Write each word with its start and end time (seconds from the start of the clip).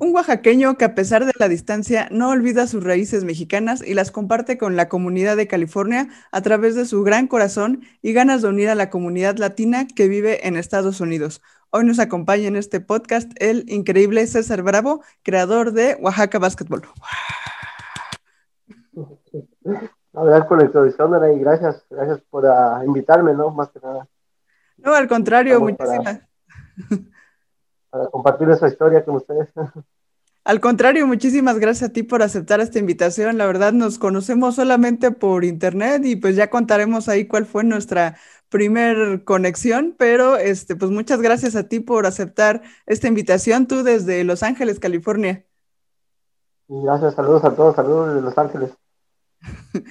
Un 0.00 0.14
oaxaqueño 0.14 0.76
que 0.76 0.84
a 0.84 0.94
pesar 0.94 1.24
de 1.24 1.32
la 1.38 1.48
distancia 1.48 2.08
no 2.10 2.30
olvida 2.30 2.66
sus 2.66 2.84
raíces 2.84 3.24
mexicanas 3.24 3.82
y 3.84 3.94
las 3.94 4.10
comparte 4.12 4.56
con 4.56 4.76
la 4.76 4.88
comunidad 4.88 5.36
de 5.36 5.48
California 5.48 6.08
a 6.30 6.40
través 6.40 6.76
de 6.76 6.84
su 6.84 7.02
gran 7.02 7.26
corazón 7.26 7.82
y 8.00 8.12
ganas 8.12 8.42
de 8.42 8.48
unir 8.48 8.68
a 8.68 8.76
la 8.76 8.90
comunidad 8.90 9.38
latina 9.38 9.86
que 9.88 10.06
vive 10.06 10.46
en 10.46 10.56
Estados 10.56 11.00
Unidos. 11.00 11.42
Hoy 11.70 11.84
nos 11.84 11.98
acompaña 11.98 12.46
en 12.46 12.56
este 12.56 12.80
podcast 12.80 13.32
el 13.36 13.64
increíble 13.68 14.26
César 14.26 14.62
Bravo, 14.62 15.02
creador 15.22 15.72
de 15.72 15.96
Oaxaca 16.00 16.38
Basketball. 16.38 16.82
Gracias 20.12 20.46
por 20.46 20.58
la 20.58 20.64
introducción, 20.64 21.34
y 21.34 21.38
gracias, 21.40 21.84
gracias 21.90 22.20
por 22.30 22.44
uh, 22.44 22.84
invitarme, 22.84 23.34
¿no? 23.34 23.50
Más 23.50 23.68
que 23.70 23.80
nada. 23.80 24.08
No, 24.76 24.94
al 24.94 25.08
contrario, 25.08 25.60
muchísimas. 25.60 26.04
Para, 26.04 26.28
compartir 28.10 28.48
esa 28.50 28.68
historia 28.68 29.04
con 29.04 29.16
ustedes. 29.16 29.48
Al 30.44 30.60
contrario, 30.60 31.06
muchísimas 31.06 31.58
gracias 31.58 31.90
a 31.90 31.92
ti 31.92 32.02
por 32.02 32.22
aceptar 32.22 32.60
esta 32.60 32.78
invitación. 32.78 33.36
La 33.36 33.44
verdad, 33.44 33.74
nos 33.74 33.98
conocemos 33.98 34.54
solamente 34.54 35.10
por 35.10 35.44
internet 35.44 36.06
y 36.06 36.16
pues 36.16 36.36
ya 36.36 36.48
contaremos 36.48 37.10
ahí 37.10 37.26
cuál 37.26 37.44
fue 37.44 37.64
nuestra 37.64 38.16
primer 38.48 39.24
conexión, 39.24 39.94
pero 39.98 40.38
este, 40.38 40.74
pues 40.74 40.90
muchas 40.90 41.20
gracias 41.20 41.54
a 41.54 41.68
ti 41.68 41.80
por 41.80 42.06
aceptar 42.06 42.62
esta 42.86 43.08
invitación, 43.08 43.66
tú 43.66 43.82
desde 43.82 44.24
Los 44.24 44.42
Ángeles, 44.42 44.80
California. 44.80 45.44
Gracias, 46.66 47.14
saludos 47.14 47.44
a 47.44 47.54
todos, 47.54 47.76
saludos 47.76 48.08
desde 48.08 48.22
Los 48.22 48.38
Ángeles. 48.38 48.70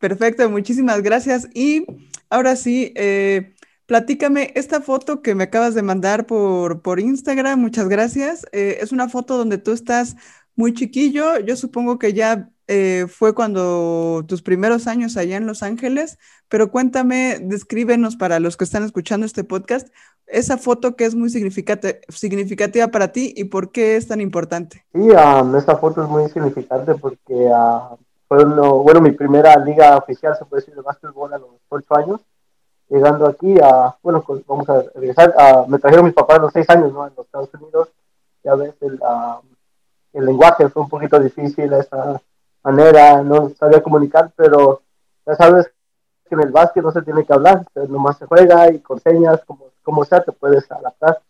Perfecto, 0.00 0.48
muchísimas 0.48 1.02
gracias. 1.02 1.48
Y 1.52 1.84
ahora 2.30 2.56
sí, 2.56 2.92
eh, 2.96 3.54
platícame 3.88 4.52
esta 4.54 4.82
foto 4.82 5.22
que 5.22 5.34
me 5.34 5.44
acabas 5.44 5.74
de 5.74 5.80
mandar 5.80 6.26
por, 6.26 6.82
por 6.82 7.00
Instagram, 7.00 7.58
muchas 7.58 7.88
gracias. 7.88 8.46
Eh, 8.52 8.78
es 8.82 8.92
una 8.92 9.08
foto 9.08 9.38
donde 9.38 9.56
tú 9.56 9.72
estás 9.72 10.14
muy 10.54 10.74
chiquillo, 10.74 11.38
yo 11.38 11.56
supongo 11.56 11.98
que 11.98 12.12
ya 12.12 12.50
eh, 12.66 13.06
fue 13.08 13.34
cuando 13.34 14.26
tus 14.28 14.42
primeros 14.42 14.86
años 14.86 15.16
allá 15.16 15.38
en 15.38 15.46
Los 15.46 15.62
Ángeles, 15.62 16.18
pero 16.50 16.70
cuéntame, 16.70 17.38
descríbenos 17.40 18.16
para 18.16 18.40
los 18.40 18.58
que 18.58 18.64
están 18.64 18.84
escuchando 18.84 19.24
este 19.24 19.42
podcast, 19.42 19.88
esa 20.26 20.58
foto 20.58 20.94
que 20.94 21.06
es 21.06 21.14
muy 21.14 21.30
significativa 21.30 22.88
para 22.88 23.08
ti 23.08 23.32
y 23.34 23.44
por 23.44 23.72
qué 23.72 23.96
es 23.96 24.06
tan 24.06 24.20
importante. 24.20 24.84
Sí, 24.92 25.00
um, 25.00 25.56
esta 25.56 25.78
foto 25.78 26.02
es 26.02 26.10
muy 26.10 26.28
significante 26.28 26.94
porque 26.96 27.32
uh, 27.32 27.96
fue 28.28 28.44
bueno, 28.44 29.00
mi 29.00 29.12
primera 29.12 29.56
liga 29.56 29.96
oficial, 29.96 30.36
se 30.38 30.44
puede 30.44 30.60
decir, 30.60 30.74
de 30.74 30.82
básquetbol 30.82 31.32
a 31.32 31.38
los 31.38 31.52
ocho 31.70 31.96
años. 31.96 32.20
Llegando 32.88 33.26
aquí 33.26 33.54
a, 33.62 33.96
bueno, 34.02 34.24
vamos 34.46 34.68
a 34.68 34.82
regresar, 34.94 35.34
me 35.68 35.78
trajeron 35.78 36.06
mis 36.06 36.14
papás 36.14 36.38
a 36.38 36.42
los 36.42 36.52
seis 36.52 36.68
años, 36.70 36.92
¿no? 36.92 37.06
En 37.06 37.12
los 37.16 37.26
Estados 37.26 37.52
Unidos. 37.54 37.88
Ya 38.42 38.54
ves, 38.54 38.74
el, 38.80 38.98
el 40.14 40.24
lenguaje 40.24 40.68
fue 40.68 40.82
un 40.82 40.88
poquito 40.88 41.18
difícil, 41.18 41.72
esa 41.72 42.20
manera, 42.62 43.22
no 43.22 43.50
sabía 43.50 43.82
comunicar, 43.82 44.32
pero 44.36 44.82
ya 45.26 45.34
sabes 45.34 45.70
que 46.28 46.34
en 46.34 46.42
el 46.42 46.50
básquet 46.50 46.82
no 46.82 46.92
se 46.92 47.02
tiene 47.02 47.24
que 47.24 47.32
hablar, 47.32 47.66
nomás 47.88 48.18
se 48.18 48.26
juega 48.26 48.70
y 48.70 48.80
con 48.80 49.00
señas, 49.00 49.42
como, 49.46 49.66
como 49.82 50.04
sea, 50.04 50.22
te 50.22 50.32
puedes 50.32 50.70
adaptar. 50.70 51.20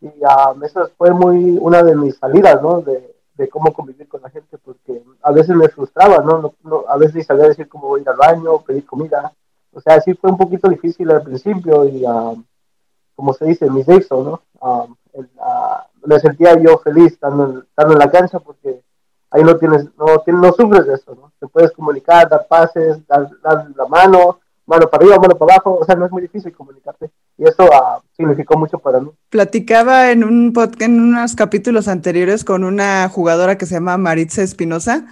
Y 0.00 0.06
uh, 0.06 0.64
eso 0.64 0.90
fue 0.96 1.10
muy 1.10 1.58
una 1.60 1.82
de 1.82 1.94
mis 1.96 2.16
salidas, 2.16 2.62
¿no? 2.62 2.80
De, 2.80 3.14
de 3.34 3.48
cómo 3.48 3.72
convivir 3.72 4.08
con 4.08 4.20
la 4.22 4.30
gente, 4.30 4.58
porque 4.58 5.02
a 5.22 5.32
veces 5.32 5.54
me 5.54 5.68
frustraba, 5.68 6.18
¿no? 6.18 6.54
no, 6.62 6.84
a 6.88 6.96
veces 6.96 7.24
sabía 7.24 7.48
decir 7.48 7.68
cómo 7.68 7.88
voy 7.88 8.00
ir 8.00 8.08
al 8.08 8.16
baño, 8.16 8.62
pedir 8.62 8.84
comida. 8.84 9.32
O 9.78 9.80
sea, 9.80 10.00
sí 10.00 10.12
fue 10.14 10.32
un 10.32 10.36
poquito 10.36 10.68
difícil 10.68 11.08
al 11.08 11.22
principio 11.22 11.84
y, 11.84 12.04
um, 12.04 12.42
como 13.14 13.32
se 13.32 13.44
dice, 13.44 13.70
mi 13.70 13.84
sexo, 13.84 14.24
¿no? 14.24 14.68
Um, 14.68 14.96
me 16.04 16.18
sentía 16.18 16.60
yo 16.60 16.78
feliz 16.78 17.12
estando 17.12 17.44
en, 17.44 17.58
estando 17.58 17.92
en 17.92 17.98
la 18.00 18.10
cancha 18.10 18.40
porque 18.40 18.82
ahí 19.30 19.44
no 19.44 19.56
tienes, 19.56 19.84
no, 19.96 20.18
tienes, 20.24 20.42
no 20.42 20.52
sufres 20.52 20.84
de 20.84 20.94
eso, 20.94 21.14
¿no? 21.14 21.32
Te 21.38 21.46
puedes 21.46 21.70
comunicar, 21.70 22.28
dar 22.28 22.48
pases, 22.48 23.06
dar, 23.06 23.30
dar 23.40 23.68
la 23.76 23.86
mano, 23.86 24.40
mano 24.66 24.88
para 24.90 25.04
arriba, 25.04 25.20
mano 25.20 25.38
para 25.38 25.54
abajo, 25.54 25.78
o 25.80 25.84
sea, 25.84 25.94
no 25.94 26.06
es 26.06 26.10
muy 26.10 26.22
difícil 26.22 26.52
comunicarte 26.52 27.10
y 27.36 27.44
eso 27.44 27.64
uh, 27.66 28.02
significó 28.16 28.58
mucho 28.58 28.80
para 28.80 28.98
mí. 28.98 29.10
Platicaba 29.30 30.10
en 30.10 30.24
un 30.24 30.52
podcast, 30.52 30.82
en 30.82 31.00
unos 31.00 31.36
capítulos 31.36 31.86
anteriores 31.86 32.44
con 32.44 32.64
una 32.64 33.08
jugadora 33.08 33.56
que 33.56 33.66
se 33.66 33.74
llama 33.74 33.96
Maritza 33.96 34.42
Espinosa, 34.42 35.06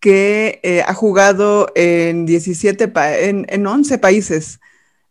que 0.00 0.60
eh, 0.62 0.82
ha 0.86 0.94
jugado 0.94 1.68
en 1.74 2.26
17, 2.26 2.92
en, 3.28 3.46
en 3.48 3.66
11 3.66 3.98
países, 3.98 4.60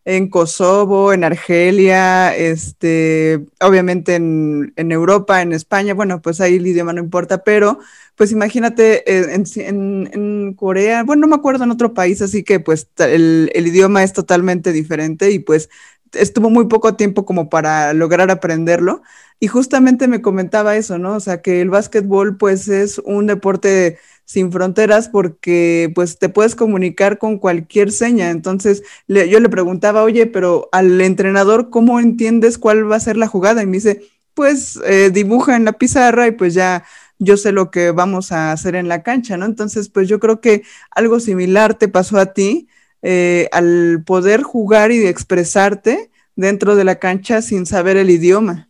en 0.06 0.30
Kosovo, 0.30 1.12
en 1.12 1.26
Argelia, 1.26 2.34
este, 2.34 3.46
obviamente 3.60 4.16
en, 4.16 4.74
Europa, 4.78 5.42
en 5.42 5.52
España, 5.52 5.94
bueno, 5.94 6.22
pues 6.22 6.40
ahí 6.40 6.56
el 6.56 6.66
idioma 6.68 6.94
no 6.94 7.02
importa, 7.02 7.44
pero 7.44 7.80
pues 8.16 8.32
imagínate 8.32 9.04
eh, 9.06 9.44
en, 9.58 10.10
en, 10.14 10.54
Corea, 10.54 11.04
bueno, 11.04 11.22
no 11.22 11.28
me 11.28 11.36
acuerdo 11.36 11.66
en 11.66 11.72
otro 11.72 11.94
país, 11.94 12.22
así 12.22 12.44
que 12.44 12.62
pues 12.62 12.88
el, 13.00 13.52
el 13.54 13.68
idioma 13.68 14.02
es 14.02 14.14
totalmente 14.14 14.72
diferente 14.72 15.32
y 15.32 15.40
pues 15.40 15.70
estuvo 16.14 16.50
muy 16.50 16.68
poco 16.68 16.96
tiempo 16.96 17.26
como 17.26 17.50
para 17.50 17.94
lograr 17.94 18.32
aprenderlo. 18.32 19.02
Y 19.40 19.48
justamente 19.48 20.08
me 20.08 20.22
comentaba 20.22 20.78
eso, 20.78 20.98
¿no? 20.98 21.16
O 21.16 21.20
sea, 21.20 21.42
que 21.42 21.62
el 21.62 21.70
básquetbol 21.70 22.38
pues 22.38 22.68
es 22.70 23.00
un 23.00 23.28
deporte 23.28 24.00
sin 24.28 24.52
fronteras 24.52 25.08
porque 25.08 25.90
pues 25.96 26.20
te 26.20 26.28
puedes 26.28 26.54
comunicar 26.54 27.18
con 27.18 27.38
cualquier 27.38 27.94
seña. 27.94 28.30
Entonces 28.30 28.84
yo 29.08 29.40
le 29.40 29.50
preguntaba, 29.50 30.04
oye, 30.04 30.28
pero 30.28 30.68
al 30.74 31.00
entrenador, 31.00 31.70
¿cómo 31.70 31.98
entiendes 31.98 32.58
cuál 32.58 32.92
va 32.92 32.98
a 32.98 33.00
ser 33.00 33.16
la 33.16 33.28
jugada? 33.28 33.64
Y 33.64 33.68
me 33.68 33.78
dice, 33.78 34.02
pues 34.34 34.78
eh, 34.86 35.12
dibuja 35.12 35.56
en 35.56 35.64
la 35.64 35.72
pizarra 35.72 36.28
y 36.28 36.32
pues 36.32 36.54
ya 36.54 36.84
yo 37.20 37.38
sé 37.38 37.54
lo 37.54 37.72
que 37.72 37.92
vamos 37.92 38.34
a 38.34 38.52
hacer 38.52 38.76
en 38.76 38.90
la 38.90 39.02
cancha, 39.02 39.38
¿no? 39.38 39.46
Entonces, 39.46 39.88
pues 39.88 40.10
yo 40.10 40.20
creo 40.20 40.42
que 40.42 40.64
algo 40.92 41.22
similar 41.22 41.76
te 41.76 41.88
pasó 41.88 42.20
a 42.20 42.34
ti 42.34 42.68
eh, 43.02 43.48
al 43.54 44.04
poder 44.06 44.44
jugar 44.44 44.92
y 44.92 45.08
expresarte 45.08 46.12
dentro 46.36 46.76
de 46.76 46.84
la 46.84 46.96
cancha 46.96 47.42
sin 47.42 47.66
saber 47.66 47.96
el 47.96 48.10
idioma. 48.10 48.68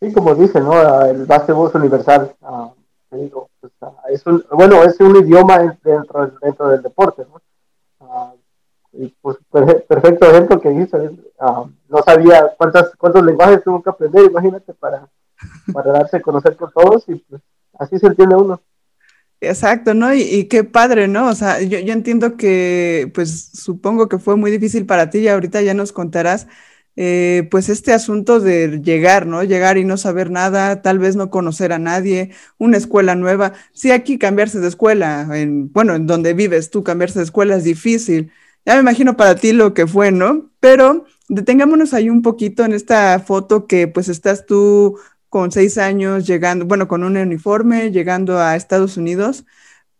Sí, 0.00 0.12
como 0.12 0.34
dice, 0.34 0.60
¿no? 0.60 0.72
Ah, 0.72 1.08
el 1.08 1.24
básquetbol 1.24 1.68
es 1.68 1.74
universal. 1.76 2.34
Ah, 2.42 2.72
pues, 3.08 3.72
ah, 3.82 3.92
es 4.10 4.26
un, 4.26 4.44
bueno, 4.50 4.82
es 4.82 4.98
un 5.00 5.16
idioma 5.16 5.58
dentro, 5.82 6.32
dentro 6.40 6.68
del 6.68 6.82
deporte, 6.82 7.24
¿no? 7.30 7.40
y 8.98 9.14
pues 9.20 9.36
perfecto 9.50 10.26
ejemplo 10.26 10.60
que 10.60 10.70
dice, 10.70 11.10
no 11.88 12.02
sabía 12.04 12.54
cuántas, 12.56 12.94
cuántos 12.96 13.24
lenguajes 13.24 13.62
tuvo 13.62 13.82
que 13.82 13.90
aprender, 13.90 14.24
imagínate, 14.24 14.72
para, 14.74 15.08
para 15.72 15.92
darse 15.92 16.16
a 16.16 16.22
conocer 16.22 16.56
con 16.56 16.70
todos 16.72 17.04
y 17.08 17.16
pues 17.16 17.42
así 17.78 17.98
se 17.98 18.06
entiende 18.06 18.36
uno. 18.36 18.60
Exacto, 19.40 19.92
¿no? 19.92 20.14
Y, 20.14 20.44
qué 20.48 20.64
padre, 20.64 21.08
¿no? 21.08 21.28
O 21.28 21.34
sea, 21.34 21.60
yo, 21.60 21.78
yo, 21.78 21.92
entiendo 21.92 22.38
que, 22.38 23.10
pues 23.14 23.50
supongo 23.52 24.08
que 24.08 24.18
fue 24.18 24.34
muy 24.36 24.50
difícil 24.50 24.86
para 24.86 25.10
ti 25.10 25.18
y 25.18 25.28
ahorita 25.28 25.60
ya 25.60 25.74
nos 25.74 25.92
contarás, 25.92 26.46
eh, 26.96 27.46
pues 27.50 27.68
este 27.68 27.92
asunto 27.92 28.40
de 28.40 28.80
llegar, 28.82 29.26
¿no? 29.26 29.42
Llegar 29.44 29.78
y 29.78 29.84
no 29.84 29.96
saber 29.96 30.30
nada, 30.30 30.82
tal 30.82 30.98
vez 30.98 31.14
no 31.16 31.30
conocer 31.30 31.72
a 31.72 31.78
nadie, 31.78 32.30
una 32.58 32.78
escuela 32.78 33.14
nueva. 33.14 33.52
Sí, 33.72 33.90
aquí 33.90 34.18
cambiarse 34.18 34.60
de 34.60 34.68
escuela, 34.68 35.28
en, 35.32 35.72
bueno, 35.72 35.94
en 35.94 36.06
donde 36.06 36.32
vives 36.34 36.70
tú, 36.70 36.82
cambiarse 36.82 37.18
de 37.18 37.26
escuela 37.26 37.56
es 37.56 37.64
difícil. 37.64 38.32
Ya 38.64 38.74
me 38.74 38.80
imagino 38.80 39.16
para 39.16 39.36
ti 39.36 39.52
lo 39.52 39.74
que 39.74 39.86
fue, 39.86 40.10
¿no? 40.10 40.50
Pero 40.60 41.04
detengámonos 41.28 41.94
ahí 41.94 42.10
un 42.10 42.22
poquito 42.22 42.64
en 42.64 42.72
esta 42.72 43.18
foto 43.20 43.66
que 43.66 43.88
pues 43.88 44.08
estás 44.08 44.46
tú 44.46 44.98
con 45.28 45.52
seis 45.52 45.78
años 45.78 46.26
llegando, 46.26 46.64
bueno, 46.66 46.88
con 46.88 47.04
un 47.04 47.16
uniforme, 47.16 47.90
llegando 47.90 48.38
a 48.38 48.56
Estados 48.56 48.96
Unidos. 48.96 49.44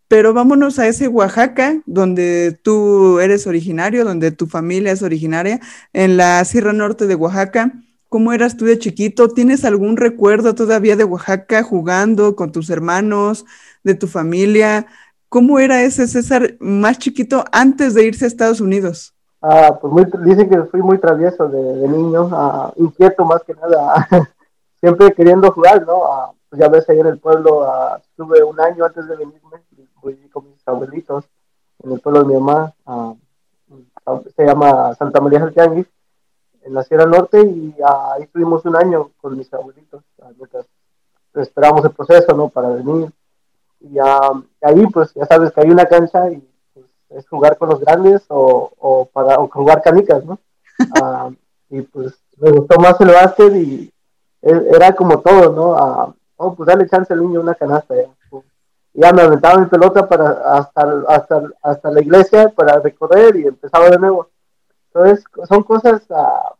Pero 0.09 0.33
vámonos 0.33 0.79
a 0.79 0.87
ese 0.87 1.09
Oaxaca, 1.09 1.81
donde 1.87 2.59
tú 2.63 3.19
eres 3.19 3.47
originario, 3.47 4.05
donde 4.05 4.31
tu 4.31 4.47
familia 4.47 4.93
es 4.93 5.03
originaria, 5.03 5.61
en 5.93 6.17
la 6.17 6.45
Sierra 6.45 6.73
Norte 6.73 7.07
de 7.07 7.15
Oaxaca. 7.15 7.73
¿Cómo 8.09 8.33
eras 8.33 8.57
tú 8.57 8.65
de 8.65 8.79
chiquito? 8.79 9.29
¿Tienes 9.29 9.65
algún 9.65 9.97
recuerdo 9.97 10.55
todavía 10.55 10.97
de 10.97 11.05
Oaxaca 11.05 11.63
jugando 11.65 12.37
con 12.37 12.53
tus 12.53 12.71
hermanos, 12.71 13.45
de 13.83 13.95
tu 13.95 14.07
familia? 14.07 14.87
¿Cómo 15.29 15.59
era 15.59 15.83
ese 15.83 16.07
César 16.07 16.55
más 16.61 16.99
chiquito 16.99 17.45
antes 17.51 17.95
de 17.95 18.05
irse 18.05 18.25
a 18.25 18.29
Estados 18.29 18.61
Unidos? 18.61 19.13
Ah, 19.43 19.77
pues 19.81 19.93
muy, 19.93 20.07
dicen 20.25 20.49
que 20.49 20.63
fui 20.65 20.83
muy 20.83 20.99
travieso 20.99 21.49
de, 21.49 21.89
niño, 21.89 22.31
ah, 22.33 22.73
inquieto 22.77 23.25
más 23.25 23.43
que 23.43 23.55
nada. 23.55 24.09
siempre 24.81 25.13
queriendo 25.13 25.51
jugar, 25.51 25.85
¿no? 25.87 26.05
Ah, 26.05 26.33
pues 26.49 26.61
ya 26.61 26.69
ves, 26.69 26.89
ahí 26.89 27.01
en 27.01 27.07
el 27.07 27.19
pueblo 27.19 27.65
ah, 27.65 28.01
estuve 28.01 28.43
un 28.43 28.59
año 28.61 28.85
antes 28.85 29.07
de 29.09 29.17
venirme, 29.17 29.59
con 30.31 30.51
mis 30.51 30.67
abuelitos 30.67 31.25
en 31.83 31.93
el 31.93 32.01
pueblo 32.01 32.23
de 32.23 32.27
mi 32.27 32.35
mamá, 32.35 32.73
ah, 32.87 33.15
se 34.35 34.45
llama 34.45 34.95
Santa 34.95 35.21
María 35.21 35.41
del 35.41 35.53
Tianguis, 35.53 35.87
en 36.63 36.75
la 36.75 36.83
Sierra 36.83 37.07
Norte, 37.07 37.41
y 37.43 37.75
ahí 37.85 38.23
estuvimos 38.23 38.65
un 38.65 38.77
año 38.77 39.11
con 39.21 39.37
mis 39.37 39.53
abuelitos, 39.53 40.03
mientras 40.37 40.67
esperamos 41.35 41.85
el 41.85 41.91
proceso, 41.93 42.35
¿no? 42.35 42.49
Para 42.49 42.71
venir. 42.71 43.13
Y 43.81 43.99
ahí, 43.99 44.87
pues 44.93 45.13
ya 45.15 45.27
sabes 45.27 45.53
que 45.53 45.61
hay 45.61 45.71
una 45.71 45.87
cancha 45.87 46.31
y 46.31 46.43
pues, 46.73 46.87
es 47.11 47.29
jugar 47.29 47.59
con 47.59 47.69
los 47.69 47.81
grandes 47.81 48.25
o, 48.29 48.73
o 48.79 49.05
para 49.07 49.39
o 49.39 49.49
jugar 49.49 49.83
canicas, 49.83 50.25
¿no? 50.25 50.39
y 51.71 51.83
pues 51.83 52.15
me 52.39 52.51
gustó 52.51 52.79
más 52.81 53.01
el 53.01 53.09
básquet 53.09 53.55
y 53.55 53.93
era 54.43 54.95
como 54.95 55.21
todo, 55.21 55.53
¿no? 55.53 56.15
oh, 56.37 56.55
pues 56.55 56.67
dale 56.67 56.89
chance 56.89 57.13
al 57.13 57.21
niño 57.21 57.41
una 57.41 57.55
canasta. 57.55 57.95
Ya, 57.95 58.09
ya 58.97 59.13
me 59.13 59.23
aventaba 59.23 59.61
mi 59.61 59.67
pelota 59.67 60.09
para 60.09 60.31
hasta, 60.57 61.03
hasta, 61.09 61.43
hasta 61.63 61.91
la 61.91 62.01
iglesia 62.01 62.49
para 62.49 62.81
recorrer 62.81 63.37
y 63.37 63.47
empezaba 63.47 63.91
de 63.91 63.99
nuevo. 63.99 64.29
Entonces, 64.93 65.25
son 65.47 65.63
cosas 65.63 66.03
uh, 66.09 66.55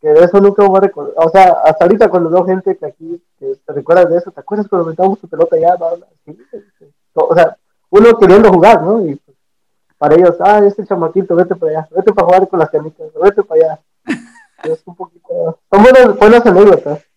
que 0.00 0.08
de 0.08 0.24
eso 0.24 0.38
nunca 0.40 0.66
voy 0.66 0.76
a 0.76 0.80
recordar. 0.80 1.14
O 1.16 1.30
sea, 1.30 1.62
hasta 1.64 1.84
ahorita 1.84 2.10
cuando 2.10 2.28
veo 2.28 2.44
gente 2.44 2.76
que 2.76 2.86
aquí 2.86 3.22
que 3.38 3.56
te 3.64 3.72
recuerda 3.72 4.04
de 4.04 4.18
eso, 4.18 4.30
¿te 4.30 4.40
acuerdas 4.40 4.68
cuando 4.68 4.84
aventábamos 4.84 5.18
tu 5.18 5.28
pelota 5.28 5.56
ya? 5.58 5.74
Sí, 6.26 6.38
o 7.14 7.34
sea, 7.34 7.56
uno 7.88 8.18
queriendo 8.18 8.52
jugar, 8.52 8.82
¿no? 8.82 9.00
Y 9.06 9.16
pues, 9.16 9.36
para 9.96 10.14
ellos, 10.14 10.36
ah, 10.40 10.60
este 10.66 10.86
chamaquito, 10.86 11.34
vete 11.34 11.56
para 11.56 11.72
allá, 11.72 11.88
vete 11.90 12.12
para 12.12 12.26
jugar 12.26 12.48
con 12.48 12.58
las 12.58 12.70
canicas, 12.70 13.06
vete 13.20 13.42
para 13.42 13.64
allá. 13.64 13.80
es 14.64 14.82
un 14.84 14.94
poquito, 14.94 15.58
son 15.70 15.82
buenas, 15.82 16.18
buenas 16.18 16.44
anécdotas. 16.44 17.11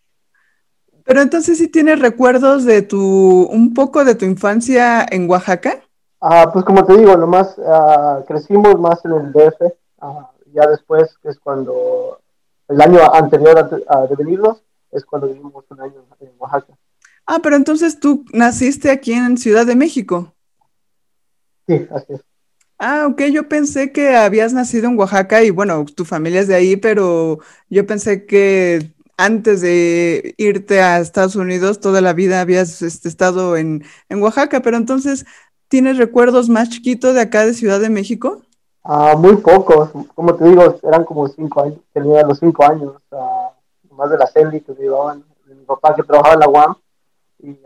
Pero 1.05 1.21
entonces 1.21 1.59
sí 1.59 1.67
tienes 1.67 1.99
recuerdos 1.99 2.65
de 2.65 2.81
tu, 2.81 3.43
un 3.43 3.73
poco 3.75 4.03
de 4.03 4.15
tu 4.15 4.25
infancia 4.25 5.05
en 5.09 5.29
Oaxaca. 5.29 5.81
Ah, 6.19 6.49
pues 6.51 6.65
como 6.65 6.83
te 6.83 6.97
digo, 6.97 7.15
nomás 7.15 7.55
ah, 7.65 8.23
crecimos 8.27 8.79
más 8.79 9.05
en 9.05 9.11
el 9.13 9.31
DF, 9.31 9.71
ah, 10.01 10.31
ya 10.51 10.67
después, 10.67 11.15
que 11.21 11.29
es 11.29 11.37
cuando, 11.37 12.19
el 12.67 12.81
año 12.81 12.99
anterior 13.13 13.83
a, 13.87 14.07
de 14.07 14.15
venirnos, 14.15 14.63
es 14.91 15.05
cuando 15.05 15.27
vivimos 15.27 15.63
un 15.69 15.81
año 15.81 16.03
en 16.19 16.31
Oaxaca. 16.39 16.73
Ah, 17.27 17.37
pero 17.43 17.55
entonces 17.55 17.99
tú 17.99 18.25
naciste 18.33 18.89
aquí 18.89 19.13
en 19.13 19.37
Ciudad 19.37 19.67
de 19.67 19.75
México. 19.75 20.33
Sí, 21.67 21.87
así 21.91 22.13
es. 22.13 22.21
Ah, 22.79 23.07
ok, 23.07 23.21
yo 23.31 23.47
pensé 23.47 23.91
que 23.91 24.15
habías 24.15 24.53
nacido 24.53 24.89
en 24.89 24.97
Oaxaca 24.97 25.43
y 25.43 25.51
bueno, 25.51 25.85
tu 25.85 26.03
familia 26.03 26.41
es 26.41 26.47
de 26.47 26.55
ahí, 26.55 26.75
pero 26.75 27.39
yo 27.69 27.85
pensé 27.85 28.25
que 28.25 28.94
antes 29.17 29.61
de 29.61 30.35
irte 30.37 30.81
a 30.81 30.99
Estados 30.99 31.35
Unidos, 31.35 31.79
toda 31.79 32.01
la 32.01 32.13
vida 32.13 32.41
habías 32.41 32.81
este, 32.81 33.07
estado 33.07 33.55
en, 33.57 33.83
Oaxaca, 34.09 34.61
pero 34.61 34.77
entonces, 34.77 35.25
¿tienes 35.67 35.97
recuerdos 35.97 36.49
más 36.49 36.69
chiquitos 36.69 37.13
de 37.13 37.21
acá 37.21 37.45
de 37.45 37.53
Ciudad 37.53 37.79
de 37.79 37.89
México? 37.89 38.41
Ah, 38.83 39.15
muy 39.17 39.37
pocos, 39.37 39.89
como 40.13 40.35
te 40.35 40.45
digo, 40.45 40.79
eran 40.83 41.05
como 41.05 41.27
cinco 41.27 41.63
años, 41.63 41.79
tenía 41.93 42.23
los 42.23 42.39
cinco 42.39 42.63
años, 42.65 42.93
más 43.91 44.09
de 44.09 44.17
la 44.17 44.27
CELI 44.27 44.61
que 44.61 44.73
llevaban, 44.73 45.23
mi 45.45 45.65
papá 45.65 45.95
que 45.95 46.03
trabajaba 46.03 46.33
en 46.33 46.39
la 46.41 46.49
UAM, 46.49 46.75
y 47.39 47.57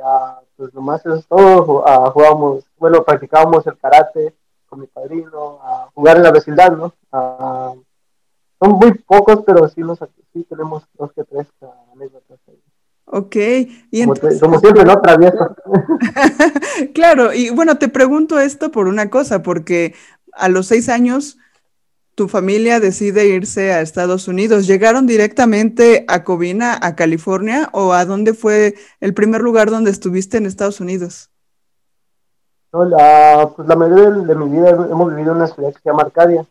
pues 0.56 0.74
nomás 0.74 1.06
eso 1.06 1.16
es 1.16 1.28
todo, 1.28 1.84
jugábamos, 2.12 2.63
bueno, 2.78 3.04
practicábamos 3.04 3.66
el 3.68 3.78
karate 3.78 4.36
con 4.68 4.81
mi 4.81 4.88
padrino, 4.88 5.60
a 5.63 5.90
jugar 5.94 6.18
en 6.18 6.24
la 6.24 6.31
vecindad, 6.31 6.72
¿no? 6.72 6.94
Son 8.60 8.72
muy 8.74 8.94
pocos, 8.94 9.44
pero 9.46 9.68
sí 9.70 9.82
los 9.82 10.00
sí 10.34 10.44
tenemos 10.44 10.84
dos 10.98 11.12
que 11.14 11.24
tres 11.24 11.48
anécdotas 11.94 12.40
ahí. 12.48 12.62
Ok, 13.06 13.36
y 13.90 14.02
entonces... 14.02 14.40
como, 14.40 14.60
siempre, 14.60 14.86
¿no? 14.86 15.02
Travieso. 15.02 15.56
claro, 16.94 17.34
y 17.34 17.50
bueno, 17.50 17.78
te 17.78 17.88
pregunto 17.88 18.40
esto 18.40 18.70
por 18.70 18.88
una 18.88 19.10
cosa, 19.10 19.42
porque 19.42 19.96
a 20.34 20.48
los 20.48 20.68
seis 20.68 20.90
años 20.90 21.38
tu 22.14 22.28
familia 22.28 22.80
decide 22.80 23.28
irse 23.28 23.72
a 23.72 23.82
Estados 23.82 24.28
Unidos. 24.28 24.68
¿Llegaron 24.68 25.08
directamente 25.08 26.06
a 26.10 26.24
Covina, 26.24 26.78
a 26.82 26.96
California, 26.96 27.70
o 27.72 27.94
a 27.94 28.06
dónde 28.06 28.34
fue 28.34 28.76
el 29.00 29.14
primer 29.14 29.42
lugar 29.42 29.72
donde 29.72 29.90
estuviste 29.90 30.38
en 30.38 30.46
Estados 30.46 30.82
Unidos? 30.82 31.32
No, 32.74 32.86
la, 32.86 33.50
pues 33.56 33.68
la 33.68 33.76
mayoría 33.76 34.12
de, 34.12 34.36
mi 34.36 34.50
vida 34.50 34.70
hemos 34.70 35.10
vivido 35.10 35.32
en 35.32 35.38
una 35.38 35.48
ciudad 35.48 35.70
que 35.74 35.80
se 35.80 35.90
llama 35.90 36.04
Arcadia. 36.04 36.46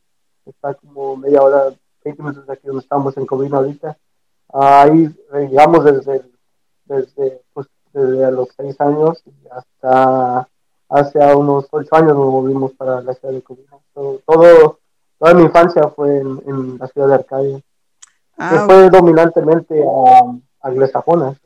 Está 0.47 0.75
como 0.75 1.17
media 1.17 1.43
hora 1.43 1.71
20 2.09 2.23
minutos 2.23 2.51
aquí 2.51 2.67
donde 2.67 2.83
estamos 2.83 3.17
en 3.17 3.27
Covina 3.27 3.59
ahorita. 3.59 3.97
Ahí 4.53 5.15
llegamos 5.33 5.85
desde, 5.85 6.23
desde, 6.87 7.43
pues, 7.53 7.67
desde 7.93 8.33
los 8.33 8.49
6 8.57 8.81
años 8.81 9.23
hasta 9.51 10.49
hace 10.89 11.35
unos 11.35 11.67
8 11.71 11.97
años 11.97 12.17
nos 12.17 12.31
movimos 12.31 12.73
para 12.73 13.03
la 13.03 13.13
ciudad 13.15 13.35
de 13.35 13.43
Covina. 13.43 13.77
Todo, 13.93 14.79
toda 15.19 15.35
mi 15.35 15.43
infancia 15.43 15.89
fue 15.89 16.19
en, 16.19 16.79
la 16.79 16.87
ciudad 16.89 17.09
de 17.09 17.15
Arcadia. 17.15 17.61
Ah, 18.39 18.65
fue 18.67 18.89
dominantemente 18.89 19.83
a, 19.85 20.33
anglosajona. 20.63 21.37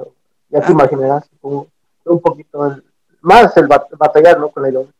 ya 0.48 0.60
te 0.60 0.66
ah. 0.66 0.70
imaginarás, 0.70 1.28
un, 1.40 1.66
un 2.04 2.20
poquito 2.20 2.76
más 3.22 3.56
el 3.56 3.66
batallar 3.66 4.38
¿no? 4.38 4.48
con 4.48 4.62
la 4.62 4.68
idioma. 4.68 4.90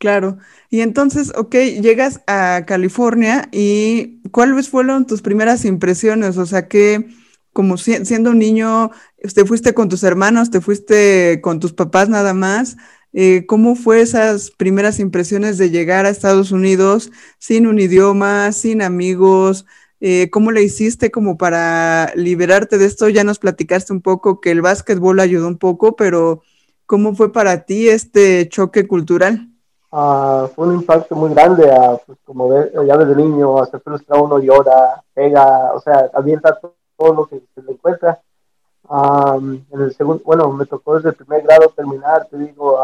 Claro. 0.00 0.38
Y 0.70 0.80
entonces, 0.80 1.30
ok, 1.36 1.54
llegas 1.82 2.22
a 2.26 2.64
California 2.66 3.50
y 3.52 4.22
¿cuáles 4.30 4.70
fueron 4.70 5.06
tus 5.06 5.20
primeras 5.20 5.66
impresiones? 5.66 6.38
O 6.38 6.46
sea, 6.46 6.68
que 6.68 7.06
como 7.52 7.76
siendo 7.76 8.30
un 8.30 8.38
niño, 8.38 8.90
te 9.34 9.44
fuiste 9.44 9.74
con 9.74 9.90
tus 9.90 10.02
hermanos, 10.02 10.50
te 10.50 10.62
fuiste 10.62 11.40
con 11.42 11.60
tus 11.60 11.74
papás 11.74 12.08
nada 12.08 12.32
más. 12.32 12.78
Eh, 13.12 13.44
¿Cómo 13.46 13.74
fue 13.76 14.00
esas 14.00 14.50
primeras 14.52 15.00
impresiones 15.00 15.58
de 15.58 15.68
llegar 15.68 16.06
a 16.06 16.10
Estados 16.10 16.50
Unidos 16.50 17.10
sin 17.38 17.66
un 17.66 17.78
idioma, 17.78 18.52
sin 18.52 18.80
amigos? 18.80 19.66
Eh, 20.00 20.30
¿Cómo 20.30 20.50
le 20.50 20.62
hiciste 20.62 21.10
como 21.10 21.36
para 21.36 22.10
liberarte 22.16 22.78
de 22.78 22.86
esto? 22.86 23.10
Ya 23.10 23.22
nos 23.24 23.38
platicaste 23.38 23.92
un 23.92 24.00
poco 24.00 24.40
que 24.40 24.50
el 24.50 24.62
básquetbol 24.62 25.20
ayudó 25.20 25.46
un 25.48 25.58
poco, 25.58 25.94
pero 25.94 26.42
¿cómo 26.86 27.14
fue 27.14 27.32
para 27.34 27.66
ti 27.66 27.88
este 27.90 28.48
choque 28.48 28.86
cultural? 28.86 29.50
Ah, 29.92 30.48
fue 30.54 30.68
un 30.68 30.74
impacto 30.76 31.16
muy 31.16 31.34
grande, 31.34 31.70
a, 31.70 31.96
pues, 31.96 32.18
como 32.24 32.48
ya 32.48 32.96
desde 32.96 33.16
niño, 33.16 33.64
se 33.66 33.80
frustra 33.80 34.20
uno, 34.20 34.38
llora, 34.38 35.02
pega, 35.12 35.72
o 35.74 35.80
sea, 35.80 36.08
avienta 36.14 36.58
todo, 36.96 37.14
lo 37.14 37.26
que 37.26 37.42
se 37.54 37.62
le 37.62 37.72
encuentra. 37.72 38.20
en 38.90 39.80
el 39.80 39.94
segundo, 39.94 40.22
bueno, 40.24 40.52
me 40.52 40.66
tocó 40.66 40.96
desde 40.96 41.10
el 41.10 41.16
primer 41.16 41.42
grado 41.42 41.70
terminar, 41.70 42.26
te 42.30 42.36
digo, 42.38 42.78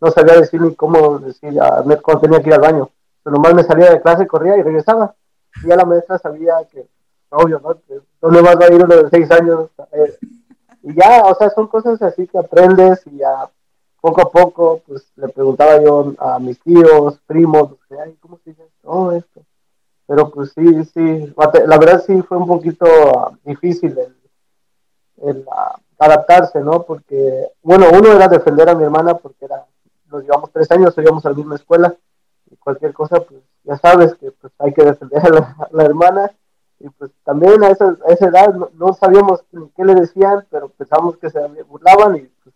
no 0.00 0.10
sabía 0.10 0.40
decir 0.40 0.60
ni 0.60 0.74
cómo 0.74 1.18
decir 1.18 1.54
cuando 2.02 2.20
tenía 2.20 2.40
que 2.40 2.48
ir 2.48 2.54
al 2.54 2.60
baño. 2.60 2.90
Pero 3.22 3.36
nomás 3.36 3.54
me 3.54 3.64
salía 3.64 3.90
de 3.90 4.00
clase, 4.00 4.26
corría 4.26 4.56
y 4.56 4.62
regresaba. 4.62 5.14
Y 5.62 5.68
ya 5.68 5.76
la 5.76 5.84
maestra 5.84 6.18
sabía 6.18 6.54
que, 6.72 6.86
obvio, 7.28 7.60
¿no? 7.60 7.76
¿Dónde 8.20 8.42
vas 8.42 8.56
a 8.56 8.72
ir 8.72 8.82
uno 8.82 8.96
de 8.96 9.10
seis 9.10 9.30
años? 9.30 9.68
Eh, 9.92 10.18
y 10.82 10.94
ya, 10.94 11.22
o 11.26 11.34
sea, 11.34 11.50
son 11.50 11.68
cosas 11.68 12.00
así 12.02 12.26
que 12.26 12.38
aprendes 12.38 13.06
y 13.06 13.18
ya 13.18 13.50
poco 14.00 14.22
a 14.22 14.30
poco, 14.30 14.82
pues 14.86 15.12
le 15.16 15.28
preguntaba 15.28 15.82
yo 15.82 16.14
a 16.18 16.38
mis 16.38 16.58
tíos, 16.60 17.18
primos, 17.26 17.74
¿cómo 18.20 18.38
se 18.38 18.50
dice 18.50 18.68
todo 18.82 19.12
esto? 19.12 19.42
Pero 20.06 20.30
pues 20.30 20.52
sí, 20.52 20.84
sí, 20.86 21.34
la 21.66 21.78
verdad 21.78 22.02
sí 22.04 22.20
fue 22.22 22.38
un 22.38 22.46
poquito 22.46 22.86
ah, 23.16 23.32
difícil 23.44 23.96
el, 25.22 25.46
ah, 25.52 25.76
adaptarse, 25.98 26.60
¿no? 26.60 26.82
Porque, 26.82 27.48
bueno, 27.62 27.86
uno 27.92 28.12
era 28.12 28.26
defender 28.26 28.68
a 28.68 28.74
mi 28.74 28.82
hermana 28.82 29.14
porque 29.14 29.44
era, 29.44 29.64
nos 30.06 30.22
llevamos 30.22 30.50
tres 30.50 30.70
años, 30.72 30.94
íbamos 30.96 31.24
a 31.24 31.30
la 31.30 31.36
misma 31.36 31.54
escuela 31.56 31.94
y 32.50 32.56
cualquier 32.56 32.92
cosa, 32.92 33.20
pues 33.20 33.40
ya 33.64 33.76
sabes 33.76 34.14
que 34.14 34.32
pues 34.32 34.52
hay 34.58 34.72
que 34.72 34.82
defender 34.82 35.24
a 35.24 35.68
la, 35.70 35.84
hermana 35.84 36.32
y 36.78 36.88
pues 36.88 37.10
también 37.22 37.62
a 37.62 37.68
esa, 37.68 37.96
esa 38.08 38.26
edad 38.26 38.54
no, 38.74 38.92
sabíamos 38.94 39.44
qué 39.76 39.84
le 39.84 39.94
decían, 39.94 40.46
pero 40.50 40.70
pensábamos 40.70 41.18
que 41.18 41.30
se 41.30 41.38
burlaban 41.64 42.16
y 42.16 42.20
pues, 42.42 42.54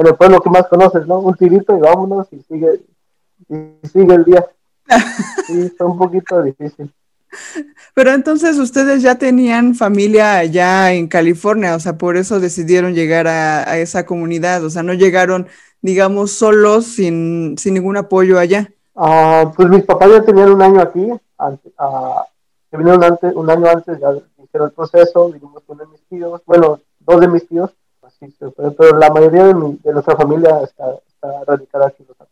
en 0.00 0.06
el 0.06 0.14
pueblo 0.14 0.40
que 0.40 0.50
más 0.50 0.66
conoces, 0.66 1.06
¿no? 1.06 1.18
Un 1.18 1.34
tirito 1.34 1.76
y 1.76 1.80
vámonos 1.80 2.26
y 2.32 2.40
sigue, 2.42 2.80
y 3.48 3.88
sigue 3.88 4.14
el 4.14 4.24
día. 4.24 4.44
Sí, 5.46 5.60
está 5.62 5.84
un 5.84 5.98
poquito 5.98 6.42
difícil. 6.42 6.92
Pero 7.94 8.12
entonces 8.12 8.58
ustedes 8.58 9.02
ya 9.02 9.16
tenían 9.16 9.74
familia 9.74 10.38
allá 10.38 10.92
en 10.92 11.08
California, 11.08 11.74
o 11.74 11.80
sea, 11.80 11.98
por 11.98 12.16
eso 12.16 12.40
decidieron 12.40 12.94
llegar 12.94 13.26
a, 13.26 13.78
esa 13.78 14.06
comunidad, 14.06 14.64
o 14.64 14.70
sea, 14.70 14.82
no 14.82 14.94
llegaron, 14.94 15.48
digamos, 15.80 16.32
solos 16.32 16.86
sin, 16.86 17.56
sin 17.58 17.74
ningún 17.74 17.96
apoyo 17.96 18.38
allá. 18.38 18.70
Ah, 18.96 19.52
pues 19.56 19.68
mis 19.68 19.84
papás 19.84 20.10
ya 20.10 20.22
tenían 20.22 20.50
un 20.50 20.62
año 20.62 20.80
aquí, 20.80 21.08
antes, 21.38 21.72
uh, 21.78 22.76
vinieron 22.76 23.02
antes, 23.02 23.34
un 23.34 23.50
año 23.50 23.68
antes, 23.68 23.98
ya 23.98 24.08
hicieron 24.42 24.68
el 24.68 24.74
proceso, 24.74 25.30
vinimos 25.30 25.62
con 25.64 25.78
mis 25.90 26.00
tíos, 26.08 26.40
bueno, 26.46 26.80
dos 27.00 27.20
de 27.20 27.28
mis 27.28 27.46
tíos, 27.46 27.70
pero, 28.76 28.98
la 28.98 29.10
mayoría 29.10 29.44
de, 29.44 29.54
nuestra 29.54 30.16
familia 30.16 30.60
está, 30.62 30.86
radicada 31.46 31.88
aquí 31.88 32.02
en 32.02 32.08
Los 32.08 32.28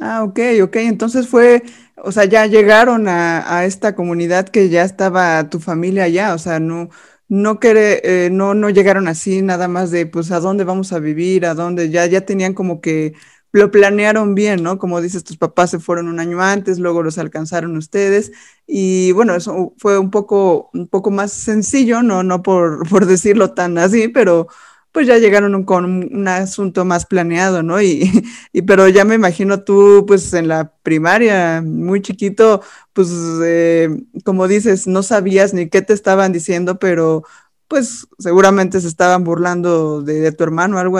Ah, 0.00 0.22
ok, 0.22 0.38
ok. 0.62 0.76
Entonces 0.76 1.28
fue, 1.28 1.62
o 1.96 2.12
sea, 2.12 2.24
ya 2.24 2.46
llegaron 2.46 3.08
a, 3.08 3.64
esta 3.64 3.94
comunidad 3.94 4.48
que 4.48 4.68
ya 4.68 4.84
estaba 4.84 5.48
tu 5.50 5.58
familia 5.60 6.04
allá, 6.04 6.34
o 6.34 6.38
sea, 6.38 6.60
no, 6.60 6.88
no, 7.28 7.58
eh, 7.62 8.28
no, 8.32 8.54
no 8.54 8.70
llegaron 8.70 9.08
así 9.08 9.42
nada 9.42 9.68
más 9.68 9.90
de, 9.90 10.06
pues, 10.06 10.30
a 10.30 10.40
dónde 10.40 10.64
vamos 10.64 10.92
a 10.92 10.98
vivir, 11.00 11.46
a 11.46 11.54
dónde, 11.54 11.90
ya, 11.90 12.06
ya 12.06 12.20
tenían 12.22 12.54
como 12.54 12.80
que 12.80 13.14
lo 13.52 13.70
planearon 13.70 14.34
bien, 14.34 14.62
¿no? 14.62 14.78
Como 14.78 15.00
dices, 15.00 15.24
tus 15.24 15.36
papás 15.38 15.70
se 15.70 15.78
fueron 15.78 16.08
un 16.08 16.20
año 16.20 16.40
antes, 16.40 16.78
luego 16.78 17.02
los 17.02 17.18
alcanzaron 17.18 17.76
ustedes 17.76 18.32
y 18.66 19.12
bueno, 19.12 19.34
eso 19.34 19.74
fue 19.78 19.98
un 19.98 20.10
poco, 20.10 20.70
un 20.74 20.86
poco 20.88 21.10
más 21.10 21.32
sencillo, 21.32 22.02
no, 22.02 22.22
no 22.22 22.42
por, 22.42 22.88
por 22.90 23.06
decirlo 23.06 23.54
tan 23.54 23.78
así, 23.78 24.08
pero 24.08 24.48
pues 24.92 25.06
ya 25.06 25.18
llegaron 25.18 25.64
con 25.64 25.84
un 25.84 26.28
asunto 26.28 26.84
más 26.84 27.06
planeado, 27.06 27.62
¿no? 27.62 27.80
Y, 27.80 28.10
y, 28.52 28.62
pero 28.62 28.88
ya 28.88 29.04
me 29.04 29.14
imagino 29.14 29.62
tú, 29.62 30.04
pues 30.06 30.32
en 30.34 30.48
la 30.48 30.72
primaria, 30.82 31.62
muy 31.64 32.02
chiquito, 32.02 32.62
pues 32.92 33.10
eh, 33.44 33.90
como 34.24 34.48
dices, 34.48 34.86
no 34.86 35.02
sabías 35.02 35.54
ni 35.54 35.68
qué 35.68 35.82
te 35.82 35.92
estaban 35.92 36.32
diciendo, 36.32 36.78
pero 36.78 37.24
pues 37.68 38.08
seguramente 38.18 38.80
se 38.80 38.88
estaban 38.88 39.24
burlando 39.24 40.02
de, 40.02 40.32
tu 40.32 40.42
hermano 40.42 40.78
algo 40.78 40.98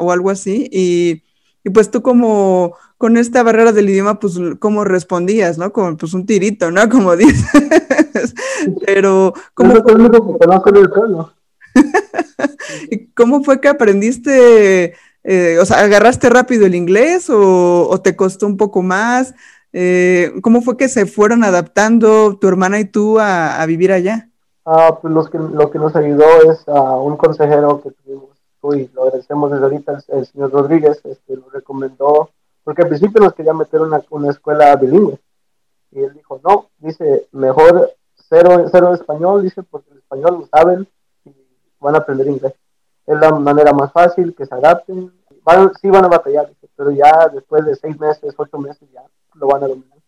o 0.00 0.12
algo 0.12 0.30
así. 0.30 0.68
Y, 0.72 1.24
y, 1.64 1.70
pues 1.70 1.90
tú 1.90 2.00
como 2.02 2.76
con 2.96 3.16
esta 3.16 3.42
barrera 3.42 3.72
del 3.72 3.90
idioma, 3.90 4.20
pues 4.20 4.38
cómo 4.58 4.84
respondías, 4.84 5.58
¿no? 5.58 5.72
Como 5.72 5.96
pues 5.96 6.14
un 6.14 6.26
tirito, 6.26 6.70
¿no? 6.70 6.88
Como 6.88 7.16
dices. 7.16 8.34
Pero... 8.86 9.34
¿cómo, 9.54 9.76
¿Y 9.76 9.82
cómo 13.14 13.42
fue 13.42 13.60
que 13.60 13.68
aprendiste, 13.68 14.94
eh, 15.24 15.58
o 15.60 15.64
sea, 15.64 15.80
agarraste 15.80 16.28
rápido 16.30 16.66
el 16.66 16.74
inglés 16.74 17.28
o, 17.30 18.00
te 18.02 18.16
costó 18.16 18.46
un 18.46 18.56
poco 18.56 18.82
más? 18.82 19.34
Eh, 19.72 20.32
¿Cómo 20.42 20.62
fue 20.62 20.76
que 20.76 20.88
se 20.88 21.06
fueron 21.06 21.44
adaptando 21.44 22.38
tu 22.38 22.48
hermana 22.48 22.80
y 22.80 22.84
tú 22.84 23.18
a, 23.18 23.64
vivir 23.66 23.92
allá? 23.92 24.30
Ah, 24.64 24.98
pues 25.00 25.12
los 25.12 25.30
que, 25.30 25.38
lo 25.38 25.70
que 25.70 25.78
nos 25.78 25.94
ayudó 25.94 26.50
es 26.50 26.66
a 26.68 26.96
un 26.96 27.16
consejero 27.16 27.82
que 27.82 27.90
tuvimos, 27.90 28.30
uy, 28.62 28.90
lo 28.94 29.04
agradecemos 29.04 29.50
desde 29.50 29.64
ahorita, 29.64 29.98
el, 30.08 30.26
señor 30.26 30.50
Rodríguez, 30.50 31.00
este, 31.04 31.36
lo 31.36 31.48
recomendó, 31.50 32.30
porque 32.64 32.82
al 32.82 32.88
principio 32.88 33.20
nos 33.20 33.34
quería 33.34 33.52
meter 33.52 33.80
una, 33.80 34.02
una 34.10 34.30
escuela 34.30 34.74
bilingüe, 34.74 35.18
y 35.92 36.00
él 36.00 36.14
dijo, 36.14 36.40
no, 36.42 36.66
dice, 36.78 37.28
mejor 37.30 37.92
cero, 38.28 38.66
cero 38.72 38.92
español, 38.94 39.44
dice, 39.44 39.62
porque 39.62 39.90
el 39.92 39.98
español 39.98 40.40
lo 40.40 40.46
saben, 40.46 40.88
van 41.80 41.94
a 41.94 41.98
aprender 41.98 42.26
inglés. 42.28 42.54
Es 43.06 43.18
la 43.18 43.30
manera 43.32 43.72
más 43.72 43.92
fácil, 43.92 44.34
que 44.34 44.46
se 44.46 44.54
adapten. 44.54 45.12
Van, 45.44 45.72
sí 45.80 45.88
van 45.88 46.04
a 46.04 46.08
batallar, 46.08 46.50
pero 46.74 46.90
ya 46.90 47.28
después 47.32 47.64
de 47.64 47.76
seis 47.76 47.98
meses, 47.98 48.34
ocho 48.36 48.58
meses 48.58 48.88
ya 48.92 49.02
lo 49.34 49.46
van 49.46 49.64
a 49.64 49.68
dominar. 49.68 49.98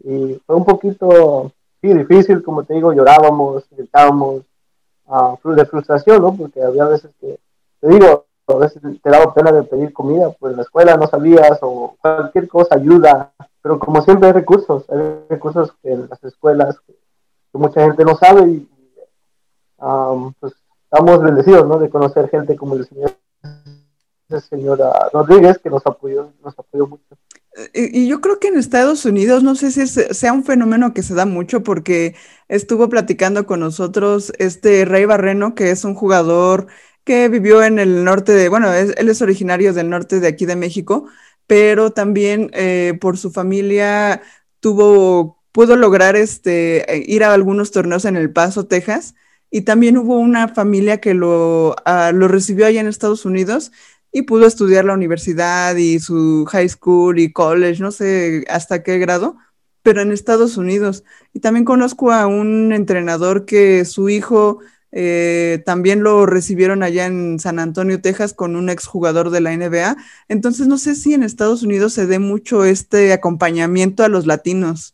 Y 0.00 0.40
fue 0.46 0.56
un 0.56 0.64
poquito, 0.64 1.52
sí, 1.80 1.92
difícil, 1.92 2.42
como 2.42 2.64
te 2.64 2.74
digo, 2.74 2.92
llorábamos, 2.92 3.64
gritábamos, 3.70 4.42
uh, 5.06 5.36
de 5.52 5.66
frustración, 5.66 6.22
¿no? 6.22 6.34
Porque 6.36 6.62
había 6.62 6.84
veces 6.84 7.10
que, 7.20 7.38
te 7.80 7.88
digo, 7.88 8.26
a 8.46 8.54
veces 8.56 8.82
te 9.02 9.10
daba 9.10 9.32
pena 9.32 9.52
de 9.52 9.62
pedir 9.62 9.92
comida, 9.92 10.30
pues 10.38 10.52
en 10.52 10.58
la 10.58 10.62
escuela 10.62 10.96
no 10.96 11.06
sabías 11.06 11.58
o 11.62 11.96
cualquier 12.00 12.48
cosa 12.48 12.76
ayuda, 12.76 13.32
pero 13.62 13.78
como 13.78 14.02
siempre 14.02 14.28
hay 14.28 14.34
recursos, 14.34 14.84
hay 14.90 14.98
recursos 15.28 15.72
en 15.82 16.08
las 16.08 16.22
escuelas 16.22 16.78
que, 16.86 16.94
mucha 17.54 17.82
gente 17.82 18.04
no 18.04 18.16
sabe 18.16 18.48
y 18.48 18.68
um, 19.78 20.32
pues 20.40 20.52
estamos 20.94 21.22
bendecidos, 21.22 21.66
¿no? 21.66 21.78
De 21.78 21.90
conocer 21.90 22.28
gente 22.30 22.56
como 22.56 22.76
el 22.76 22.86
señor, 22.86 23.16
señora 24.48 24.92
Rodríguez, 25.12 25.58
que 25.58 25.70
nos 25.70 25.84
apoyó, 25.86 26.32
nos 26.42 26.56
apoyó 26.58 26.86
mucho. 26.86 27.04
Y, 27.72 28.08
yo 28.08 28.20
creo 28.20 28.38
que 28.40 28.48
en 28.48 28.58
Estados 28.58 29.04
Unidos, 29.04 29.42
no 29.42 29.54
sé 29.54 29.70
si 29.70 29.86
sea 29.86 30.32
un 30.32 30.44
fenómeno 30.44 30.92
que 30.92 31.02
se 31.02 31.14
da 31.14 31.24
mucho 31.26 31.62
porque 31.62 32.16
estuvo 32.48 32.88
platicando 32.88 33.46
con 33.46 33.60
nosotros 33.60 34.32
este 34.38 34.84
Rey 34.84 35.04
Barreno, 35.04 35.54
que 35.54 35.70
es 35.70 35.84
un 35.84 35.94
jugador 35.94 36.66
que 37.04 37.28
vivió 37.28 37.62
en 37.62 37.78
el 37.78 38.04
norte 38.04 38.32
de, 38.32 38.48
bueno, 38.48 38.72
él 38.72 39.08
es 39.08 39.22
originario 39.22 39.72
del 39.72 39.90
norte 39.90 40.20
de 40.20 40.28
aquí 40.28 40.46
de 40.46 40.56
México, 40.56 41.06
pero 41.46 41.90
también 41.90 42.50
eh, 42.54 42.98
por 43.00 43.18
su 43.18 43.30
familia 43.30 44.22
tuvo, 44.58 45.42
pudo 45.52 45.76
lograr 45.76 46.16
este, 46.16 47.04
ir 47.06 47.22
a 47.22 47.34
algunos 47.34 47.70
torneos 47.70 48.04
en 48.04 48.16
El 48.16 48.32
Paso, 48.32 48.66
Texas, 48.66 49.14
y 49.54 49.60
también 49.60 49.96
hubo 49.96 50.18
una 50.18 50.48
familia 50.48 51.00
que 51.00 51.14
lo, 51.14 51.76
ah, 51.84 52.10
lo 52.12 52.26
recibió 52.26 52.66
allá 52.66 52.80
en 52.80 52.88
Estados 52.88 53.24
Unidos 53.24 53.70
y 54.10 54.22
pudo 54.22 54.48
estudiar 54.48 54.84
la 54.84 54.94
universidad 54.94 55.76
y 55.76 56.00
su 56.00 56.44
high 56.50 56.68
school 56.68 57.20
y 57.20 57.32
college, 57.32 57.80
no 57.80 57.92
sé 57.92 58.44
hasta 58.48 58.82
qué 58.82 58.98
grado, 58.98 59.36
pero 59.82 60.00
en 60.02 60.10
Estados 60.10 60.56
Unidos. 60.56 61.04
Y 61.32 61.38
también 61.38 61.64
conozco 61.64 62.10
a 62.10 62.26
un 62.26 62.72
entrenador 62.72 63.44
que 63.44 63.84
su 63.84 64.08
hijo 64.08 64.58
eh, 64.90 65.62
también 65.64 66.02
lo 66.02 66.26
recibieron 66.26 66.82
allá 66.82 67.06
en 67.06 67.38
San 67.38 67.60
Antonio, 67.60 68.00
Texas, 68.00 68.34
con 68.34 68.56
un 68.56 68.70
exjugador 68.70 69.30
de 69.30 69.40
la 69.40 69.56
NBA. 69.56 69.96
Entonces, 70.26 70.66
no 70.66 70.78
sé 70.78 70.96
si 70.96 71.14
en 71.14 71.22
Estados 71.22 71.62
Unidos 71.62 71.92
se 71.92 72.08
dé 72.08 72.18
mucho 72.18 72.64
este 72.64 73.12
acompañamiento 73.12 74.02
a 74.02 74.08
los 74.08 74.26
latinos. 74.26 74.93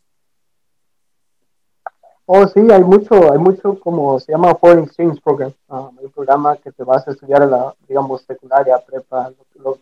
Oh, 2.33 2.47
sí, 2.47 2.61
hay 2.71 2.81
mucho, 2.81 3.33
hay 3.33 3.39
mucho 3.39 3.77
como 3.77 4.17
se 4.21 4.31
llama 4.31 4.55
Foreign 4.55 4.85
Exchange 4.85 5.21
Program. 5.21 5.51
Um, 5.67 5.99
hay 5.99 6.05
un 6.05 6.11
programa 6.11 6.55
que 6.55 6.71
te 6.71 6.85
vas 6.85 7.05
a 7.05 7.11
estudiar 7.11 7.41
en 7.41 7.51
la, 7.51 7.75
digamos, 7.89 8.21
secundaria, 8.21 8.79
prepa, 8.79 9.33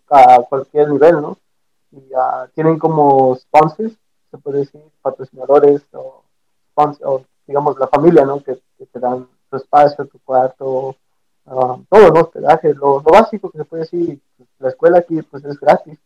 a 0.10 0.42
cualquier 0.50 0.90
nivel, 0.90 1.22
¿no? 1.22 1.38
Y 1.92 1.98
uh, 1.98 2.48
tienen 2.56 2.80
como 2.80 3.36
sponsors, 3.36 3.94
se 4.32 4.38
puede 4.40 4.62
decir, 4.62 4.82
patrocinadores 5.00 5.84
o, 5.94 6.24
o 6.74 7.22
digamos, 7.46 7.78
la 7.78 7.86
familia, 7.86 8.26
¿no? 8.26 8.42
Que, 8.42 8.60
te 8.84 9.00
dan 9.00 9.28
tu 9.52 9.58
espacio, 9.58 10.08
tu 10.08 10.18
cuarto, 10.18 10.96
um, 11.46 11.86
todo, 11.86 12.10
¿no? 12.12 12.22
Hospedaje, 12.22 12.74
lo, 12.74 12.96
lo, 12.96 13.12
básico 13.12 13.52
que 13.52 13.60
se 13.60 13.66
puede 13.66 13.84
decir. 13.84 14.20
La 14.58 14.70
escuela 14.70 14.98
aquí, 14.98 15.22
pues, 15.22 15.46
es 15.46 15.60
gratis. 15.60 16.00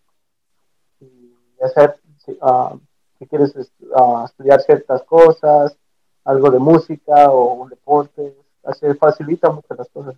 Y 1.00 1.38
hacer, 1.64 1.96
uh, 2.42 2.78
si 3.18 3.28
quieres 3.28 3.56
uh, 3.56 4.26
estudiar 4.26 4.60
ciertas 4.60 5.04
cosas, 5.04 5.78
algo 6.26 6.50
de 6.50 6.60
música 6.60 7.30
o 7.30 7.64
un 7.64 7.70
deporte, 7.70 8.34
así 8.64 8.86
facilita 9.00 9.50
mucho 9.50 9.74
las 9.78 9.90
cosas. 9.90 10.16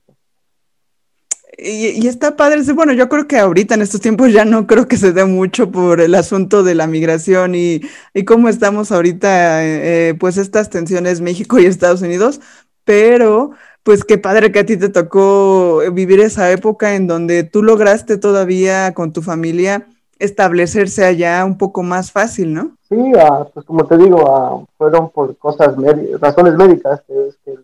Y, 1.58 2.06
está 2.08 2.36
padre, 2.36 2.62
bueno, 2.74 2.92
yo 2.92 3.08
creo 3.08 3.28
que 3.28 3.38
ahorita 3.38 3.76
en 3.76 3.82
estos 3.82 4.02
tiempos 4.02 4.34
ya 4.34 4.44
no 4.44 4.68
creo 4.68 4.88
que 4.88 4.98
se 4.98 5.14
dé 5.14 5.24
mucho 5.24 5.72
por 5.72 6.02
el 6.02 6.14
asunto 6.16 6.64
de 6.64 6.76
la 6.76 6.86
migración 6.86 7.56
y, 7.56 7.82
y 8.14 8.26
cómo 8.26 8.50
estamos 8.50 8.92
ahorita, 8.92 9.64
eh, 9.64 10.16
pues 10.20 10.38
estas 10.38 10.70
tensiones 10.70 11.22
México 11.22 11.58
y 11.58 11.66
Estados 11.66 12.02
Unidos, 12.02 12.42
pero 12.84 13.52
pues 13.84 14.04
qué 14.04 14.18
padre 14.18 14.52
que 14.52 14.60
a 14.60 14.66
ti 14.66 14.76
te 14.78 14.90
tocó 14.90 15.82
vivir 15.94 16.20
esa 16.20 16.52
época 16.52 16.96
en 16.96 17.08
donde 17.08 17.44
tú 17.44 17.64
lograste 17.64 18.18
todavía 18.18 18.94
con 18.94 19.14
tu 19.14 19.22
familia 19.22 19.88
establecerse 20.20 21.06
allá 21.06 21.44
un 21.46 21.58
poco 21.58 21.84
más 21.84 22.12
fácil, 22.12 22.54
¿no? 22.54 22.78
Sí, 22.88 22.98
ah, 23.18 23.48
pues 23.54 23.66
como 23.66 23.86
te 23.86 23.98
digo, 23.98 24.24
ah, 24.28 24.66
fueron 24.78 25.10
por 25.10 25.38
cosas, 25.38 25.76
razones 26.20 26.56
médicas, 26.56 27.02
que 27.08 27.28
es 27.28 27.38
que 27.44 27.56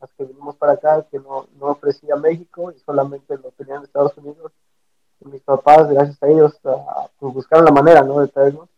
las 0.00 0.10
que 0.12 0.24
vinimos 0.24 0.56
para 0.56 0.72
acá, 0.72 1.04
que 1.10 1.18
no, 1.18 1.46
no 1.58 1.66
ofrecía 1.66 2.16
México 2.16 2.72
y 2.72 2.78
solamente 2.80 3.36
lo 3.36 3.50
tenían 3.56 3.78
en 3.78 3.84
Estados 3.84 4.16
Unidos. 4.16 4.52
Y 5.20 5.28
mis 5.28 5.42
papás, 5.42 5.88
gracias 5.90 6.22
a 6.22 6.28
ellos, 6.28 6.58
pues 7.18 7.34
buscaron 7.34 7.64
la 7.64 7.72
manera, 7.72 8.02
¿no? 8.02 8.20
De 8.20 8.28
traernos. 8.28 8.68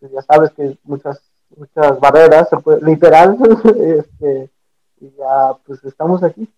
Pues 0.00 0.10
ya 0.10 0.22
sabes 0.22 0.50
que 0.52 0.76
muchas 0.82 1.20
muchas 1.56 2.00
barreras, 2.00 2.48
literal, 2.80 3.36
este, 3.76 4.50
y 5.00 5.10
ya 5.16 5.56
pues 5.64 5.82
estamos 5.84 6.22
aquí. 6.22 6.48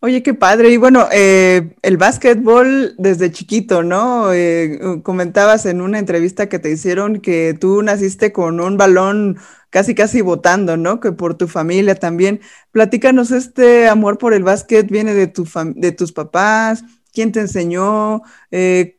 Oye, 0.00 0.22
qué 0.22 0.32
padre. 0.32 0.70
Y 0.70 0.76
bueno, 0.76 1.08
eh, 1.10 1.74
el 1.82 1.96
básquetbol 1.96 2.94
desde 2.98 3.32
chiquito, 3.32 3.82
¿no? 3.82 4.32
Eh, 4.32 5.00
comentabas 5.02 5.66
en 5.66 5.80
una 5.80 5.98
entrevista 5.98 6.48
que 6.48 6.60
te 6.60 6.70
hicieron 6.70 7.20
que 7.20 7.56
tú 7.58 7.82
naciste 7.82 8.32
con 8.32 8.60
un 8.60 8.76
balón 8.76 9.38
casi, 9.70 9.96
casi 9.96 10.20
botando, 10.20 10.76
¿no? 10.76 11.00
Que 11.00 11.10
por 11.10 11.34
tu 11.34 11.48
familia 11.48 11.96
también. 11.96 12.40
Platícanos, 12.70 13.32
este 13.32 13.88
amor 13.88 14.18
por 14.18 14.34
el 14.34 14.44
básquet 14.44 14.88
viene 14.88 15.14
de, 15.14 15.26
tu 15.26 15.48
de 15.74 15.92
tus 15.92 16.12
papás, 16.12 16.84
¿quién 17.12 17.32
te 17.32 17.40
enseñó? 17.40 18.22
Eh, 18.52 18.98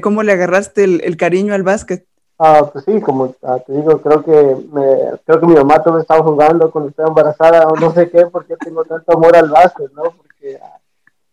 ¿Cómo 0.00 0.22
le 0.22 0.32
agarraste 0.32 0.84
el, 0.84 1.16
cariño 1.18 1.52
al 1.54 1.62
básquet? 1.62 2.06
Ah, 2.38 2.68
pues 2.72 2.84
sí, 2.84 3.00
como 3.00 3.34
ah, 3.42 3.58
te 3.64 3.72
digo, 3.72 4.00
creo 4.00 4.24
que 4.24 4.56
me, 4.72 5.18
creo 5.24 5.40
que 5.40 5.46
mi 5.46 5.54
mamá 5.54 5.82
todavía 5.82 6.02
estaba 6.02 6.22
jugando 6.24 6.70
cuando 6.70 6.90
estaba 6.90 7.08
embarazada 7.08 7.68
o 7.68 7.76
no 7.76 7.92
sé 7.92 8.10
qué, 8.10 8.26
porque 8.26 8.56
tengo 8.56 8.84
tanto 8.84 9.12
amor 9.12 9.36
al 9.36 9.50
básquet, 9.50 9.92
¿no? 9.92 10.02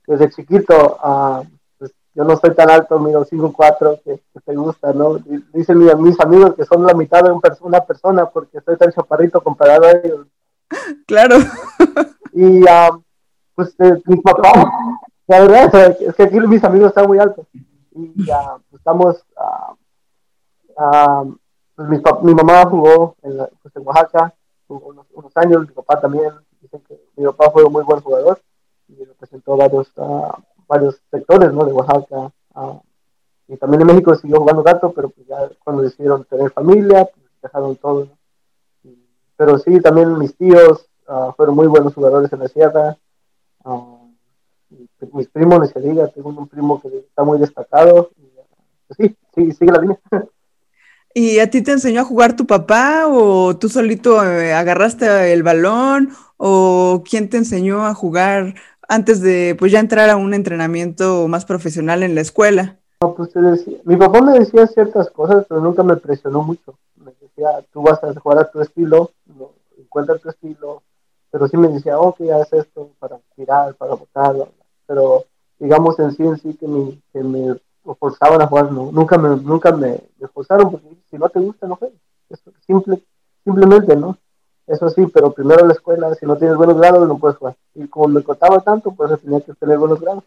desde 0.09 0.29
chiquito, 0.31 0.97
uh, 1.03 1.43
pues 1.77 1.91
yo 2.15 2.23
no 2.23 2.33
estoy 2.33 2.55
tan 2.55 2.69
alto, 2.69 2.99
miro 2.99 3.25
5'4", 3.25 4.01
que, 4.03 4.21
que 4.33 4.39
te 4.43 4.55
gusta, 4.55 4.91
¿no? 4.91 5.17
Dicen 5.53 5.77
mis, 5.77 6.19
amigos 6.19 6.55
que 6.55 6.65
son 6.65 6.83
la 6.85 6.95
mitad 6.95 7.23
de 7.23 7.31
una 7.61 7.81
persona 7.81 8.25
porque 8.25 8.59
soy 8.61 8.75
tan 8.77 8.91
chaparrito 8.91 9.41
comparado 9.41 9.85
a 9.85 9.91
ellos. 9.91 10.27
Claro. 11.05 11.37
Y 12.33 12.63
uh, 12.63 13.03
pues 13.55 13.75
eh, 13.79 14.01
mi 14.05 14.17
papá, 14.17 14.71
la 15.27 15.41
verdad 15.41 15.95
es 15.99 16.15
que 16.15 16.23
aquí 16.23 16.39
mis 16.39 16.63
amigos 16.63 16.89
están 16.89 17.07
muy 17.07 17.19
altos. 17.19 17.45
Y 17.91 18.25
ya 18.25 18.55
pues, 18.69 18.79
estamos, 18.79 19.25
pues 21.75 21.89
mi, 22.23 22.33
mamá 22.33 22.65
jugó 22.69 23.15
en, 23.21 23.37
pues, 23.61 23.75
en 23.75 23.87
Oaxaca, 23.87 24.33
jugó 24.67 24.93
unos, 25.13 25.31
años, 25.35 25.67
mi 25.67 25.73
papá 25.73 25.99
también, 25.99 26.31
dicen 26.61 26.81
que 26.87 26.99
mi 27.15 27.25
papá 27.25 27.51
fue 27.51 27.63
un 27.63 27.73
muy 27.73 27.83
buen 27.83 28.01
jugador 28.01 28.39
y 28.87 29.03
representó 29.03 29.57
varios, 29.57 29.91
uh, 29.97 30.31
varios 30.67 31.01
sectores 31.11 31.53
¿no? 31.53 31.65
de 31.65 31.73
Oaxaca. 31.73 32.31
Uh, 32.55 32.79
y 33.47 33.57
también 33.57 33.81
en 33.81 33.87
México 33.87 34.15
siguió 34.15 34.39
jugando 34.39 34.63
gato, 34.63 34.91
pero 34.93 35.09
pues 35.09 35.27
ya 35.27 35.49
cuando 35.63 35.81
decidieron 35.81 36.23
tener 36.25 36.51
familia, 36.51 37.05
pues 37.05 37.25
dejaron 37.41 37.75
todo. 37.77 38.07
pero 39.35 39.57
sí, 39.57 39.79
también 39.81 40.17
mis 40.17 40.35
tíos 40.35 40.85
fueron 41.35 41.55
muy 41.55 41.67
buenos 41.67 41.93
jugadores 41.93 42.31
en 42.31 42.39
la 42.39 42.47
sierra. 42.47 42.97
mis 45.13 45.27
primos, 45.29 45.61
ni 45.61 45.67
se 45.67 45.81
diga, 45.81 46.07
tengo 46.07 46.29
un 46.29 46.47
primo 46.47 46.79
que 46.79 46.89
está 46.99 47.23
muy 47.23 47.39
destacado. 47.39 48.11
Y, 48.17 48.29
pues 48.87 48.97
sí, 48.97 49.17
sí, 49.33 49.51
sigue 49.53 49.71
la 49.71 49.81
línea. 49.81 49.99
¿Y 51.13 51.39
a 51.39 51.49
ti 51.49 51.61
te 51.61 51.71
enseñó 51.71 52.01
a 52.01 52.05
jugar 52.05 52.35
tu 52.35 52.45
papá 52.45 53.07
o 53.07 53.57
tú 53.57 53.67
solito 53.67 54.23
eh, 54.23 54.53
agarraste 54.53 55.33
el 55.33 55.43
balón 55.43 56.09
o 56.37 57.03
quién 57.09 57.29
te 57.29 57.37
enseñó 57.37 57.85
a 57.85 57.93
jugar 57.93 58.53
antes 58.87 59.21
de 59.21 59.55
pues 59.57 59.71
ya 59.71 59.79
entrar 59.79 60.09
a 60.09 60.17
un 60.17 60.33
entrenamiento 60.33 61.27
más 61.27 61.45
profesional 61.45 62.03
en 62.03 62.15
la 62.15 62.21
escuela? 62.21 62.77
No, 63.01 63.15
pues 63.15 63.33
decía, 63.33 63.77
mi 63.85 63.95
papá 63.95 64.21
me 64.21 64.37
decía 64.37 64.67
ciertas 64.67 65.09
cosas, 65.09 65.45
pero 65.47 65.61
nunca 65.61 65.83
me 65.83 65.95
presionó 65.95 66.43
mucho. 66.43 66.77
Me 66.97 67.11
decía, 67.21 67.47
tú 67.71 67.81
vas 67.81 68.03
a 68.03 68.13
jugar 68.19 68.39
a 68.39 68.51
tu 68.51 68.61
estilo, 68.61 69.11
no, 69.25 69.51
encuentra 69.77 70.17
tu 70.17 70.29
estilo, 70.29 70.83
pero 71.31 71.47
sí 71.47 71.55
me 71.55 71.69
decía, 71.69 71.97
ok, 71.97 72.21
haz 72.31 72.51
esto 72.53 72.91
para 72.99 73.19
tirar, 73.35 73.73
para 73.75 73.93
botar, 73.93 74.35
pero 74.85 75.23
digamos 75.59 75.97
en 75.99 76.11
sí 76.11 76.23
en 76.23 76.37
sí 76.37 76.53
que 76.55 76.67
me, 76.67 76.99
que 77.13 77.59
me 77.89 77.95
forzaban 77.95 78.41
a 78.41 78.47
jugar, 78.47 78.71
no, 78.71 78.91
nunca 78.91 79.17
me, 79.17 79.35
nunca 79.37 79.71
me, 79.71 79.99
forzaron, 80.33 80.71
porque 80.71 80.87
si 81.09 81.17
no 81.17 81.27
te 81.29 81.39
gusta, 81.39 81.67
no 81.67 81.75
juegues. 81.75 81.99
Simple, 82.65 83.01
simplemente, 83.43 83.95
¿no? 83.95 84.17
Eso 84.67 84.89
sí, 84.91 85.07
pero 85.11 85.33
primero 85.33 85.65
la 85.65 85.73
escuela, 85.73 86.13
si 86.13 86.27
no 86.27 86.37
tienes 86.37 86.55
buenos 86.55 86.77
grados, 86.77 87.07
no 87.07 87.17
puedes 87.17 87.37
jugar. 87.37 87.55
Y 87.73 87.87
como 87.87 88.07
me 88.09 88.21
costaba 88.21 88.59
tanto, 88.59 88.91
pues 88.91 89.19
tenía 89.21 89.41
que 89.41 89.53
tener 89.55 89.77
buenos 89.77 89.99
grados. 89.99 90.23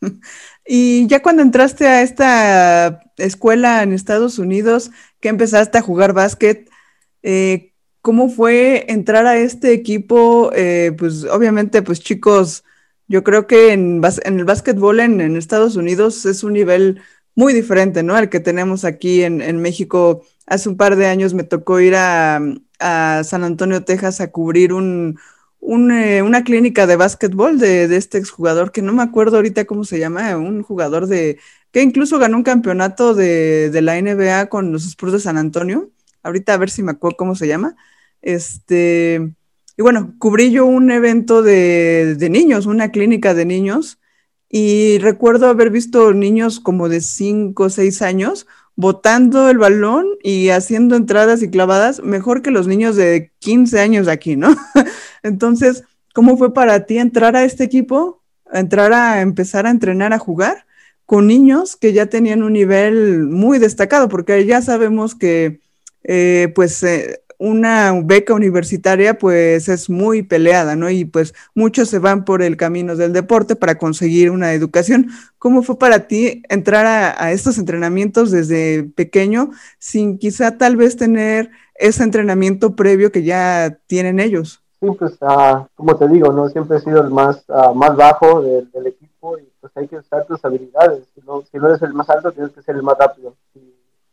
Y 0.66 1.06
ya 1.08 1.22
cuando 1.22 1.42
entraste 1.42 1.86
a 1.86 2.00
esta 2.00 3.02
escuela 3.18 3.82
en 3.82 3.92
Estados 3.92 4.38
Unidos, 4.38 4.90
que 5.20 5.28
empezaste 5.28 5.76
a 5.76 5.82
jugar 5.82 6.14
básquet, 6.14 6.70
eh, 7.22 7.74
¿cómo 8.00 8.30
fue 8.30 8.90
entrar 8.90 9.26
a 9.26 9.36
este 9.36 9.74
equipo? 9.74 10.50
Eh, 10.54 10.92
pues 10.98 11.24
obviamente, 11.24 11.82
pues 11.82 12.00
chicos, 12.00 12.64
yo 13.08 13.24
creo 13.24 13.46
que 13.46 13.72
en, 13.72 14.02
el 14.24 14.44
básquetbol 14.44 15.00
en, 15.00 15.36
Estados 15.36 15.76
Unidos 15.76 16.24
es 16.26 16.44
un 16.44 16.54
nivel 16.54 17.02
muy 17.34 17.52
diferente, 17.52 18.02
¿no? 18.02 18.14
Al 18.14 18.28
que 18.30 18.40
tenemos 18.40 18.84
aquí 18.84 19.22
en, 19.22 19.60
México. 19.60 20.22
Hace 20.46 20.68
un 20.68 20.76
par 20.76 20.96
de 20.96 21.06
años 21.06 21.34
me 21.34 21.44
tocó 21.44 21.80
ir 21.80 21.94
a, 21.96 22.40
a 22.78 23.22
San 23.24 23.44
Antonio, 23.44 23.84
Texas, 23.84 24.20
a 24.20 24.30
cubrir 24.30 24.72
un, 24.72 25.18
eh, 25.90 26.22
una 26.22 26.44
clínica 26.44 26.86
de 26.86 26.96
básquetbol 26.96 27.58
de, 27.58 27.88
de, 27.88 27.96
este 27.96 28.18
exjugador 28.18 28.72
que 28.72 28.82
no 28.82 28.92
me 28.92 29.02
acuerdo 29.02 29.36
ahorita 29.36 29.64
cómo 29.64 29.84
se 29.84 29.98
llama, 29.98 30.36
un 30.36 30.62
jugador 30.62 31.06
de 31.06 31.38
que 31.72 31.82
incluso 31.82 32.18
ganó 32.18 32.36
un 32.36 32.42
campeonato 32.44 33.14
de, 33.14 33.70
de, 33.70 33.82
la 33.82 34.00
NBA 34.00 34.48
con 34.48 34.72
los 34.72 34.86
Spurs 34.86 35.12
de 35.12 35.20
San 35.20 35.36
Antonio. 35.36 35.90
Ahorita 36.22 36.54
a 36.54 36.56
ver 36.58 36.70
si 36.70 36.82
me 36.82 36.92
acuerdo 36.92 37.16
cómo 37.16 37.34
se 37.34 37.48
llama. 37.48 37.76
Este, 38.22 39.34
y 39.76 39.82
bueno, 39.82 40.14
cubrí 40.18 40.50
yo 40.50 40.66
un 40.66 40.90
evento 40.90 41.42
de, 41.42 42.16
niños, 42.30 42.66
una 42.66 42.90
clínica 42.90 43.34
de 43.34 43.44
niños, 43.44 43.98
y 44.48 44.98
recuerdo 44.98 45.48
haber 45.48 45.70
visto 45.70 46.12
niños 46.12 46.60
como 46.60 46.88
de 46.88 47.00
5 47.00 47.64
o 47.64 47.70
6 47.70 48.02
años 48.02 48.46
botando 48.76 49.48
el 49.50 49.58
balón 49.58 50.06
y 50.22 50.50
haciendo 50.50 50.96
entradas 50.96 51.42
y 51.42 51.50
clavadas 51.50 52.02
mejor 52.02 52.42
que 52.42 52.50
los 52.50 52.66
niños 52.66 52.96
de 52.96 53.32
15 53.40 53.80
años 53.80 54.08
aquí, 54.08 54.36
¿no? 54.36 54.54
Entonces, 55.22 55.84
¿cómo 56.12 56.36
fue 56.36 56.54
para 56.54 56.86
ti 56.86 56.98
entrar 56.98 57.36
a 57.36 57.44
este 57.44 57.64
equipo? 57.64 58.22
Entrar 58.52 58.92
a 58.92 59.22
empezar 59.22 59.66
a 59.66 59.70
entrenar 59.70 60.12
a 60.12 60.18
jugar 60.18 60.66
con 61.06 61.26
niños 61.26 61.76
que 61.76 61.92
ya 61.92 62.06
tenían 62.06 62.42
un 62.42 62.52
nivel 62.52 63.24
muy 63.24 63.58
destacado, 63.58 64.08
porque 64.08 64.44
ya 64.46 64.62
sabemos 64.62 65.14
que, 65.14 65.60
eh, 66.04 66.52
pues, 66.54 66.82
eh, 66.82 67.23
una 67.38 67.92
beca 68.04 68.34
universitaria 68.34 69.18
pues 69.18 69.68
es 69.68 69.90
muy 69.90 70.22
peleada, 70.22 70.76
¿no? 70.76 70.90
Y 70.90 71.04
pues 71.04 71.34
muchos 71.54 71.88
se 71.88 71.98
van 71.98 72.24
por 72.24 72.42
el 72.42 72.56
camino 72.56 72.96
del 72.96 73.12
deporte 73.12 73.56
para 73.56 73.78
conseguir 73.78 74.30
una 74.30 74.52
educación. 74.52 75.08
¿Cómo 75.38 75.62
fue 75.62 75.78
para 75.78 76.06
ti 76.06 76.42
entrar 76.48 76.86
a, 76.86 77.32
estos 77.32 77.58
entrenamientos 77.58 78.30
desde 78.30 78.84
pequeño 78.84 79.50
sin 79.78 80.18
quizá 80.18 80.56
tal 80.56 80.76
vez 80.76 80.96
tener 80.96 81.50
ese 81.74 82.02
entrenamiento 82.02 82.76
previo 82.76 83.12
que 83.12 83.22
ya 83.22 83.78
tienen 83.86 84.20
ellos? 84.20 84.62
Sí, 84.80 84.86
pues 84.98 85.12
uh, 85.20 85.66
como 85.74 85.96
te 85.96 86.08
digo, 86.08 86.32
¿no? 86.32 86.48
Siempre 86.48 86.78
he 86.78 86.80
sido 86.80 87.02
el 87.02 87.10
más, 87.10 87.44
uh, 87.48 87.74
más 87.74 87.96
bajo 87.96 88.42
del, 88.42 88.86
equipo 88.86 89.38
y 89.38 89.48
pues 89.60 89.72
hay 89.76 89.88
que 89.88 89.96
usar 89.96 90.26
tus 90.26 90.44
habilidades. 90.44 91.04
No, 91.26 91.42
si 91.50 91.58
no 91.58 91.68
eres 91.68 91.82
el 91.82 91.94
más 91.94 92.08
alto, 92.10 92.32
tienes 92.32 92.52
que 92.52 92.62
ser 92.62 92.76
el 92.76 92.82
más 92.82 92.98
rápido. 92.98 93.34
Si 93.54 93.60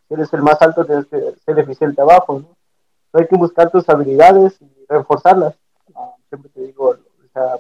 eres 0.10 0.32
el 0.34 0.42
más 0.42 0.62
alto, 0.62 0.86
tienes 0.86 1.06
que 1.08 1.18
ser 1.46 1.60
eficiente 1.60 2.02
abajo, 2.02 2.40
¿no? 2.40 2.61
Hay 3.14 3.28
que 3.28 3.38
buscar 3.38 3.70
tus 3.70 3.88
habilidades 3.90 4.62
y 4.62 4.86
reforzarlas. 4.88 5.56
Ah, 5.96 6.14
siempre 6.30 6.50
te 6.54 6.62
digo, 6.62 6.90
o 6.90 7.34
sea, 7.34 7.56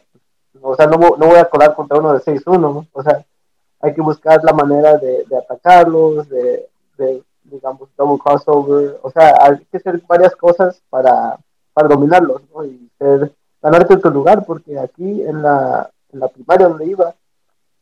o 0.61 0.75
sea 0.75 0.87
no, 0.87 0.97
no, 0.97 1.27
voy 1.27 1.37
a 1.37 1.49
colar 1.49 1.75
contra 1.75 1.99
uno 1.99 2.13
de 2.13 2.19
6-1, 2.19 2.87
o 2.91 3.03
sea, 3.03 3.25
hay 3.81 3.93
que 3.93 4.01
buscar 4.01 4.43
la 4.43 4.53
manera 4.53 4.97
de, 4.97 5.25
de 5.25 5.37
atacarlos, 5.37 6.29
de, 6.29 6.69
de, 6.97 7.23
digamos, 7.43 7.89
double 7.97 8.19
crossover, 8.19 8.99
o 9.01 9.11
sea, 9.11 9.35
hay 9.41 9.65
que 9.65 9.77
hacer 9.77 10.01
varias 10.07 10.35
cosas 10.35 10.81
para, 10.89 11.37
para 11.73 11.87
dominarlos, 11.87 12.41
¿no? 12.53 12.63
Y 12.63 12.89
ser, 12.97 13.33
ganarte 13.61 13.97
tu 13.97 14.09
lugar, 14.09 14.45
porque 14.45 14.79
aquí 14.79 15.21
en 15.23 15.41
la, 15.41 15.89
en 16.11 16.19
la 16.19 16.27
primaria 16.27 16.67
donde 16.67 16.85
iba, 16.85 17.13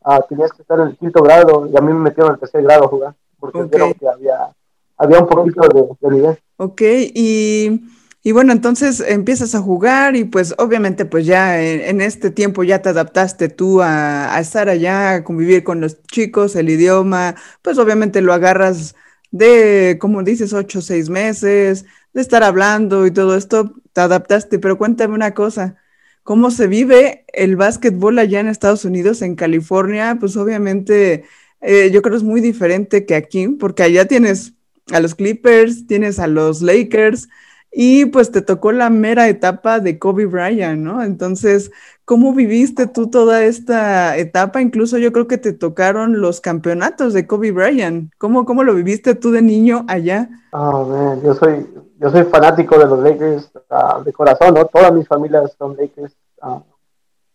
ah, 0.02 0.20
tenías 0.28 0.52
que 0.52 0.62
estar 0.62 0.78
en 0.80 0.88
el 0.88 0.96
quinto 0.96 1.22
grado 1.22 1.66
y 1.66 1.76
a 1.76 1.80
mí 1.80 1.92
me 1.92 2.00
metieron 2.00 2.30
en 2.30 2.34
el 2.34 2.40
tercer 2.40 2.62
grado 2.62 2.84
a 2.84 2.88
jugar, 2.88 3.14
porque 3.38 3.62
okay. 3.62 3.94
que 3.94 4.08
había, 4.08 4.50
había 4.96 5.20
un 5.20 5.26
poquito 5.26 5.62
de, 5.68 5.88
de 6.00 6.14
nivel. 6.14 6.38
Ok, 6.62 6.82
y, 7.14 7.80
y, 8.22 8.32
bueno, 8.32 8.52
entonces 8.52 9.00
empiezas 9.00 9.54
a 9.54 9.62
jugar 9.62 10.14
y 10.14 10.24
pues 10.24 10.54
obviamente 10.58 11.06
pues 11.06 11.24
ya 11.24 11.58
en, 11.62 12.02
este 12.02 12.30
tiempo 12.30 12.62
ya 12.64 12.82
te 12.82 12.90
adaptaste 12.90 13.48
tú 13.48 13.80
a, 13.80 14.38
estar 14.38 14.68
allá, 14.68 15.14
a 15.14 15.24
convivir 15.24 15.64
con 15.64 15.80
los 15.80 16.02
chicos, 16.02 16.56
el 16.56 16.68
idioma, 16.68 17.34
pues 17.62 17.78
obviamente 17.78 18.20
lo 18.20 18.34
agarras 18.34 18.94
de, 19.30 19.96
como 19.98 20.22
dices, 20.22 20.52
ocho 20.52 20.80
o 20.80 20.82
seis 20.82 21.08
meses, 21.08 21.86
de 22.12 22.20
estar 22.20 22.42
hablando 22.42 23.06
y 23.06 23.10
todo 23.10 23.36
esto, 23.38 23.72
te 23.94 24.02
adaptaste, 24.02 24.58
pero 24.58 24.76
cuéntame 24.76 25.14
una 25.14 25.32
cosa. 25.32 25.78
¿Cómo 26.24 26.50
se 26.50 26.66
vive 26.66 27.24
el 27.32 27.56
básquetbol 27.56 28.18
allá 28.18 28.40
en 28.40 28.48
Estados 28.48 28.84
Unidos, 28.84 29.22
en 29.22 29.34
California? 29.34 30.18
Pues 30.20 30.36
obviamente 30.36 31.24
eh, 31.62 31.90
yo 31.90 32.02
creo 32.02 32.16
es 32.18 32.22
muy 32.22 32.42
diferente 32.42 33.06
que 33.06 33.14
aquí, 33.14 33.48
porque 33.48 33.82
allá 33.82 34.06
tienes 34.06 34.54
a 34.92 35.00
los 35.00 35.14
Clippers, 35.14 35.86
tienes 35.86 36.18
a 36.18 36.26
los 36.26 36.62
Lakers 36.62 37.28
y 37.72 38.06
pues 38.06 38.32
te 38.32 38.42
tocó 38.42 38.72
la 38.72 38.90
mera 38.90 39.28
etapa 39.28 39.78
de 39.78 39.98
Kobe 39.98 40.26
Bryant, 40.26 40.80
¿no? 40.80 41.02
Entonces, 41.02 41.70
¿cómo 42.04 42.34
viviste 42.34 42.86
tú 42.88 43.10
toda 43.10 43.44
esta 43.44 44.16
etapa? 44.16 44.60
Incluso 44.60 44.98
yo 44.98 45.12
creo 45.12 45.28
que 45.28 45.38
te 45.38 45.52
tocaron 45.52 46.20
los 46.20 46.40
campeonatos 46.40 47.12
de 47.12 47.26
Kobe 47.26 47.52
Bryant. 47.52 48.12
¿Cómo, 48.18 48.44
cómo 48.44 48.64
lo 48.64 48.74
viviste 48.74 49.14
tú 49.14 49.30
de 49.30 49.42
niño 49.42 49.84
allá? 49.86 50.28
Oh, 50.52 50.84
man, 50.84 51.22
yo 51.22 51.34
soy, 51.34 51.66
yo 51.98 52.10
soy 52.10 52.24
fanático 52.24 52.76
de 52.76 52.86
los 52.86 52.98
Lakers 52.98 53.52
uh, 53.70 54.02
de 54.02 54.12
corazón, 54.12 54.54
¿no? 54.54 54.64
Todas 54.66 54.92
mis 54.92 55.06
familias 55.06 55.54
son 55.56 55.76
Lakers. 55.76 56.16
Uh, 56.42 56.60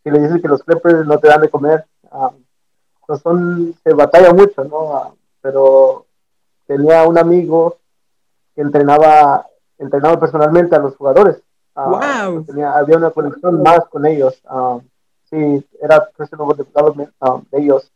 le 0.04 0.20
dices 0.20 0.42
que 0.42 0.48
los 0.48 0.64
Clippers 0.64 1.08
no 1.08 1.18
te 1.18 1.30
dan 1.30 1.42
de 1.42 1.50
comer, 1.50 1.86
uh, 2.12 2.30
pues 3.08 3.22
son, 3.22 3.74
se 3.84 3.94
batalla 3.94 4.34
mucho, 4.34 4.64
¿no? 4.66 5.16
pero 5.46 6.05
tenía 6.66 7.08
un 7.08 7.18
amigo 7.18 7.78
que 8.56 8.62
entrenaba, 8.62 9.46
entrenaba 9.78 10.20
personalmente 10.20 10.76
a 10.76 10.80
los 10.80 10.96
jugadores. 10.96 11.42
wow. 11.76 11.96
Ah, 11.96 12.34
había 12.76 12.98
una 12.98 13.12
conexión 13.12 13.62
más 13.62 13.86
con 13.90 14.06
ellos. 14.06 14.42
Uh, 14.50 14.82
sí, 15.30 15.66
era 15.82 16.08
personal 16.18 16.48
um, 16.50 17.44
de 17.52 17.60
ellos. 17.60 17.92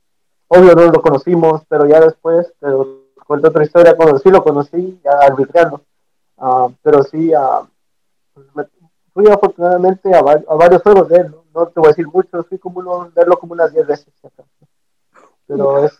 Obvio 0.47 0.75
no 0.75 0.85
lo 0.91 1.01
conocimos, 1.01 1.61
pero 1.69 1.85
ya 1.85 1.99
después, 1.99 2.51
pero 2.59 3.03
cuento 3.25 3.49
otra 3.49 3.63
historia, 3.63 3.95
cuando 3.95 4.17
sí 4.17 4.29
lo 4.29 4.43
conocí, 4.43 4.99
ya 5.03 5.11
arbitrando. 5.21 5.81
Uh, 6.37 6.71
pero 6.81 7.03
sí, 7.03 7.31
pues 8.53 8.67
fui 9.13 9.27
afortunadamente 9.27 10.13
a, 10.13 10.19
a, 10.19 10.55
varios 10.55 10.81
juegos 10.81 11.09
de 11.09 11.17
él, 11.17 11.35
¿no? 11.53 11.67
te 11.67 11.79
voy 11.79 11.87
a 11.87 11.89
decir 11.89 12.07
mucho, 12.07 12.43
fui 12.43 12.57
como 12.57 12.79
uno, 12.79 13.11
verlo 13.13 13.37
como 13.37 13.53
unas 13.53 13.73
10 13.73 13.87
veces. 13.87 14.13
Pero 15.45 15.83
es, 15.83 15.93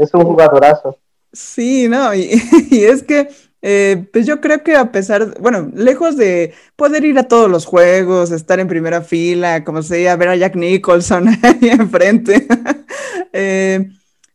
es 0.00 0.14
un 0.14 0.24
jugadorazo. 0.24 0.96
Sí, 1.32 1.88
no, 1.88 2.14
y, 2.14 2.30
es 2.70 3.02
que, 3.02 3.28
eh, 3.62 4.06
pues 4.12 4.26
yo 4.26 4.40
creo 4.40 4.62
que 4.62 4.76
a 4.76 4.92
pesar, 4.92 5.40
bueno, 5.40 5.70
lejos 5.74 6.16
de 6.16 6.52
poder 6.76 7.04
ir 7.04 7.18
a 7.18 7.28
todos 7.28 7.50
los 7.50 7.64
juegos, 7.64 8.30
estar 8.30 8.60
en 8.60 8.68
primera 8.68 9.00
fila, 9.02 9.64
como 9.64 9.82
sea, 9.82 10.16
ver 10.16 10.28
a 10.28 10.36
Jack 10.36 10.56
Nicholson 10.56 11.28
ahí 11.42 11.70
enfrente, 11.70 12.46
eh, 13.32 13.88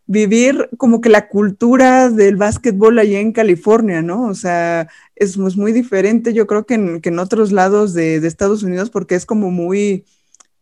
vivir 0.08 0.70
como 0.78 1.02
que 1.02 1.10
la 1.10 1.28
cultura 1.28 2.10
del 2.10 2.36
básquetbol 2.38 2.98
allá 2.98 3.20
en 3.20 3.34
California, 3.34 4.02
¿no? 4.02 4.24
O 4.26 4.34
sea, 4.34 4.88
es, 5.16 5.38
muy 5.38 5.74
diferente, 5.74 6.34
yo 6.34 6.48
creo 6.48 6.66
que 6.66 6.76
en, 6.76 7.02
que 7.02 7.10
en 7.10 7.20
otros 7.20 7.52
lados 7.52 7.94
de, 7.94 8.20
de 8.20 8.28
Estados 8.28 8.64
Unidos, 8.64 8.90
porque 8.90 9.16
es 9.16 9.26
como 9.26 9.52
muy 9.52 10.06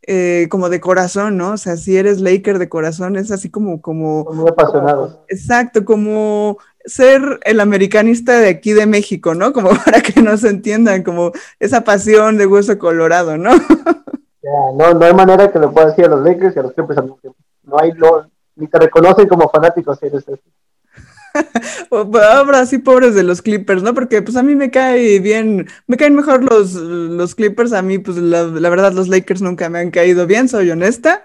eh, 0.08 0.48
como 0.50 0.70
de 0.70 0.80
corazón, 0.80 1.38
¿no? 1.38 1.54
O 1.54 1.58
sea, 1.58 1.78
si 1.78 1.98
eres 1.98 2.22
Laker 2.22 2.60
de 2.60 2.70
corazón, 2.70 3.16
es 3.16 3.32
así 3.32 3.50
como, 3.50 3.82
como... 3.82 4.26
Muy 4.26 4.48
apasionados. 4.50 5.20
Exacto, 5.28 5.84
como 5.84 6.58
ser 6.86 7.40
el 7.44 7.60
americanista 7.60 8.40
de 8.40 8.50
aquí 8.50 8.74
de 8.74 8.86
México, 8.86 9.34
¿no? 9.34 9.52
Como 9.54 9.70
para 9.70 10.02
que 10.02 10.22
nos 10.22 10.44
entiendan, 10.44 11.02
como 11.02 11.32
esa 11.60 11.82
pasión 11.82 12.38
de 12.38 12.46
hueso 12.46 12.78
colorado, 12.78 13.38
¿no? 13.38 13.50
no, 14.78 14.94
no 14.94 15.06
hay 15.06 15.14
manera 15.14 15.52
que 15.52 15.60
lo 15.60 15.72
pueda 15.72 15.88
decir 15.88 16.06
a 16.06 16.10
los 16.10 16.24
Lakers 16.24 16.56
y 16.56 16.60
a 16.60 16.64
los 16.64 16.74
Clippers 16.74 17.00
al 17.00 17.06
mismo 17.06 17.18
tiempo. 17.20 17.40
No 17.64 17.80
hay, 17.80 17.92
no, 17.94 18.30
ni 18.56 18.68
te 18.68 18.78
reconocen 18.78 19.28
como 19.28 19.50
fanáticos 19.50 19.98
si 20.00 20.06
eres 20.06 20.28
eso. 20.28 20.44
Ahora 21.92 22.66
sí, 22.66 22.78
pobres 22.78 23.16
de 23.16 23.24
los 23.24 23.42
Clippers, 23.42 23.84
¿no? 23.84 23.94
Porque 23.94 24.22
pues 24.22 24.38
a 24.38 24.44
mí 24.44 24.56
me 24.56 24.72
cae 24.72 25.20
bien, 25.20 25.68
me 25.88 25.98
caen 25.98 26.16
mejor 26.16 26.44
los, 26.44 26.74
los 26.74 27.36
Clippers, 27.36 27.74
a 27.74 27.82
mí 27.82 28.00
pues 28.00 28.18
la, 28.18 28.44
verdad 28.70 28.94
los 28.94 29.08
Lakers 29.08 29.42
nunca 29.42 29.70
me 29.70 29.80
han 29.80 29.92
caído 29.92 30.28
bien, 30.28 30.50
soy 30.50 30.72
honesta, 30.72 31.22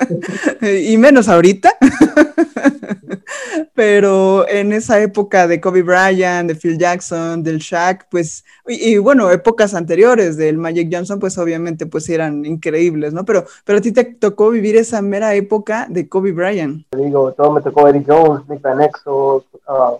y 0.62 0.96
menos 0.96 1.28
ahorita. 1.28 1.72
Pero 3.74 4.48
en 4.48 4.72
esa 4.72 5.00
época 5.00 5.46
de 5.46 5.60
Kobe 5.60 5.82
Bryant, 5.82 6.48
de 6.48 6.56
Phil 6.56 6.78
Jackson, 6.78 7.42
del 7.42 7.58
Shaq, 7.58 8.08
pues, 8.10 8.44
y, 8.66 8.98
bueno, 8.98 9.30
épocas 9.30 9.74
anteriores 9.74 10.36
del 10.36 10.58
Magic 10.58 10.88
Johnson, 10.92 11.20
pues 11.20 11.38
obviamente 11.38 11.86
pues 11.86 12.08
eran 12.08 12.44
increíbles, 12.44 13.12
¿no? 13.12 13.24
Pero, 13.24 13.44
pero 13.64 13.78
a 13.78 13.80
ti 13.80 13.92
te 13.92 14.04
tocó 14.04 14.50
vivir 14.50 14.76
esa 14.76 15.00
mera 15.00 15.34
época 15.34 15.86
de 15.88 16.08
Kobe 16.08 16.32
Bryant. 16.32 16.86
Te 16.90 16.98
digo, 16.98 17.32
todo 17.32 17.52
me 17.52 17.60
tocó 17.60 17.86
Eddie 17.88 18.04
Jones, 18.06 18.48
Nick 18.48 18.62
Van 18.62 18.82
Exel, 18.82 19.37
uh, 19.68 19.98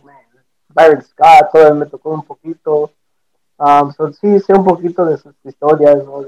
Byron 0.68 1.02
Scott, 1.02 1.50
todo 1.52 1.74
me 1.74 1.86
tocó 1.86 2.10
un 2.10 2.22
poquito. 2.22 2.90
Um, 3.58 3.92
sí, 4.12 4.38
sé 4.38 4.52
un 4.52 4.64
poquito 4.64 5.04
de 5.04 5.16
sus 5.16 5.34
historias, 5.44 6.04
¿no? 6.04 6.22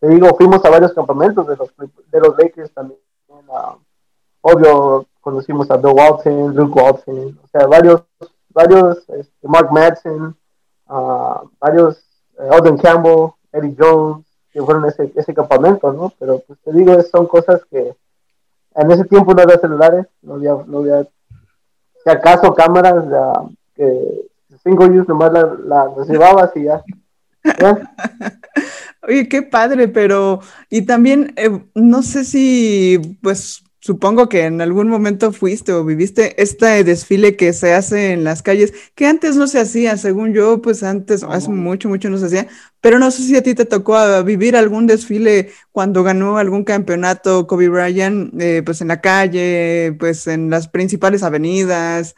Te 0.00 0.08
digo, 0.08 0.34
fuimos 0.36 0.64
a 0.64 0.70
varios 0.70 0.92
campamentos 0.92 1.46
de 1.46 1.56
los, 1.56 1.70
de 1.76 2.20
los 2.20 2.36
Lakers 2.36 2.72
también. 2.72 2.98
Uh, 3.28 3.76
obvio, 4.40 5.06
conocimos 5.20 5.70
a 5.70 5.76
Bill 5.76 5.94
Walton, 5.94 6.54
Luke 6.54 6.78
Walton, 6.78 7.38
o 7.42 7.48
sea, 7.48 7.66
varios, 7.66 8.02
varios, 8.50 8.98
este, 9.08 9.48
Mark 9.48 9.72
Madsen, 9.72 10.36
uh, 10.88 11.48
varios, 11.58 12.02
uh, 12.38 12.52
Alden 12.52 12.78
Campbell, 12.78 13.30
Eddie 13.52 13.76
Jones, 13.78 14.26
que 14.52 14.62
fueron 14.62 14.84
ese, 14.86 15.12
ese 15.14 15.32
campamento, 15.32 15.92
¿no? 15.92 16.12
Pero 16.18 16.40
pues 16.40 16.58
te 16.60 16.72
digo, 16.72 17.00
son 17.02 17.26
cosas 17.26 17.64
que 17.70 17.94
en 18.74 18.90
ese 18.90 19.04
tiempo 19.04 19.32
no 19.32 19.42
había 19.42 19.58
celulares, 19.58 20.06
no 20.22 20.34
había, 20.34 20.56
no 20.66 20.78
había 20.78 21.06
si 22.04 22.10
acaso 22.10 22.54
cámaras, 22.54 23.08
ya, 23.10 23.32
que 23.74 24.28
cinco 24.62 24.84
use 24.84 25.08
nomás 25.08 25.32
las 25.32 25.46
la, 25.64 26.04
llevabas 26.06 26.50
y 26.56 26.64
ya. 26.64 26.82
¿ya? 27.58 27.94
Oye, 29.02 29.28
qué 29.28 29.42
padre, 29.42 29.88
pero 29.88 30.40
y 30.70 30.82
también 30.82 31.32
eh, 31.36 31.64
no 31.74 32.02
sé 32.02 32.24
si 32.24 33.18
pues 33.22 33.63
Supongo 33.84 34.30
que 34.30 34.46
en 34.46 34.62
algún 34.62 34.88
momento 34.88 35.30
fuiste 35.30 35.70
o 35.74 35.84
viviste 35.84 36.42
este 36.42 36.82
desfile 36.84 37.36
que 37.36 37.52
se 37.52 37.74
hace 37.74 38.12
en 38.12 38.24
las 38.24 38.40
calles, 38.40 38.72
que 38.94 39.04
antes 39.04 39.36
no 39.36 39.46
se 39.46 39.60
hacía, 39.60 39.98
según 39.98 40.32
yo, 40.32 40.62
pues 40.62 40.82
antes, 40.82 41.22
hace 41.22 41.50
mucho, 41.50 41.90
mucho 41.90 42.08
no 42.08 42.16
se 42.16 42.24
hacía, 42.24 42.48
pero 42.80 42.98
no 42.98 43.10
sé 43.10 43.24
si 43.24 43.36
a 43.36 43.42
ti 43.42 43.54
te 43.54 43.66
tocó 43.66 43.96
ah, 43.96 44.22
vivir 44.22 44.56
algún 44.56 44.86
desfile 44.86 45.50
cuando 45.70 46.02
ganó 46.02 46.38
algún 46.38 46.64
campeonato 46.64 47.46
Kobe 47.46 47.68
Bryant, 47.68 48.32
eh, 48.40 48.62
pues 48.64 48.80
en 48.80 48.88
la 48.88 49.02
calle, 49.02 49.94
pues 50.00 50.28
en 50.28 50.48
las 50.48 50.66
principales 50.66 51.22
avenidas. 51.22 52.14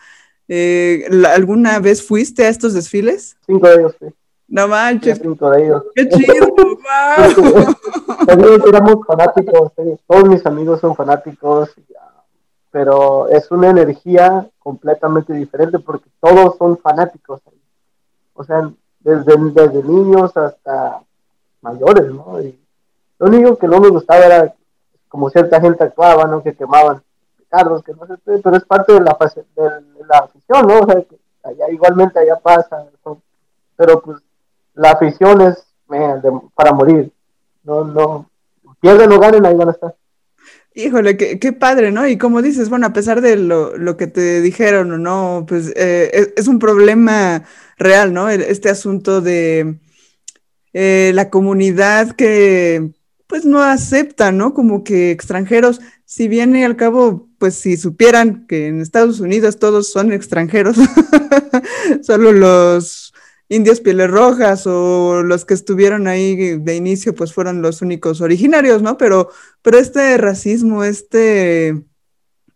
Eh, 0.46 1.08
¿Alguna 1.34 1.80
vez 1.80 2.00
fuiste 2.00 2.44
a 2.44 2.48
estos 2.48 2.74
desfiles? 2.74 3.38
Cinco 3.44 3.68
ellos, 3.68 3.96
sí. 3.98 4.06
No 4.48 4.68
manches. 4.68 5.18
Cinco 5.20 5.50
de 5.50 5.64
ellos. 5.64 5.82
¡Qué 5.94 6.08
chido! 6.08 6.46
¡Wow! 6.56 8.26
También 8.26 8.60
éramos 8.66 9.06
fanáticos, 9.06 9.72
todos 10.06 10.28
mis 10.28 10.44
amigos 10.46 10.80
son 10.80 10.94
fanáticos, 10.94 11.74
pero 12.70 13.28
es 13.28 13.50
una 13.50 13.70
energía 13.70 14.48
completamente 14.58 15.32
diferente 15.32 15.78
porque 15.78 16.08
todos 16.20 16.56
son 16.56 16.76
fanáticos. 16.78 17.40
O 18.34 18.44
sea, 18.44 18.70
desde, 19.00 19.34
desde 19.52 19.82
niños 19.82 20.36
hasta 20.36 21.00
mayores, 21.60 22.06
¿no? 22.06 22.40
Y 22.40 22.58
lo 23.18 23.26
único 23.28 23.56
que 23.56 23.68
no 23.68 23.80
me 23.80 23.88
gustaba 23.88 24.24
era 24.24 24.54
como 25.08 25.30
cierta 25.30 25.60
gente 25.60 25.84
actuaba, 25.84 26.24
¿no? 26.24 26.42
Que 26.42 26.54
quemaban 26.54 27.02
carros, 27.48 27.82
que 27.82 27.92
no 27.94 28.06
sé, 28.06 28.14
pero 28.24 28.56
es 28.56 28.64
parte 28.64 28.92
de 28.92 29.00
la, 29.00 29.16
de 29.56 30.04
la 30.08 30.18
afición, 30.18 30.66
¿no? 30.66 30.80
O 30.80 30.86
sea, 30.86 31.02
que 31.02 31.18
allá 31.44 31.70
igualmente 31.70 32.18
allá 32.18 32.36
pasa, 32.36 32.84
pero 33.76 34.00
pues 34.00 34.18
la 34.76 34.92
afición 34.92 35.40
es 35.40 35.64
para 36.54 36.72
morir. 36.72 37.12
No, 37.64 37.84
no, 37.84 38.30
pierden 38.80 39.10
o 39.12 39.18
ganen, 39.18 39.44
ahí 39.44 39.54
van 39.54 39.68
a 39.68 39.72
estar. 39.72 39.96
Híjole, 40.74 41.16
qué, 41.16 41.38
qué, 41.38 41.52
padre, 41.52 41.90
¿no? 41.90 42.06
Y 42.06 42.18
como 42.18 42.42
dices, 42.42 42.68
bueno, 42.68 42.86
a 42.86 42.92
pesar 42.92 43.22
de 43.22 43.36
lo, 43.36 43.76
lo 43.76 43.96
que 43.96 44.06
te 44.06 44.42
dijeron 44.42 44.92
o 44.92 44.98
no, 44.98 45.46
pues 45.48 45.72
eh, 45.74 46.10
es, 46.12 46.32
es, 46.36 46.48
un 46.48 46.58
problema 46.58 47.44
real, 47.78 48.12
¿no? 48.12 48.28
Este 48.28 48.68
asunto 48.68 49.22
de 49.22 49.78
eh, 50.74 51.12
la 51.14 51.30
comunidad 51.30 52.12
que 52.12 52.92
pues 53.26 53.44
no 53.44 53.62
acepta, 53.62 54.32
¿no? 54.32 54.52
Como 54.52 54.84
que 54.84 55.10
extranjeros, 55.10 55.80
si 56.04 56.28
bien 56.28 56.54
y 56.54 56.64
al 56.64 56.76
cabo, 56.76 57.28
pues 57.38 57.54
si 57.54 57.76
supieran 57.76 58.46
que 58.46 58.68
en 58.68 58.80
Estados 58.80 59.20
Unidos 59.20 59.58
todos 59.58 59.90
son 59.90 60.12
extranjeros, 60.12 60.76
solo 62.02 62.32
los 62.32 63.05
indios 63.48 63.80
pieles 63.80 64.10
rojas 64.10 64.66
o 64.66 65.22
los 65.22 65.44
que 65.44 65.54
estuvieron 65.54 66.08
ahí 66.08 66.58
de 66.58 66.74
inicio, 66.76 67.14
pues 67.14 67.32
fueron 67.32 67.62
los 67.62 67.82
únicos 67.82 68.20
originarios, 68.20 68.82
¿no? 68.82 68.98
Pero, 68.98 69.30
pero 69.62 69.78
este 69.78 70.16
racismo, 70.18 70.84
este 70.84 71.68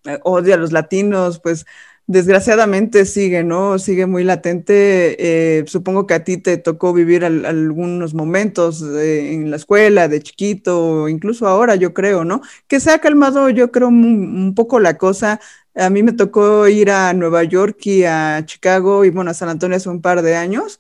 eh, 0.05 0.19
odio 0.25 0.55
a 0.55 0.57
los 0.57 0.73
latinos, 0.73 1.41
pues 1.41 1.67
desgraciadamente 2.07 3.05
sigue, 3.07 3.45
¿no? 3.45 3.79
Sigue 3.79 4.07
muy 4.07 4.25
latente. 4.25 5.17
Eh, 5.61 5.65
supongo 5.69 6.07
que 6.09 6.15
a 6.15 6.25
ti 6.25 6.39
te 6.39 6.57
tocó 6.57 6.93
vivir 6.93 7.25
al, 7.25 7.45
algunos 7.45 8.15
momentos 8.15 8.81
de, 8.81 9.33
en 9.35 9.51
la 9.51 9.57
escuela, 9.57 10.09
de 10.09 10.21
chiquito, 10.21 11.09
incluso 11.09 11.47
ahora, 11.47 11.77
yo 11.77 11.95
creo, 11.95 12.25
¿no? 12.25 12.41
Que 12.67 12.81
se 12.81 12.91
ha 12.91 12.99
calmado, 12.99 13.49
yo 13.51 13.71
creo, 13.71 13.89
un 13.89 14.55
poco 14.57 14.81
la 14.81 14.99
cosa 14.99 15.41
a 15.81 15.91
mí 15.91 16.03
me 16.03 16.13
tocó 16.13 16.69
ir 16.69 16.91
a 16.91 17.13
Nueva 17.15 17.43
York 17.45 17.79
y 17.87 18.05
a 18.05 18.43
Chicago 18.45 19.05
y 19.05 19.11
bueno, 19.11 19.31
a 19.31 19.35
San 19.35 19.49
Antonio 19.49 19.77
hace 19.77 19.89
un 19.89 20.03
par 20.03 20.23
de 20.23 20.37
años. 20.37 20.79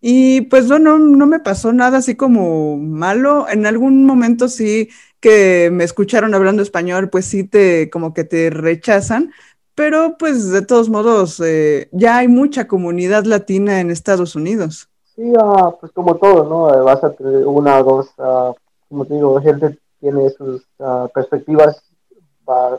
Y 0.00 0.42
pues 0.42 0.66
no, 0.66 0.78
no, 0.78 0.98
no 0.98 1.26
me 1.26 1.40
pasó 1.40 1.72
nada 1.72 1.98
así 1.98 2.16
como 2.16 2.76
malo. 2.76 3.46
En 3.48 3.66
algún 3.66 4.04
momento 4.04 4.48
sí 4.48 4.88
que 5.20 5.70
me 5.70 5.84
escucharon 5.84 6.34
hablando 6.34 6.62
español, 6.62 7.10
pues 7.10 7.26
sí 7.26 7.44
te 7.44 7.90
como 7.90 8.12
que 8.12 8.24
te 8.24 8.50
rechazan. 8.50 9.32
Pero 9.74 10.16
pues 10.18 10.50
de 10.50 10.62
todos 10.62 10.88
modos, 10.88 11.40
eh, 11.44 11.88
ya 11.92 12.18
hay 12.18 12.28
mucha 12.28 12.66
comunidad 12.66 13.24
latina 13.24 13.80
en 13.80 13.90
Estados 13.90 14.34
Unidos. 14.34 14.88
Sí, 15.14 15.22
uh, 15.22 15.78
pues 15.78 15.92
como 15.92 16.16
todo, 16.16 16.44
¿no? 16.44 16.84
Vas 16.84 17.04
a 17.04 17.14
una 17.46 17.82
dos, 17.82 18.08
uh, 18.18 18.54
como 18.88 19.04
te 19.04 19.14
digo, 19.14 19.40
gente 19.40 19.78
tiene 20.00 20.30
sus 20.30 20.62
uh, 20.78 21.08
perspectivas 21.14 21.82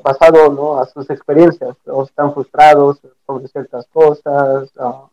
basado 0.04 0.52
¿no? 0.52 0.80
a 0.80 0.86
sus 0.86 1.10
experiencias, 1.10 1.76
o 1.86 2.04
están 2.04 2.34
frustrados 2.34 3.00
sobre 3.26 3.48
ciertas 3.48 3.86
cosas. 3.88 4.72
Uh, 4.76 5.08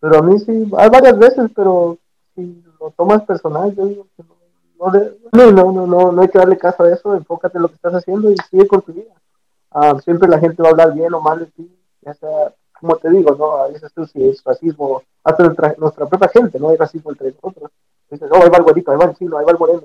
pero 0.00 0.18
a 0.18 0.22
mí 0.22 0.38
sí, 0.38 0.70
hay 0.76 0.88
varias 0.88 1.18
veces, 1.18 1.50
pero 1.54 1.98
si 2.34 2.62
lo 2.80 2.90
tomas 2.90 3.22
personal, 3.24 3.74
yo 3.74 3.86
digo 3.86 4.06
no, 4.78 5.52
no, 5.52 5.72
no, 5.72 5.86
no, 5.86 6.12
no, 6.12 6.22
hay 6.22 6.28
que 6.28 6.38
darle 6.38 6.58
caso 6.58 6.82
a 6.82 6.92
eso, 6.92 7.14
enfócate 7.14 7.56
en 7.56 7.62
lo 7.62 7.68
que 7.68 7.76
estás 7.76 7.94
haciendo 7.94 8.30
y 8.30 8.36
sigue 8.50 8.66
con 8.66 8.82
tu 8.82 8.92
vida. 8.92 9.14
Uh, 9.70 9.98
siempre 10.00 10.28
la 10.28 10.40
gente 10.40 10.60
va 10.60 10.70
a 10.70 10.72
hablar 10.72 10.92
bien 10.92 11.14
o 11.14 11.20
mal 11.20 11.38
de 11.38 11.46
ti, 11.46 11.78
ya 12.00 12.14
como 12.80 12.96
te 12.96 13.10
digo, 13.10 13.34
¿no? 13.36 13.52
A 13.58 13.68
veces 13.68 13.92
tú 13.94 14.04
si 14.06 14.28
es 14.28 14.42
racismo, 14.42 15.02
hasta 15.22 15.44
nuestra, 15.44 16.06
propia 16.06 16.28
gente, 16.28 16.58
no 16.58 16.70
hay 16.70 16.76
racismo 16.76 17.12
entre 17.12 17.30
nosotros. 17.30 17.70
Dices, 18.10 18.28
oh, 18.30 18.42
ahí 18.42 18.50
va 18.50 18.58
el 18.58 18.64
güerito, 18.64 18.90
ahí 18.90 18.98
va 18.98 19.14
chino, 19.14 19.38
ahí 19.38 19.44
va 19.44 19.52
el 19.52 19.82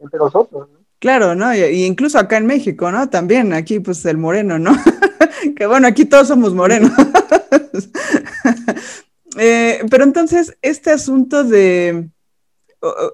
entre 0.00 0.18
nosotros, 0.18 0.68
¿no? 0.68 0.85
Claro, 0.98 1.34
¿no? 1.34 1.54
Y, 1.54 1.84
incluso 1.84 2.18
acá 2.18 2.38
en 2.38 2.46
México, 2.46 2.90
¿no? 2.90 3.08
También 3.10 3.52
aquí, 3.52 3.80
pues 3.80 4.04
el 4.06 4.18
moreno, 4.18 4.58
¿no? 4.58 4.72
que 5.56 5.66
bueno, 5.66 5.86
aquí 5.86 6.04
todos 6.04 6.28
somos 6.28 6.54
morenos. 6.54 6.92
eh, 9.38 9.84
pero 9.90 10.04
entonces, 10.04 10.56
este 10.62 10.90
asunto 10.90 11.44
de 11.44 12.10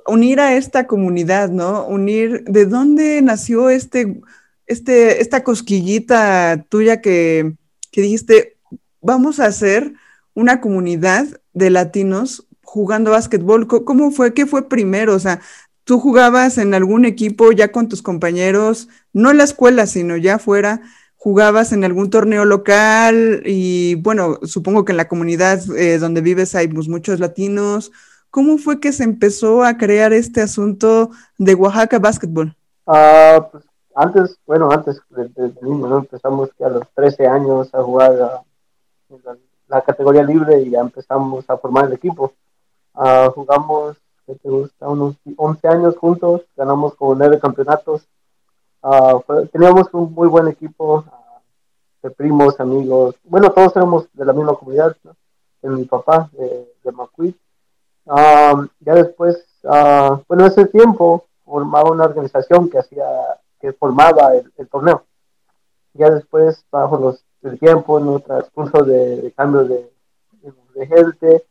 unir 0.06 0.40
a 0.40 0.56
esta 0.56 0.86
comunidad, 0.86 1.50
¿no? 1.50 1.86
Unir, 1.86 2.44
¿de 2.44 2.66
dónde 2.66 3.22
nació 3.22 3.70
este, 3.70 4.20
este, 4.66 5.20
esta 5.20 5.44
cosquillita 5.44 6.64
tuya 6.68 7.00
que, 7.00 7.54
que 7.90 8.02
dijiste, 8.02 8.58
vamos 9.00 9.40
a 9.40 9.46
hacer 9.46 9.94
una 10.34 10.60
comunidad 10.60 11.26
de 11.52 11.70
latinos 11.70 12.46
jugando 12.62 13.12
básquetbol? 13.12 13.66
¿Cómo 13.66 14.10
fue? 14.10 14.34
¿Qué 14.34 14.46
fue 14.46 14.68
primero? 14.68 15.14
O 15.14 15.18
sea, 15.18 15.40
tú 15.84 15.98
jugabas 15.98 16.58
en 16.58 16.74
algún 16.74 17.04
equipo 17.04 17.52
ya 17.52 17.72
con 17.72 17.88
tus 17.88 18.02
compañeros, 18.02 18.88
no 19.12 19.30
en 19.30 19.38
la 19.38 19.44
escuela, 19.44 19.86
sino 19.86 20.16
ya 20.16 20.38
fuera, 20.38 20.82
jugabas 21.16 21.72
en 21.72 21.84
algún 21.84 22.10
torneo 22.10 22.44
local 22.44 23.42
y 23.44 23.94
bueno, 23.96 24.38
supongo 24.42 24.84
que 24.84 24.92
en 24.92 24.96
la 24.96 25.08
comunidad 25.08 25.60
eh, 25.76 25.98
donde 25.98 26.20
vives 26.20 26.54
hay 26.54 26.68
pues, 26.68 26.88
muchos 26.88 27.20
latinos. 27.20 27.92
¿Cómo 28.30 28.58
fue 28.58 28.80
que 28.80 28.92
se 28.92 29.04
empezó 29.04 29.62
a 29.62 29.76
crear 29.76 30.12
este 30.12 30.40
asunto 30.40 31.10
de 31.38 31.54
Oaxaca 31.54 31.98
Basketball? 31.98 32.56
Uh, 32.86 33.42
pues 33.52 33.64
antes, 33.94 34.38
bueno, 34.46 34.70
antes 34.72 35.00
desde 35.10 35.52
niño, 35.62 35.86
¿no? 35.86 35.98
empezamos 35.98 36.50
a 36.60 36.68
los 36.70 36.88
13 36.94 37.26
años 37.26 37.72
a 37.74 37.82
jugar 37.82 38.42
uh, 39.10 39.18
la, 39.22 39.36
la, 39.68 39.82
categoría 39.82 40.22
libre 40.22 40.62
y 40.62 40.70
ya 40.70 40.80
empezamos 40.80 41.44
a 41.48 41.58
formar 41.58 41.86
el 41.86 41.92
equipo. 41.92 42.32
Uh, 42.94 43.30
jugamos 43.34 43.96
te 44.36 44.48
gusta, 44.48 44.88
unos 44.88 45.16
11 45.36 45.68
años 45.68 45.96
juntos, 45.96 46.42
ganamos 46.56 46.94
como 46.94 47.14
nueve 47.14 47.38
campeonatos. 47.40 48.06
Uh, 48.82 49.20
fue, 49.26 49.46
teníamos 49.46 49.92
un 49.92 50.12
muy 50.12 50.28
buen 50.28 50.48
equipo. 50.48 51.04
Uh, 51.06 51.22
de 52.02 52.10
primos, 52.10 52.58
amigos, 52.58 53.14
bueno, 53.22 53.52
todos 53.52 53.74
éramos 53.76 54.08
de 54.12 54.24
la 54.24 54.32
misma 54.32 54.54
comunidad, 54.54 54.96
¿no? 55.04 55.14
mi 55.62 55.84
papá, 55.84 56.28
de, 56.32 56.68
de 56.82 57.34
ya 58.80 58.94
después, 58.94 59.46
uh, 59.62 60.20
bueno, 60.26 60.46
ese 60.46 60.66
tiempo 60.66 61.26
formaba 61.44 61.92
una 61.92 62.04
organización 62.04 62.68
que 62.68 62.80
hacía, 62.80 63.04
que 63.60 63.72
formaba 63.72 64.34
el, 64.34 64.68
torneo. 64.68 65.04
Ya 65.94 66.10
después, 66.10 66.64
bajo 66.72 66.96
los, 66.96 67.24
el 67.42 67.60
tiempo, 67.60 68.00
en 68.00 68.08
el 68.14 68.22
transcurso 68.22 68.82
de, 68.82 69.22
de 69.22 69.32
cambio 69.32 69.64
de, 69.64 69.88
de 70.74 70.86
gente, 70.88 71.46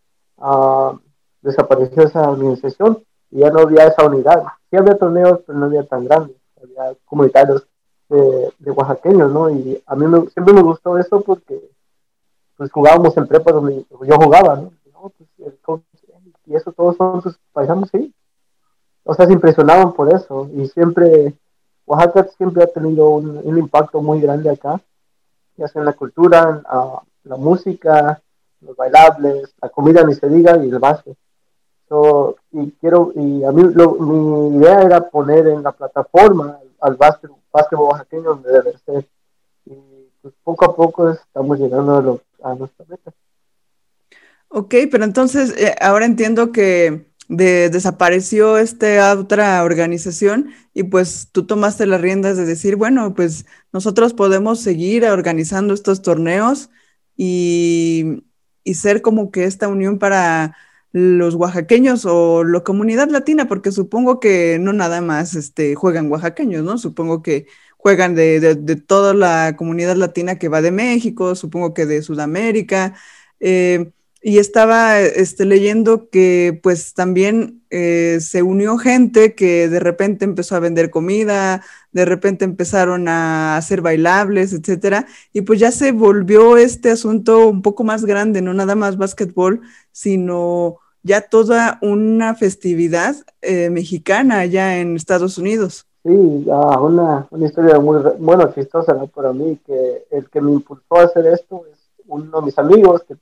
desapareció 1.41 2.03
esa 2.03 2.29
organización 2.29 3.03
y 3.29 3.39
ya 3.39 3.49
no 3.49 3.61
había 3.61 3.85
esa 3.85 4.05
unidad. 4.05 4.43
Sí 4.69 4.77
había 4.77 4.97
torneos, 4.97 5.39
pero 5.45 5.57
no 5.57 5.65
había 5.65 5.83
tan 5.83 6.05
grandes, 6.05 6.37
había 6.61 6.95
comunitarios 7.05 7.67
de, 8.09 8.53
de 8.59 8.71
oaxaqueños, 8.71 9.31
¿no? 9.31 9.49
Y 9.49 9.81
a 9.85 9.95
mí 9.95 10.05
siempre 10.33 10.53
me 10.53 10.61
gustó 10.61 10.97
eso 10.97 11.21
porque 11.21 11.59
pues 12.57 12.71
jugábamos 12.71 13.17
en 13.17 13.25
prepa 13.25 13.51
donde 13.51 13.85
yo 13.89 14.15
jugaba, 14.17 14.55
¿no? 14.55 14.71
Pues, 15.17 15.81
y 16.45 16.55
eso 16.55 16.71
todos 16.73 16.97
son 16.97 17.21
sus 17.21 17.39
paisanos, 17.53 17.89
sí. 17.91 18.13
O 19.03 19.13
sea, 19.13 19.25
se 19.25 19.33
impresionaban 19.33 19.93
por 19.93 20.13
eso 20.13 20.49
y 20.53 20.67
siempre, 20.67 21.33
Oaxaca 21.85 22.27
siempre 22.37 22.63
ha 22.63 22.67
tenido 22.67 23.09
un, 23.09 23.57
impacto 23.57 24.01
muy 24.01 24.21
grande 24.21 24.49
acá, 24.49 24.79
ya 25.57 25.67
sea 25.67 25.79
en 25.79 25.85
la 25.85 25.93
cultura, 25.93 26.61
en, 27.23 27.29
la 27.29 27.37
música, 27.37 28.21
los 28.61 28.75
bailables, 28.75 29.55
la 29.61 29.69
comida 29.69 30.03
ni 30.03 30.13
se 30.13 30.27
diga 30.29 30.57
y 30.63 30.69
el 30.69 30.79
básquet. 30.79 31.17
So, 31.91 32.37
y 32.53 32.71
quiero, 32.79 33.11
y 33.17 33.43
a 33.43 33.51
mí 33.51 33.63
mi 33.65 34.55
idea 34.55 34.81
era 34.81 35.09
poner 35.09 35.45
en 35.47 35.61
la 35.61 35.73
plataforma 35.73 36.57
al 36.79 36.95
básquet, 36.95 37.29
oaxaqueño 37.51 38.23
donde 38.29 38.49
debe 38.49 38.77
ser. 38.85 39.05
Y 39.65 39.73
pues 40.21 40.33
poco 40.41 40.63
a 40.63 40.73
poco 40.73 41.09
estamos 41.09 41.59
llegando 41.59 42.21
a, 42.41 42.55
nuestra 42.55 42.85
meta. 42.87 43.11
Ok, 44.47 44.73
pero 44.89 45.03
entonces 45.03 45.53
eh, 45.57 45.75
ahora 45.81 46.05
entiendo 46.05 46.53
que 46.53 47.11
desapareció 47.27 48.57
esta 48.57 49.13
otra 49.19 49.61
organización 49.61 50.51
y 50.73 50.83
pues 50.83 51.27
tú 51.33 51.45
tomaste 51.45 51.87
las 51.87 51.99
riendas 51.99 52.37
de 52.37 52.45
decir, 52.45 52.77
bueno, 52.77 53.13
pues 53.15 53.45
nosotros 53.73 54.13
podemos 54.13 54.61
seguir 54.61 55.03
organizando 55.03 55.73
estos 55.73 56.01
torneos 56.01 56.69
y, 57.17 58.23
y 58.63 58.75
ser 58.75 59.01
como 59.01 59.29
que 59.29 59.43
esta 59.43 59.67
unión 59.67 59.99
para 59.99 60.55
los 60.91 61.35
oaxaqueños 61.35 62.05
o 62.05 62.43
la 62.43 62.61
comunidad 62.61 63.09
latina, 63.09 63.47
porque 63.47 63.71
supongo 63.71 64.19
que 64.19 64.57
no 64.59 64.73
nada 64.73 65.01
más 65.01 65.35
este, 65.35 65.75
juegan 65.75 66.11
oaxaqueños, 66.11 66.63
¿no? 66.63 66.77
Supongo 66.77 67.21
que 67.21 67.47
juegan 67.77 68.15
de, 68.15 68.39
de, 68.55 68.75
toda 68.75 69.13
la 69.13 69.55
comunidad 69.57 69.95
latina 69.95 70.37
que 70.37 70.49
va 70.49 70.61
de 70.61 70.71
México, 70.71 71.35
supongo 71.35 71.73
que 71.73 71.85
de 71.85 72.01
Sudamérica. 72.03 72.95
Eh, 73.39 73.91
y 74.21 74.37
estaba 74.37 74.99
este, 74.99 75.45
leyendo 75.45 76.09
que 76.09 76.59
pues 76.61 76.93
también 76.93 77.63
eh, 77.71 78.19
se 78.21 78.43
unió 78.43 78.77
gente 78.77 79.33
que 79.33 79.67
de 79.67 79.79
repente 79.79 80.25
empezó 80.25 80.55
a 80.55 80.59
vender 80.59 80.91
comida, 80.91 81.63
de 81.91 82.05
repente 82.05 82.45
empezaron 82.45 83.07
a 83.07 83.57
hacer 83.57 83.81
bailables, 83.81 84.53
etcétera, 84.53 85.07
y 85.33 85.41
pues 85.41 85.59
ya 85.59 85.71
se 85.71 85.91
volvió 85.91 86.57
este 86.57 86.91
asunto 86.91 87.47
un 87.47 87.63
poco 87.63 87.83
más 87.83 88.05
grande, 88.05 88.43
no 88.43 88.53
nada 88.53 88.75
más 88.75 88.97
básquetbol, 88.97 89.61
sino 89.91 90.77
ya 91.01 91.21
toda 91.21 91.79
una 91.81 92.35
festividad 92.35 93.15
eh, 93.41 93.71
mexicana 93.71 94.39
allá 94.39 94.77
en 94.77 94.95
Estados 94.95 95.39
Unidos. 95.39 95.87
Sí, 96.03 96.11
una, 96.11 97.27
una 97.31 97.45
historia 97.45 97.79
muy, 97.79 98.01
bueno, 98.19 98.51
chistosa 98.53 98.93
¿no? 98.93 99.07
para 99.07 99.33
mí, 99.33 99.59
que 99.65 100.05
el 100.11 100.29
que 100.29 100.41
me 100.41 100.51
impulsó 100.51 100.95
a 100.95 101.03
hacer 101.03 101.25
esto 101.25 101.63
es 101.71 101.79
uno 102.07 102.39
de 102.39 102.45
mis 102.45 102.57
amigos 102.59 103.03
que 103.07 103.15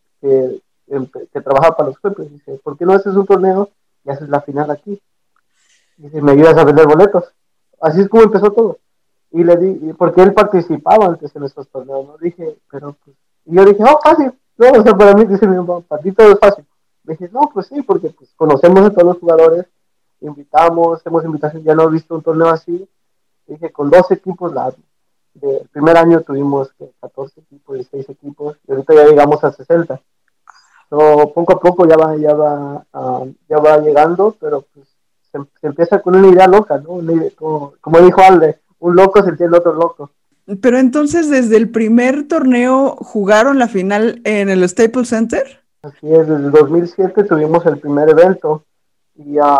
que 1.31 1.41
trabajaba 1.41 1.75
para 1.75 1.89
los 1.89 1.99
Clippers. 1.99 2.31
Dice, 2.31 2.59
¿por 2.63 2.77
qué 2.77 2.85
no 2.85 2.93
haces 2.93 3.15
un 3.15 3.25
torneo 3.25 3.69
y 4.03 4.09
haces 4.09 4.29
la 4.29 4.41
final 4.41 4.71
aquí? 4.71 5.01
Dice, 5.97 6.21
¿me 6.21 6.31
ayudas 6.31 6.57
a 6.57 6.63
vender 6.63 6.87
boletos? 6.87 7.31
Así 7.81 8.01
es 8.01 8.09
como 8.09 8.23
empezó 8.23 8.51
todo. 8.51 8.79
Y 9.31 9.43
le 9.43 9.57
di, 9.57 9.93
porque 9.93 10.21
él 10.21 10.33
participaba 10.33 11.05
antes 11.05 11.35
en 11.35 11.43
estos 11.43 11.67
torneos, 11.69 12.05
¿no? 12.07 12.17
Dije, 12.17 12.57
pero 12.71 12.95
pues, 13.03 13.15
y 13.45 13.55
yo 13.55 13.65
dije, 13.65 13.83
oh, 13.83 13.99
fácil. 14.03 14.33
No, 14.57 14.71
o 14.71 14.83
sea, 14.83 14.97
para 14.97 15.13
mí, 15.13 15.25
dice 15.25 15.47
mi 15.47 15.55
mamá, 15.55 15.81
para 15.81 16.01
ti 16.01 16.11
todo 16.11 16.31
es 16.31 16.39
fácil. 16.39 16.65
dije, 17.03 17.29
no, 17.31 17.41
pues 17.53 17.67
sí, 17.67 17.81
porque 17.81 18.09
pues 18.09 18.31
conocemos 18.35 18.81
a 18.83 18.89
todos 18.89 19.05
los 19.05 19.19
jugadores, 19.19 19.65
invitamos, 20.21 21.05
hemos 21.05 21.23
invitación, 21.23 21.63
ya 21.63 21.75
no 21.75 21.83
he 21.83 21.91
visto 21.91 22.15
un 22.15 22.23
torneo 22.23 22.49
así. 22.49 22.87
Dije, 23.47 23.71
con 23.71 23.89
dos 23.89 24.11
equipos 24.11 24.53
la 24.53 24.73
el 25.41 25.69
primer 25.71 25.95
año 25.95 26.21
tuvimos 26.21 26.73
14 26.99 27.39
equipos, 27.41 27.75
16 27.75 28.09
equipos, 28.09 28.57
y 28.67 28.71
ahorita 28.71 28.93
ya 28.93 29.05
llegamos 29.05 29.43
a 29.43 29.51
60 29.51 30.01
poco 30.89 31.53
a 31.53 31.59
poco 31.59 31.87
ya 31.87 31.95
va, 31.95 32.15
ya 32.17 32.33
va, 32.33 32.83
ah, 32.93 33.23
ya 33.47 33.57
va 33.57 33.77
llegando, 33.77 34.35
pero 34.39 34.65
pues 34.73 34.87
se, 35.31 35.67
empieza 35.67 36.01
con 36.01 36.15
una 36.15 36.29
idea 36.29 36.47
loca, 36.47 36.77
¿no? 36.77 36.99
como, 37.35 37.99
dijo 37.99 38.21
Alde, 38.21 38.59
un 38.79 38.95
loco 38.95 39.21
se 39.23 39.29
entiende 39.29 39.57
otro 39.57 39.73
loco. 39.73 40.09
Pero 40.61 40.79
entonces, 40.79 41.29
desde 41.29 41.57
el 41.57 41.69
primer 41.69 42.27
torneo, 42.27 42.95
¿jugaron 42.95 43.59
la 43.59 43.67
final 43.67 44.19
en 44.23 44.49
el 44.49 44.67
Staples 44.67 45.09
Center? 45.09 45.61
Así 45.83 46.11
es, 46.11 46.27
desde 46.27 46.45
el 46.45 46.51
2007 46.51 47.23
tuvimos 47.23 47.65
el 47.67 47.77
primer 47.77 48.09
evento 48.09 48.63
y 49.15 49.33
ya, 49.33 49.57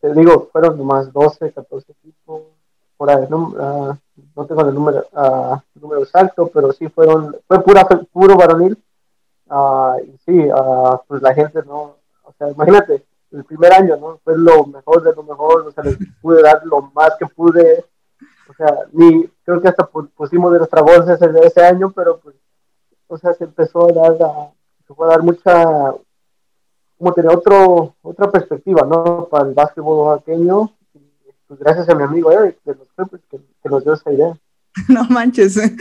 te 0.00 0.12
digo, 0.12 0.48
fueron 0.52 0.76
nomás 0.76 1.10
12, 1.12 1.50
14 1.52 1.92
equipos, 1.92 2.42
por 2.98 3.10
ahí, 3.10 3.24
no, 3.30 3.54
ah, 3.58 3.96
no 4.36 4.46
tengo 4.46 4.68
el 4.68 4.74
número, 4.74 5.06
uh, 5.12 5.56
número 5.80 6.02
exacto, 6.02 6.50
pero 6.52 6.72
sí 6.72 6.88
fueron, 6.88 7.34
fue 7.46 7.62
pura, 7.62 7.86
puro 8.12 8.36
varonil 8.36 8.76
Ah, 9.48 9.96
y 10.02 10.16
sí, 10.18 10.48
uh, 10.50 10.98
pues 11.06 11.22
la 11.22 11.34
gente, 11.34 11.62
¿no? 11.64 11.96
O 12.22 12.32
sea, 12.36 12.50
imagínate, 12.50 13.04
el 13.32 13.44
primer 13.44 13.72
año, 13.72 13.96
¿no? 13.96 14.18
Fue 14.24 14.36
lo 14.36 14.66
mejor 14.66 15.02
de 15.02 15.14
lo 15.14 15.22
mejor, 15.22 15.66
o 15.66 15.72
sea, 15.72 15.84
les 15.84 15.96
pude 16.20 16.42
dar 16.42 16.64
lo 16.64 16.82
más 16.94 17.16
que 17.18 17.26
pude, 17.26 17.84
o 18.48 18.54
sea, 18.54 18.86
ni, 18.92 19.26
creo 19.44 19.60
que 19.60 19.68
hasta 19.68 19.86
pusimos 19.86 20.52
de 20.52 20.58
nuestra 20.58 20.82
bolsa 20.82 21.14
ese, 21.14 21.64
año, 21.64 21.92
pero 21.94 22.18
pues, 22.18 22.36
o 23.06 23.18
sea, 23.18 23.32
se 23.34 23.44
empezó 23.44 23.88
a 23.88 23.92
dar, 23.92 24.22
a, 24.22 24.50
se 24.86 24.94
fue 24.94 25.06
a 25.06 25.10
dar 25.10 25.22
mucha, 25.22 25.94
como 26.98 27.12
tener 27.14 27.34
otro, 27.34 27.94
otra 28.02 28.30
perspectiva, 28.30 28.86
¿no? 28.86 29.28
Para 29.30 29.48
el 29.48 29.54
básquetbol 29.54 30.08
oaxaqueño, 30.08 30.70
pues 31.46 31.60
gracias 31.60 31.88
a 31.88 31.94
mi 31.94 32.02
amigo 32.02 32.30
Eric 32.30 32.58
de 32.64 32.74
los 32.74 32.88
que, 33.30 33.38
que 33.62 33.68
nos 33.68 33.84
dio 33.84 33.94
esa 33.94 34.12
idea. 34.12 34.38
No 34.88 35.04
manches, 35.04 35.56
eh, 35.56 35.76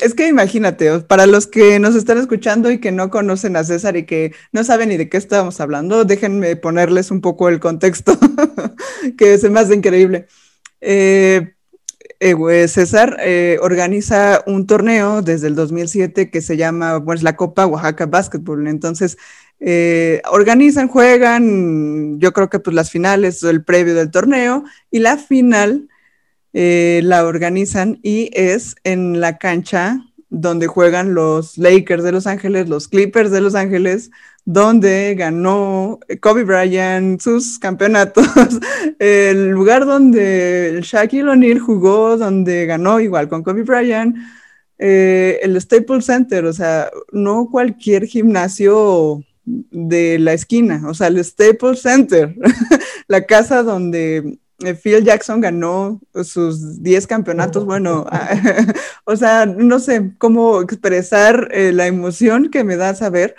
es 0.00 0.14
que 0.14 0.28
imagínate, 0.28 1.00
para 1.00 1.26
los 1.26 1.46
que 1.46 1.78
nos 1.78 1.94
están 1.94 2.18
escuchando 2.18 2.70
y 2.70 2.78
que 2.78 2.92
no 2.92 3.10
conocen 3.10 3.56
a 3.56 3.64
César 3.64 3.96
y 3.96 4.04
que 4.04 4.34
no 4.52 4.64
saben 4.64 4.90
ni 4.90 4.96
de 4.96 5.08
qué 5.08 5.16
estábamos 5.16 5.60
hablando, 5.60 6.04
déjenme 6.04 6.56
ponerles 6.56 7.10
un 7.10 7.20
poco 7.20 7.48
el 7.48 7.60
contexto, 7.60 8.18
que 9.18 9.34
es 9.34 9.50
más 9.50 9.70
increíble. 9.70 10.26
Eh, 10.80 11.54
eh, 12.20 12.68
César 12.68 13.18
organiza 13.60 14.42
un 14.46 14.66
torneo 14.66 15.22
desde 15.22 15.48
el 15.48 15.54
2007 15.54 16.30
que 16.30 16.40
se 16.40 16.56
llama 16.56 17.04
pues, 17.04 17.22
la 17.22 17.36
Copa 17.36 17.66
Oaxaca 17.66 18.06
Basketball. 18.06 18.66
Entonces, 18.68 19.18
organizan, 20.30 20.88
juegan, 20.88 22.18
yo 22.20 22.32
creo 22.32 22.48
que 22.48 22.58
pues 22.58 22.74
las 22.74 22.90
finales, 22.90 23.42
el 23.42 23.64
previo 23.64 23.94
del 23.94 24.10
torneo 24.10 24.64
y 24.90 25.00
la 25.00 25.18
final 25.18 25.88
eh, 26.58 27.02
la 27.04 27.26
organizan 27.26 27.98
y 28.02 28.30
es 28.32 28.76
en 28.82 29.20
la 29.20 29.36
cancha 29.36 30.00
donde 30.30 30.66
juegan 30.66 31.12
los 31.12 31.58
Lakers 31.58 32.02
de 32.02 32.12
Los 32.12 32.26
Ángeles, 32.26 32.66
los 32.70 32.88
Clippers 32.88 33.30
de 33.30 33.42
Los 33.42 33.54
Ángeles, 33.54 34.10
donde 34.46 35.14
ganó 35.18 36.00
Kobe 36.22 36.44
Bryant 36.44 37.20
sus 37.20 37.58
campeonatos, 37.58 38.26
el 38.98 39.50
lugar 39.50 39.84
donde 39.84 40.80
Shaquille 40.82 41.28
O'Neal 41.28 41.58
jugó, 41.58 42.16
donde 42.16 42.64
ganó 42.64 43.00
igual 43.00 43.28
con 43.28 43.42
Kobe 43.42 43.62
Bryant, 43.62 44.16
eh, 44.78 45.38
el 45.42 45.60
Staples 45.60 46.06
Center, 46.06 46.46
o 46.46 46.54
sea, 46.54 46.90
no 47.12 47.50
cualquier 47.50 48.06
gimnasio 48.06 49.22
de 49.44 50.18
la 50.18 50.32
esquina, 50.32 50.88
o 50.88 50.94
sea, 50.94 51.08
el 51.08 51.22
Staples 51.22 51.82
Center, 51.82 52.34
la 53.08 53.26
casa 53.26 53.62
donde 53.62 54.38
Phil 54.58 55.04
Jackson 55.04 55.40
ganó 55.40 56.00
sus 56.24 56.82
10 56.82 57.06
campeonatos, 57.06 57.66
bueno, 57.66 58.06
o 59.04 59.16
sea, 59.16 59.44
no 59.44 59.78
sé 59.80 60.12
cómo 60.18 60.62
expresar 60.62 61.48
eh, 61.52 61.72
la 61.72 61.86
emoción 61.86 62.50
que 62.50 62.64
me 62.64 62.76
da 62.76 62.94
saber 62.94 63.36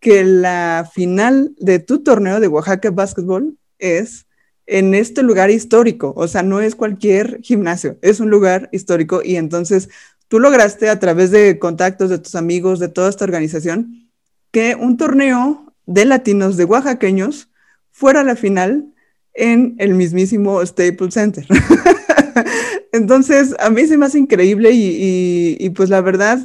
que 0.00 0.24
la 0.24 0.90
final 0.92 1.54
de 1.58 1.78
tu 1.78 2.02
torneo 2.02 2.40
de 2.40 2.48
Oaxaca 2.48 2.90
Basketball 2.90 3.56
es 3.78 4.26
en 4.66 4.94
este 4.94 5.22
lugar 5.22 5.50
histórico, 5.50 6.12
o 6.16 6.26
sea, 6.26 6.42
no 6.42 6.60
es 6.60 6.74
cualquier 6.74 7.40
gimnasio, 7.42 7.98
es 8.02 8.18
un 8.18 8.30
lugar 8.30 8.68
histórico 8.72 9.22
y 9.24 9.36
entonces 9.36 9.88
tú 10.26 10.40
lograste 10.40 10.88
a 10.88 10.98
través 10.98 11.30
de 11.30 11.60
contactos 11.60 12.10
de 12.10 12.18
tus 12.18 12.34
amigos, 12.34 12.80
de 12.80 12.88
toda 12.88 13.08
esta 13.08 13.24
organización, 13.24 14.10
que 14.50 14.74
un 14.74 14.96
torneo 14.96 15.72
de 15.86 16.04
latinos 16.04 16.56
de 16.56 16.64
oaxaqueños 16.64 17.48
fuera 17.92 18.24
la 18.24 18.34
final 18.34 18.92
en 19.36 19.76
el 19.78 19.94
mismísimo 19.94 20.64
Staples 20.64 21.14
Center. 21.14 21.46
Entonces, 22.92 23.54
a 23.58 23.70
mí 23.70 23.86
se 23.86 23.96
me 23.96 24.06
hace 24.06 24.18
increíble 24.18 24.70
y, 24.72 25.70
pues 25.70 25.90
la 25.90 26.00
verdad, 26.00 26.38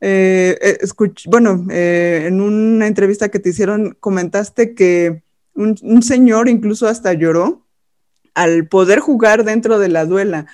eh, 0.00 0.56
eh 0.60 0.78
bueno, 1.26 1.66
eh, 1.70 2.24
en 2.28 2.40
una 2.40 2.86
entrevista 2.86 3.28
que 3.28 3.40
te 3.40 3.50
hicieron, 3.50 3.96
comentaste 4.00 4.74
que 4.74 5.22
un, 5.54 5.76
un, 5.82 6.02
señor 6.02 6.48
incluso 6.48 6.88
hasta 6.88 7.12
lloró 7.12 7.66
al 8.34 8.68
poder 8.68 9.00
jugar 9.00 9.44
dentro 9.44 9.78
de 9.78 9.88
la 9.88 10.06
duela. 10.06 10.46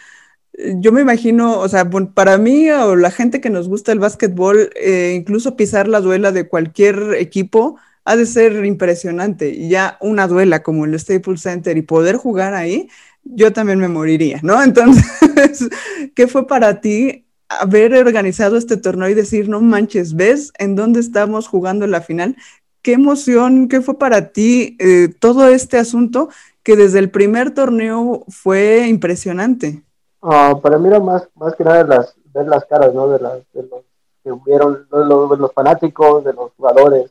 Yo 0.77 0.91
me 0.91 1.03
imagino, 1.03 1.61
o 1.61 1.69
sea, 1.69 1.89
para 2.15 2.37
mí 2.37 2.69
o 2.71 2.97
la 2.97 3.11
gente 3.13 3.41
que 3.41 3.51
nos 3.51 3.69
gusta 3.69 3.93
el 3.93 4.01
básquetbol, 4.01 4.71
eh, 4.75 5.15
incluso 5.17 5.57
pisar 5.57 5.87
la 5.87 6.01
duela 6.01 6.33
de 6.33 6.49
cualquier 6.49 7.15
equipo 7.15 7.77
ha 8.09 8.17
de 8.17 8.25
ser 8.25 8.65
impresionante. 8.65 9.51
Y 9.51 9.69
ya 9.69 9.99
una 10.01 10.27
duela 10.27 10.63
como 10.63 10.87
el 10.87 10.99
Staples 10.99 11.43
Center 11.43 11.77
y 11.77 11.83
poder 11.83 12.17
jugar 12.17 12.55
ahí, 12.55 12.89
yo 13.23 13.53
también 13.53 13.79
me 13.79 13.89
moriría, 13.89 14.41
¿no? 14.43 14.63
Entonces, 14.65 15.69
¿qué 16.15 16.27
fue 16.27 16.47
para 16.47 16.81
ti 16.81 17.27
haber 17.51 17.93
organizado 17.95 18.57
este 18.57 18.79
torneo 18.79 19.11
y 19.11 19.15
decir, 19.15 19.51
no 19.51 19.61
manches, 19.61 20.17
¿ves 20.17 20.53
en 20.59 20.75
dónde 20.75 21.01
estamos 21.01 21.49
jugando 21.49 21.87
la 21.87 22.01
final? 22.01 22.35
¿Qué 22.81 22.95
emoción, 22.95 23.69
qué 23.69 23.83
fue 23.83 23.99
para 23.99 24.29
ti 24.29 24.79
eh, 24.79 25.09
todo 25.21 25.47
este 25.49 25.77
asunto 25.77 26.31
que 26.63 26.77
desde 26.77 27.01
el 27.01 27.11
primer 27.11 27.51
torneo 27.51 28.25
fue 28.29 28.87
impresionante? 28.89 29.83
Uh, 30.23 30.59
para 30.63 30.79
mí 30.79 30.89
era 30.89 30.99
más, 30.99 31.29
más 31.35 31.55
que 31.55 31.65
nada 31.65 31.85
las, 31.85 32.15
ver 32.33 32.47
las 32.47 32.65
caras, 32.65 32.95
¿no? 32.95 33.07
De, 33.09 33.21
las, 33.21 33.41
de 33.53 33.65
los 33.65 33.83
que 34.25 34.33
hubieron, 34.33 34.87
de 34.91 35.05
los, 35.05 35.39
los, 35.39 35.53
fanáticos, 35.53 36.25
de 36.25 36.33
los 36.33 36.53
jugadores, 36.57 37.11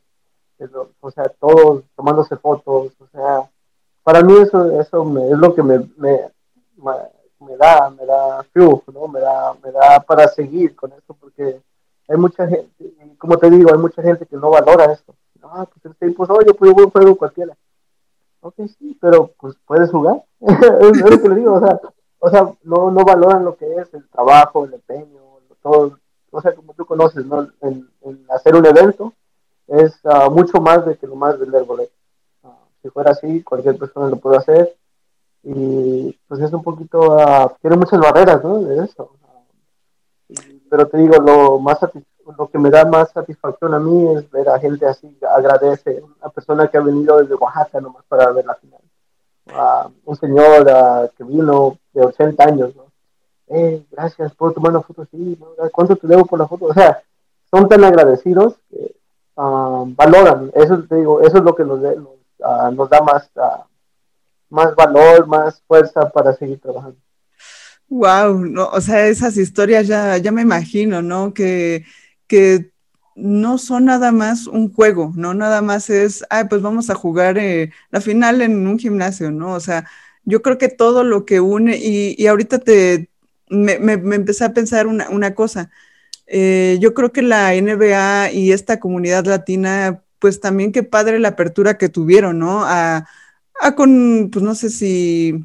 o 1.00 1.12
sea, 1.12 1.26
todos 1.40 1.84
tomándose 1.96 2.36
fotos, 2.38 2.94
o 3.00 3.08
sea, 3.12 3.50
para 4.04 4.22
mí 4.22 4.34
eso, 4.42 4.80
eso 4.80 5.04
me, 5.04 5.30
es 5.30 5.38
lo 5.38 5.54
que 5.54 5.64
me, 5.64 5.80
me, 5.98 6.32
me 7.40 7.58
da, 7.58 7.90
me 7.90 8.06
da 8.06 8.46
¿no? 8.54 9.08
Me 9.08 9.20
da, 9.20 9.54
me 9.64 9.72
da 9.72 10.00
para 10.00 10.28
seguir 10.28 10.76
con 10.76 10.92
esto, 10.94 11.16
porque 11.20 11.62
hay 12.08 12.18
mucha 12.18 12.48
gente, 12.48 12.72
como 13.18 13.38
te 13.38 13.50
digo, 13.50 13.72
hay 13.72 13.80
mucha 13.80 14.02
gente 14.02 14.26
que 14.26 14.38
no 14.38 14.50
valora 14.50 14.92
esto. 14.92 15.14
Ah, 15.44 15.66
pues, 15.66 15.94
este, 15.94 16.12
pues 16.12 16.30
oye, 16.30 16.54
pues 16.54 16.74
yo 16.76 16.90
juego 16.90 17.16
cualquiera. 17.16 17.56
Ok, 18.42 18.56
sí, 18.78 18.98
pero 19.00 19.32
pues 19.40 19.56
puedes 19.66 19.90
jugar. 19.92 20.24
es, 20.40 21.02
lo 21.02 21.22
que 21.22 21.30
le 21.30 21.36
digo, 21.36 21.54
o 21.54 21.60
sea, 21.60 21.80
o 22.20 22.30
sea 22.30 22.52
no, 22.64 22.92
no 22.92 23.06
valoran 23.06 23.46
lo 23.46 23.56
que 23.56 23.66
es 23.76 23.94
el 23.94 24.08
trabajo, 24.10 24.66
el 24.66 24.74
empeño, 24.74 25.22
todo. 25.62 26.00
O 26.32 26.42
sea, 26.42 26.54
como 26.54 26.74
tú 26.74 26.86
conoces, 26.86 27.26
¿no? 27.26 27.48
En, 27.62 27.88
hacer 28.30 28.56
un 28.56 28.66
evento 28.66 29.14
es 29.68 30.00
uh, 30.04 30.30
mucho 30.32 30.60
más 30.62 30.86
de 30.86 30.98
que 30.98 31.08
lo 31.08 31.16
más 31.16 31.38
vender 31.40 31.64
boletos. 31.64 31.96
Uh, 32.44 32.50
si 32.82 32.90
fuera 32.90 33.12
así, 33.12 33.44
cualquier 33.44 33.78
persona 33.78 34.10
lo 34.10 34.18
puede 34.18 34.38
hacer 34.38 34.76
y 35.44 36.18
pues 36.28 36.42
es 36.42 36.52
un 36.52 36.64
poquito, 36.64 37.00
uh, 37.16 37.52
tiene 37.62 37.78
muchas 37.78 38.00
barreras, 38.00 38.44
¿no? 38.44 38.60
De 38.60 38.84
eso. 38.84 39.12
pero 40.70 40.88
te 40.88 40.98
digo, 40.98 41.16
lo 41.18 41.60
más 41.60 41.80
lo 42.38 42.48
que 42.50 42.60
me 42.60 42.70
da 42.70 42.84
más 42.86 43.12
satisfacción 43.12 43.74
a 43.74 43.80
mí 43.80 44.16
es 44.16 44.30
ver 44.32 44.50
a 44.50 44.60
gente 44.60 44.86
así, 44.86 45.18
agradece, 45.34 46.04
una 46.20 46.30
persona 46.30 46.68
que 46.68 46.78
ha 46.78 46.82
venido 46.82 47.18
desde 47.18 47.36
Oaxaca 47.36 47.80
nomás 47.80 48.04
para 48.10 48.32
ver 48.32 48.46
la 48.46 48.56
final, 48.56 48.82
un 50.04 50.16
señor 50.18 50.66
que 51.18 51.24
vino 51.24 51.78
de 51.94 52.06
80 52.06 52.44
años, 52.44 52.76
¿no? 52.76 52.88
Eh, 53.50 53.86
gracias 53.90 54.36
por 54.36 54.54
tomar 54.54 54.72
una 54.72 54.82
foto 54.82 55.04
así, 55.04 55.38
¿no? 55.40 55.48
¿cuánto 55.72 55.96
te 55.96 56.08
debo 56.08 56.26
por 56.26 56.38
la 56.38 56.48
foto? 56.48 56.66
O 56.66 56.74
sea, 56.74 57.02
son 57.50 57.70
tan 57.70 57.84
agradecidos 57.84 58.56
que 58.70 58.97
valoran, 59.38 60.52
eso 60.56 60.84
te 60.90 60.96
digo, 60.96 61.22
eso 61.22 61.38
es 61.38 61.44
lo 61.44 61.56
que 61.56 61.64
nos, 61.64 61.80
nos, 61.80 62.74
nos 62.74 62.90
da 62.90 63.02
más 63.02 63.30
más 64.50 64.76
valor, 64.76 65.28
más 65.28 65.62
fuerza 65.68 66.10
para 66.10 66.34
seguir 66.34 66.60
trabajando. 66.60 66.98
Wow, 67.90 68.46
no, 68.46 68.68
o 68.68 68.82
sea, 68.82 69.08
esas 69.08 69.38
historias 69.38 69.88
ya, 69.88 70.18
ya 70.18 70.32
me 70.32 70.42
imagino, 70.42 71.02
¿no? 71.02 71.34
Que, 71.34 71.86
que 72.28 72.72
no 73.16 73.58
son 73.58 73.86
nada 73.86 74.12
más 74.12 74.48
un 74.48 74.74
juego, 74.74 75.14
¿no? 75.16 75.34
Nada 75.34 75.62
más 75.62 75.90
es, 75.90 76.26
ay, 76.30 76.46
pues 76.50 76.62
vamos 76.62 76.90
a 76.90 76.96
jugar 76.96 77.38
eh, 77.38 77.72
la 77.90 78.02
final 78.02 78.42
en 78.42 78.68
un 78.68 78.78
gimnasio, 78.78 79.32
¿no? 79.32 79.54
O 79.54 79.60
sea, 79.60 79.86
yo 80.26 80.42
creo 80.42 80.58
que 80.58 80.70
todo 80.70 81.04
lo 81.04 81.26
que 81.26 81.40
une, 81.40 81.78
y, 81.78 82.16
y 82.18 82.28
ahorita 82.28 82.60
te, 82.60 83.10
me, 83.50 83.80
me, 83.80 83.98
me, 83.98 84.16
empecé 84.18 84.44
a 84.44 84.54
pensar 84.54 84.88
una, 84.88 85.10
una 85.10 85.34
cosa, 85.34 85.72
eh, 86.28 86.78
yo 86.82 86.94
creo 86.94 87.12
que 87.12 87.22
la 87.22 87.56
NBA 87.56 88.32
y 88.32 88.52
esta 88.52 88.80
comunidad 88.80 89.26
latina, 89.26 90.04
pues 90.20 90.40
también 90.40 90.72
qué 90.72 90.84
padre 90.84 91.20
la 91.20 91.30
apertura 91.30 91.78
que 91.78 91.90
tuvieron, 91.90 92.40
¿no? 92.40 92.64
A, 92.66 93.08
Ah, 93.60 93.76
con, 93.76 94.30
pues 94.32 94.44
no 94.44 94.56
sé 94.56 94.70
si, 94.70 95.44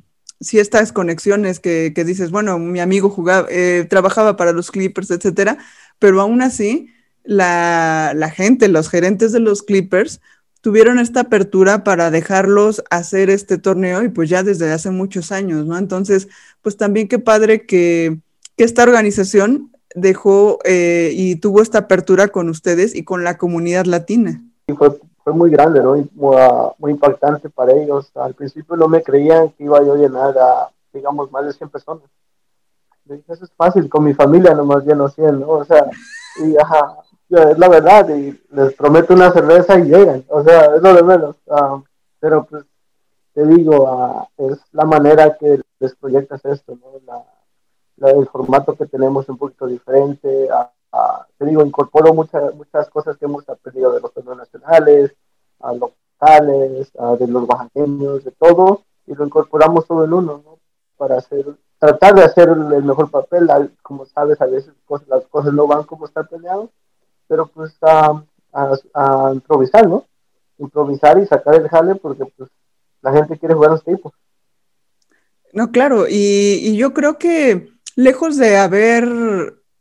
estas 0.53 0.93
conexiones 0.93 1.61
que, 1.61 1.93
dices, 2.05 2.31
bueno, 2.31 2.59
mi 2.59 2.81
amigo 2.81 3.09
jugaba, 3.11 3.47
eh, 3.51 3.87
trabajaba 3.89 4.37
para 4.37 4.53
los 4.53 4.71
Clippers, 4.71 5.11
etcétera, 5.11 5.59
pero 5.99 6.21
aún 6.21 6.43
así, 6.43 6.89
la, 7.25 8.33
gente, 8.35 8.69
los 8.69 8.89
gerentes 8.91 9.33
de 9.33 9.41
los 9.41 9.63
Clippers, 9.63 10.21
tuvieron 10.61 10.99
esta 10.99 11.21
apertura 11.21 11.85
para 11.85 12.11
dejarlos 12.11 12.85
hacer 12.91 13.31
este 13.31 13.59
torneo 13.59 14.03
y 14.05 14.09
pues 14.11 14.29
ya 14.31 14.43
desde 14.43 14.73
hace 14.73 14.91
muchos 14.91 15.33
años, 15.33 15.67
¿no? 15.67 15.77
Entonces, 15.79 16.29
pues 16.61 16.77
también 16.77 17.09
qué 17.09 17.19
padre 17.19 17.67
que 17.67 18.19
esta 18.57 18.85
organización 18.85 19.72
dejó 19.95 20.59
eh, 20.65 21.11
y 21.13 21.37
tuvo 21.37 21.63
esta 21.63 21.79
apertura 21.79 22.29
con 22.29 22.49
ustedes 22.49 22.95
y 22.95 23.05
con 23.05 23.25
la 23.25 23.39
comunidad 23.39 23.87
latina. 23.87 24.43
Y 24.67 24.73
fue 24.73 24.99
fue 25.25 25.33
muy 25.33 25.51
grande, 25.51 25.83
¿no? 25.83 25.95
muy, 26.15 26.37
ah, 26.37 26.73
muy, 26.79 26.93
impactante 26.93 27.49
para 27.49 27.73
ellos. 27.73 28.11
Al 28.17 28.35
principio 28.35 28.77
no 28.77 28.89
me 28.89 29.03
creían 29.03 29.51
que 29.51 29.65
iba 29.65 29.83
yo 29.83 29.95
a 29.95 29.97
llenar 29.97 30.37
a, 30.39 30.71
digamos, 30.93 31.31
más 31.31 31.47
de 31.47 31.53
100 31.53 31.71
personas. 31.71 32.05
eso 33.07 33.45
es 33.45 33.53
fácil, 33.57 33.89
con 33.89 34.05
mi 34.05 34.15
familia 34.15 34.55
nomás 34.55 34.85
lleno 34.85 35.09
100, 35.09 35.41
¿no? 35.41 35.49
O 35.49 35.65
sea, 35.65 35.89
y 36.45 36.57
ajá, 36.57 36.99
es 37.29 37.59
la 37.59 37.69
verdad, 37.69 38.09
y 38.11 38.41
les 38.51 38.75
prometo 38.75 39.15
una 39.15 39.33
cerveza 39.33 39.79
y 39.79 39.85
llegan, 39.85 40.25
o 40.29 40.43
sea, 40.43 40.75
es 40.77 40.83
lo 40.83 40.95
de 40.95 41.03
menos. 41.03 41.37
Ah, 41.49 41.81
pero 42.21 42.45
pues, 42.45 42.65
te 43.35 43.47
digo, 43.47 44.29
uh, 44.37 44.53
es 44.53 44.59
la 44.73 44.85
manera 44.85 45.37
que 45.39 45.61
les 45.79 45.95
proyectas 45.95 46.45
esto, 46.45 46.77
¿no? 46.77 47.01
La, 47.07 47.25
el 48.09 48.27
formato 48.27 48.75
que 48.75 48.87
tenemos 48.87 49.25
es 49.25 49.29
un 49.31 49.39
poquito 49.39 49.67
diferente, 49.67 50.49
te 51.39 51.47
digo, 51.47 51.65
incorporo 51.65 52.13
muchas 52.15 52.55
muchas 52.55 52.89
cosas 52.91 53.17
que 53.17 53.25
hemos 53.25 53.49
aprendido 53.49 53.93
de 53.93 54.01
los 54.01 54.37
nacionales, 54.37 55.15
a 55.61 55.73
locales, 55.73 56.93
a 56.99 57.17
de 57.17 57.27
los 57.27 57.49
oaxaqueños, 57.49 58.25
de 58.25 58.31
todo, 58.33 58.83
y 59.07 59.15
lo 59.15 59.27
incorporamos 59.27 59.87
todo 59.87 60.05
en 60.05 60.13
uno, 60.13 60.43
¿no? 60.45 60.59
Para 60.97 61.19
hacer, 61.19 61.45
tratar 61.79 62.15
de 62.15 62.23
hacer 62.23 62.49
el 62.49 62.85
mejor 62.85 63.11
papel, 63.11 63.49
como 63.83 64.07
sabes, 64.07 64.41
a 64.41 64.47
veces 64.47 64.73
las 65.09 65.27
cosas 65.27 65.53
no 65.53 65.67
van 65.67 65.85
como 65.85 66.07
está 66.07 66.23
planeado, 66.23 66.71
pero 67.27 67.47
pues 67.47 67.77
a, 67.83 68.23
a, 68.53 69.31
improvisar, 69.33 69.89
¿no? 69.89 70.05
Improvisar 70.59 71.19
y 71.19 71.27
sacar 71.27 71.55
el 71.55 71.69
jale 71.69 71.95
porque 71.97 72.25
pues 72.37 72.51
la 73.01 73.13
gente 73.13 73.39
quiere 73.39 73.55
jugar 73.55 73.73
los 73.73 73.85
tipos. 73.85 74.13
No, 75.53 75.71
claro, 75.71 76.07
y, 76.09 76.61
y 76.63 76.77
yo 76.77 76.95
creo 76.95 77.19
que 77.19 77.73
lejos 77.97 78.37
de 78.37 78.57
haber 78.57 79.09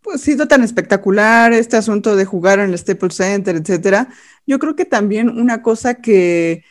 pues 0.01 0.21
sido 0.21 0.47
tan 0.47 0.63
espectacular 0.63 1.53
este 1.53 1.77
asunto 1.77 2.15
de 2.15 2.25
jugar 2.25 2.59
en 2.59 2.71
el 2.71 2.77
Staples 2.77 3.15
Center, 3.15 3.55
etcétera, 3.55 4.09
yo 4.47 4.59
creo 4.59 4.75
que 4.75 4.85
también 4.85 5.29
una 5.29 5.61
cosa 5.61 5.95
que, 5.95 6.63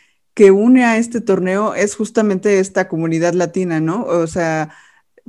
une 0.53 0.87
a 0.87 0.97
este 0.97 1.21
torneo 1.21 1.75
es 1.75 1.95
justamente 1.95 2.61
esta 2.61 2.89
comunidad 2.89 3.35
latina, 3.35 3.79
¿no? 3.79 4.05
O 4.05 4.27
sea, 4.27 4.71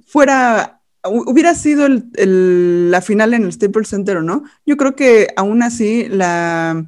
fuera, 0.07 0.81
hubiera 1.03 1.53
sido 1.53 1.89
la 1.89 3.01
final 3.01 3.33
en 3.33 3.43
el 3.43 3.51
Staples 3.51 3.89
Center 3.89 4.17
o 4.17 4.21
no, 4.21 4.45
yo 4.65 4.77
creo 4.77 4.95
que 4.95 5.27
aún 5.35 5.63
así 5.63 6.07
la, 6.07 6.85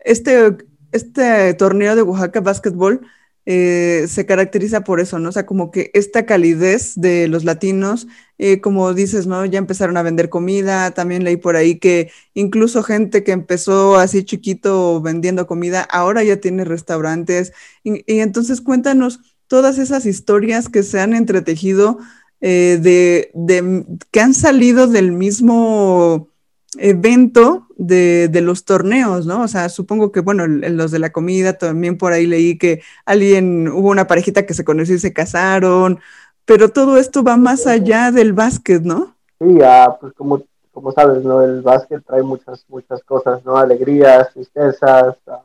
este, 0.00 0.56
este 0.92 1.52
torneo 1.54 1.94
de 1.94 2.00
Oaxaca 2.00 2.40
Basketball 2.40 3.02
eh, 3.50 4.04
se 4.08 4.26
caracteriza 4.26 4.84
por 4.84 5.00
eso, 5.00 5.18
¿no? 5.18 5.30
O 5.30 5.32
sea, 5.32 5.46
como 5.46 5.70
que 5.70 5.90
esta 5.94 6.26
calidez 6.26 6.92
de 6.96 7.28
los 7.28 7.44
latinos, 7.44 8.06
eh, 8.36 8.60
como 8.60 8.92
dices, 8.92 9.26
¿no? 9.26 9.42
Ya 9.46 9.58
empezaron 9.58 9.96
a 9.96 10.02
vender 10.02 10.28
comida, 10.28 10.90
también 10.90 11.24
leí 11.24 11.38
por 11.38 11.56
ahí 11.56 11.78
que 11.78 12.10
incluso 12.34 12.82
gente 12.82 13.24
que 13.24 13.32
empezó 13.32 13.96
así 13.96 14.22
chiquito 14.22 15.00
vendiendo 15.00 15.46
comida, 15.46 15.80
ahora 15.80 16.22
ya 16.24 16.36
tiene 16.36 16.64
restaurantes. 16.64 17.54
Y, 17.82 18.02
entonces 18.20 18.60
cuéntanos 18.60 19.20
todas 19.46 19.78
esas 19.78 20.04
historias 20.04 20.68
que 20.68 20.82
se 20.82 21.00
han 21.00 21.14
entretejido 21.14 21.96
eh, 22.42 22.78
de, 22.82 23.30
de, 23.32 23.86
que 24.10 24.20
han 24.20 24.34
salido 24.34 24.88
del 24.88 25.10
mismo 25.12 26.28
evento 26.76 27.67
de, 27.78 28.28
de, 28.28 28.40
los 28.40 28.64
torneos, 28.64 29.24
¿no? 29.24 29.42
O 29.42 29.48
sea, 29.48 29.68
supongo 29.68 30.12
que, 30.12 30.20
bueno, 30.20 30.46
los 30.46 30.90
de 30.90 30.98
la 30.98 31.12
comida, 31.12 31.54
también 31.54 31.96
por 31.96 32.12
ahí 32.12 32.26
leí 32.26 32.58
que 32.58 32.82
alguien, 33.06 33.68
hubo 33.68 33.88
una 33.88 34.08
parejita 34.08 34.44
que 34.44 34.52
se 34.54 34.64
conoció 34.64 34.96
y 34.96 34.98
se 34.98 35.12
casaron, 35.12 36.00
pero 36.44 36.70
todo 36.70 36.96
esto 36.96 37.22
va 37.22 37.36
más 37.36 37.66
allá 37.66 38.10
del 38.10 38.32
básquet, 38.32 38.82
¿no? 38.82 39.14
Sí, 39.38 39.58
ah, 39.62 39.96
pues 40.00 40.12
como, 40.14 40.42
como 40.72 40.90
sabes, 40.90 41.22
¿no? 41.22 41.40
El 41.40 41.62
básquet 41.62 42.04
trae 42.04 42.22
muchas, 42.22 42.64
muchas 42.68 43.02
cosas, 43.04 43.44
¿no? 43.44 43.56
Alegrías, 43.56 44.32
tristezas, 44.32 45.16
ah, 45.28 45.42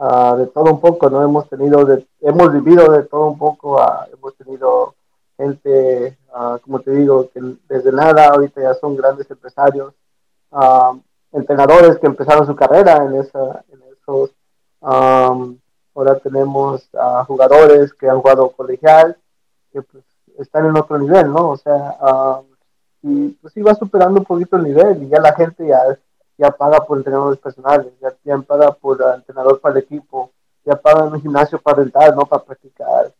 ah, 0.00 0.34
de 0.36 0.48
todo 0.48 0.72
un 0.72 0.80
poco, 0.80 1.08
¿no? 1.08 1.22
Hemos 1.22 1.48
tenido, 1.48 1.84
de, 1.84 2.04
hemos 2.20 2.52
vivido 2.52 2.90
de 2.90 3.04
todo 3.04 3.28
un 3.28 3.38
poco, 3.38 3.80
hemos 4.12 4.34
tenido 4.36 4.96
gente, 5.36 6.18
como 6.62 6.80
te 6.80 6.90
digo, 6.90 7.30
que 7.30 7.40
desde 7.68 7.92
nada 7.92 8.26
ahorita 8.26 8.60
ya 8.60 8.74
son 8.74 8.96
grandes 8.96 9.30
empresarios, 9.30 9.94
entrenadores 11.32 11.98
que 11.98 12.06
empezaron 12.06 12.46
su 12.46 12.56
carrera 12.56 13.04
en, 13.04 13.14
esa, 13.16 13.64
en 13.68 13.82
esos. 13.92 14.30
ahora 14.80 16.18
tenemos 16.22 16.88
jugadores 17.26 17.92
que 17.94 18.08
han 18.08 18.20
jugado 18.20 18.50
colegial, 18.50 19.16
que 19.72 19.82
pues, 19.82 20.04
están 20.38 20.66
en 20.66 20.76
otro 20.76 20.98
nivel, 20.98 21.32
¿no? 21.32 21.50
O 21.50 21.56
sea, 21.56 21.96
y 23.02 23.30
pues 23.30 23.54
sí 23.54 23.62
va 23.62 23.74
superando 23.74 24.20
un 24.20 24.26
poquito 24.26 24.56
el 24.56 24.64
nivel 24.64 25.02
y 25.02 25.08
ya 25.08 25.20
la 25.20 25.34
gente 25.34 25.66
ya, 25.66 25.80
ya 26.36 26.50
paga 26.50 26.80
por 26.80 26.98
entrenadores 26.98 27.38
personales, 27.38 27.92
ya, 28.00 28.38
paga 28.38 28.72
por 28.72 29.00
entrenador 29.14 29.60
para 29.60 29.78
el 29.78 29.84
equipo, 29.84 30.32
ya 30.64 30.76
pagan 30.76 31.12
un 31.12 31.20
gimnasio 31.20 31.60
para 31.60 31.78
rentar, 31.78 32.14
¿no? 32.14 32.26
Para 32.26 32.44
practicar. 32.44 33.12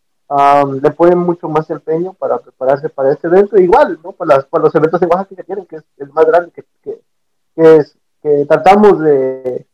le 0.81 0.91
ponen 0.91 1.19
mucho 1.19 1.49
más 1.49 1.69
empeño 1.71 2.13
para 2.15 2.39
prepararse 2.39 2.89
para 2.89 3.13
este 3.13 3.27
evento, 3.27 3.59
igual, 3.59 3.99
¿no? 4.03 4.13
Para, 4.13 4.37
las, 4.37 4.45
para 4.47 4.65
los 4.65 4.75
eventos 4.75 5.01
de 5.01 5.07
Oaxaca 5.07 5.35
que 5.35 5.45
tienen, 5.45 5.67
que 5.67 5.77
es 5.77 5.85
el 5.99 6.11
más 6.13 6.27
grande 6.27 6.51
que, 6.51 6.65
que, 6.83 7.01
que, 7.55 7.77
es, 7.77 7.97
que 8.23 8.47
tratamos 8.47 9.01
de, 9.01 9.67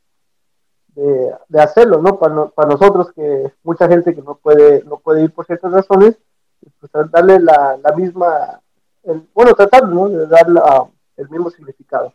de, 0.95 1.61
hacerlo, 1.61 2.01
¿no? 2.01 2.19
Para, 2.19 2.47
para, 2.47 2.71
nosotros, 2.71 3.13
que 3.13 3.53
mucha 3.63 3.89
gente 3.89 4.15
que 4.15 4.23
no 4.23 4.37
puede, 4.37 4.83
no 4.85 4.99
puede 4.99 5.25
ir 5.25 5.33
por 5.33 5.47
ciertas 5.47 5.73
razones, 5.73 6.17
pues 6.81 7.11
darle 7.11 7.39
la, 7.41 7.79
la 7.83 7.93
misma, 7.95 8.61
el, 9.03 9.29
bueno, 9.35 9.55
tratar, 9.55 9.89
¿no? 9.89 10.09
De 10.09 10.27
darle 10.27 10.61
el 11.17 11.29
mismo 11.29 11.51
significado. 11.51 12.13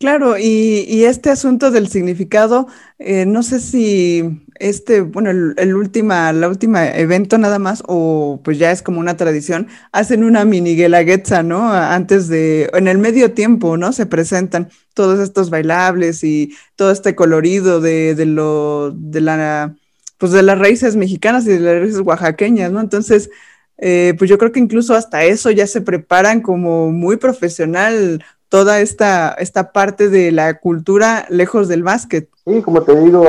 Claro, 0.00 0.38
y, 0.38 1.04
este 1.04 1.28
asunto 1.28 1.72
del 1.72 1.88
significado, 1.88 2.68
eh, 3.00 3.26
no 3.26 3.42
sé 3.42 3.58
si 3.58 4.46
este, 4.60 5.00
bueno, 5.00 5.30
el, 5.30 5.54
el, 5.56 5.74
última, 5.74 6.32
la 6.32 6.48
última 6.48 6.88
evento 6.88 7.36
nada 7.36 7.58
más, 7.58 7.82
o 7.88 8.40
pues 8.44 8.58
ya 8.58 8.70
es 8.70 8.80
como 8.80 9.00
una 9.00 9.16
tradición, 9.16 9.66
hacen 9.90 10.22
una 10.22 10.44
mini 10.44 10.76
guelaguetza, 10.76 11.42
¿no? 11.42 11.72
Antes 11.72 12.28
de, 12.28 12.70
en 12.74 12.86
el 12.86 12.98
medio 12.98 13.32
tiempo, 13.34 13.76
¿no? 13.76 13.92
Se 13.92 14.06
presentan 14.06 14.68
todos 14.94 15.18
estos 15.18 15.50
bailables 15.50 16.22
y 16.22 16.54
todo 16.76 16.92
este 16.92 17.16
colorido 17.16 17.80
de, 17.80 18.14
de 18.14 18.26
lo, 18.26 18.92
de 18.92 19.20
la, 19.20 19.74
pues 20.16 20.30
de 20.30 20.44
las 20.44 20.58
raíces 20.60 20.94
mexicanas 20.94 21.44
y 21.46 21.50
de 21.50 21.60
las 21.60 21.80
raíces 21.80 22.00
oaxaqueñas, 22.04 22.70
¿no? 22.70 22.80
Entonces, 22.80 23.30
eh, 23.78 24.14
pues 24.18 24.28
yo 24.30 24.38
creo 24.38 24.52
que 24.52 24.60
incluso 24.60 24.94
hasta 24.94 25.24
eso 25.24 25.50
ya 25.50 25.66
se 25.66 25.80
preparan 25.80 26.40
como 26.40 26.90
muy 26.92 27.16
profesional 27.16 28.24
toda 28.48 28.80
esta, 28.80 29.32
esta 29.34 29.72
parte 29.72 30.08
de 30.08 30.32
la 30.32 30.58
cultura 30.58 31.26
lejos 31.28 31.68
del 31.68 31.82
básquet. 31.82 32.30
Sí, 32.44 32.62
como 32.62 32.82
te 32.82 32.98
digo, 32.98 33.24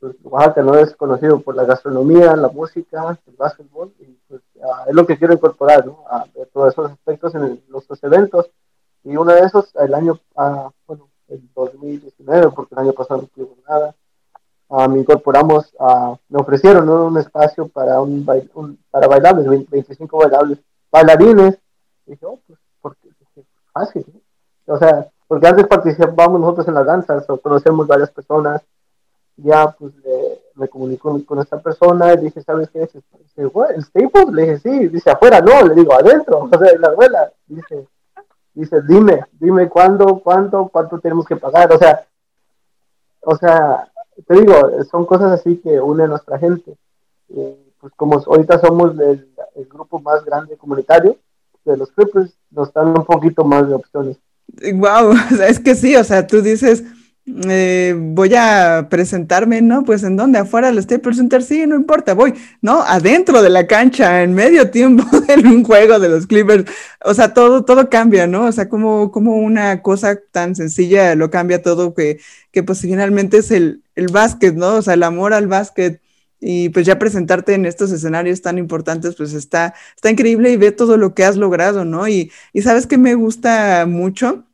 pues, 0.00 0.16
Oaxaca 0.22 0.62
no 0.62 0.76
es 0.76 0.96
conocido 0.96 1.40
por 1.40 1.54
la 1.54 1.64
gastronomía, 1.64 2.34
la 2.36 2.48
música, 2.48 3.18
el 3.26 3.36
básquetbol, 3.36 3.92
y 4.00 4.18
pues, 4.26 4.40
es 4.88 4.94
lo 4.94 5.06
que 5.06 5.18
quiero 5.18 5.34
incorporar, 5.34 5.86
¿no? 5.86 6.04
A, 6.10 6.24
todos 6.52 6.72
esos 6.72 6.90
aspectos 6.92 7.34
en 7.34 7.62
nuestros 7.68 8.02
eventos. 8.04 8.50
Y 9.02 9.16
uno 9.16 9.32
de 9.32 9.40
esos, 9.40 9.74
el 9.74 9.92
año, 9.92 10.18
bueno, 10.86 11.10
el 11.28 11.42
2019, 11.54 12.50
porque 12.50 12.74
el 12.74 12.80
año 12.80 12.92
pasado 12.92 13.22
no 13.22 13.26
tuvimos 13.28 13.58
nada, 13.68 13.94
me 14.88 15.00
incorporamos, 15.00 15.74
a, 15.78 16.16
me 16.28 16.40
ofrecieron 16.40 16.88
un 16.88 17.18
espacio 17.18 17.68
para 17.68 18.00
un, 18.00 18.24
para 18.90 19.06
bailables, 19.08 19.68
25 19.70 20.16
bailables, 20.16 20.58
bailarines, 20.90 21.58
y 22.06 22.12
dije, 22.12 22.24
oh, 22.24 22.40
pues, 22.46 22.58
porque 22.80 23.08
fácil, 23.72 24.06
¿no? 24.12 24.23
O 24.66 24.78
sea, 24.78 25.08
porque 25.26 25.46
antes 25.46 25.66
participábamos 25.66 26.40
nosotros 26.40 26.68
en 26.68 26.74
las 26.74 26.86
danzas 26.86 27.28
o 27.28 27.38
conocemos 27.38 27.86
varias 27.86 28.10
personas, 28.10 28.62
ya 29.36 29.74
pues 29.78 29.92
me 30.54 30.68
comunico 30.68 31.20
con, 31.26 31.40
esta 31.40 31.60
persona 31.60 32.14
y 32.14 32.18
dije, 32.18 32.40
¿sabes 32.42 32.70
qué? 32.70 32.80
Dice, 32.80 33.02
¿el 33.36 33.84
Staples? 33.84 34.28
Le 34.32 34.42
dije, 34.42 34.58
sí, 34.58 34.88
dice, 34.88 35.10
afuera, 35.10 35.40
no, 35.40 35.66
le 35.66 35.74
digo, 35.74 35.92
adentro, 35.94 36.38
o 36.44 36.48
sea, 36.48 36.78
la 36.78 36.88
abuela, 36.88 37.32
dice, 37.46 37.88
dice, 38.54 38.82
dime, 38.82 39.24
dime 39.32 39.68
cuándo, 39.68 40.20
cuánto, 40.22 40.68
cuánto 40.68 41.00
tenemos 41.00 41.26
que 41.26 41.36
pagar, 41.36 41.72
o 41.72 41.78
sea, 41.78 42.06
o 43.22 43.36
sea, 43.36 43.88
te 44.26 44.34
digo, 44.34 44.54
son 44.90 45.04
cosas 45.06 45.32
así 45.32 45.56
que 45.56 45.80
unen 45.80 46.06
a 46.06 46.08
nuestra 46.10 46.38
gente. 46.38 46.76
Y, 47.28 47.56
pues 47.80 47.92
como 47.96 48.18
ahorita 48.18 48.60
somos 48.60 48.92
el, 48.98 49.28
el 49.56 49.64
grupo 49.66 49.98
más 49.98 50.24
grande 50.24 50.56
comunitario 50.56 51.16
de 51.64 51.76
los 51.76 51.90
Clippers, 51.90 52.32
nos 52.50 52.72
dan 52.72 52.88
un 52.88 53.04
poquito 53.04 53.44
más 53.44 53.68
de 53.68 53.74
opciones. 53.74 54.18
Wow, 54.74 55.14
es 55.48 55.58
que 55.58 55.74
sí, 55.74 55.96
o 55.96 56.04
sea, 56.04 56.26
tú 56.26 56.42
dices, 56.42 56.84
eh, 57.26 57.94
voy 57.98 58.34
a 58.34 58.88
presentarme, 58.90 59.62
¿no? 59.62 59.82
Pues 59.84 60.02
en 60.02 60.16
dónde, 60.16 60.38
afuera 60.38 60.68
del 60.68 60.82
Staples 60.82 61.16
Center, 61.16 61.42
sí, 61.42 61.66
no 61.66 61.74
importa, 61.74 62.14
voy, 62.14 62.34
¿no? 62.60 62.82
Adentro 62.82 63.42
de 63.42 63.48
la 63.50 63.66
cancha, 63.66 64.22
en 64.22 64.34
medio 64.34 64.70
tiempo 64.70 65.04
en 65.28 65.46
un 65.46 65.64
juego 65.64 65.98
de 65.98 66.08
los 66.10 66.26
Clippers, 66.26 66.64
o 67.02 67.14
sea, 67.14 67.32
todo, 67.32 67.64
todo 67.64 67.88
cambia, 67.88 68.26
¿no? 68.26 68.44
O 68.44 68.52
sea, 68.52 68.68
como, 68.68 69.10
como 69.10 69.36
una 69.36 69.80
cosa 69.82 70.18
tan 70.30 70.54
sencilla 70.54 71.14
lo 71.14 71.30
cambia 71.30 71.62
todo 71.62 71.94
que, 71.94 72.20
que 72.52 72.62
pues 72.62 72.80
finalmente 72.80 73.38
es 73.38 73.50
el, 73.50 73.82
el 73.94 74.08
básquet, 74.08 74.54
¿no? 74.54 74.76
O 74.76 74.82
sea, 74.82 74.94
el 74.94 75.02
amor 75.02 75.32
al 75.32 75.46
básquet 75.46 76.00
y 76.46 76.68
pues 76.68 76.84
ya 76.84 76.98
presentarte 76.98 77.54
en 77.54 77.64
estos 77.64 77.90
escenarios 77.90 78.42
tan 78.42 78.58
importantes, 78.58 79.14
pues 79.16 79.32
está, 79.32 79.72
está 79.96 80.10
increíble 80.10 80.52
y 80.52 80.58
ve 80.58 80.72
todo 80.72 80.98
lo 80.98 81.14
que 81.14 81.24
has 81.24 81.38
logrado, 81.38 81.86
¿no? 81.86 82.06
Y, 82.06 82.30
y 82.52 82.60
sabes 82.60 82.86
que 82.86 82.98
me 82.98 83.14
gusta 83.14 83.86
mucho, 83.86 84.44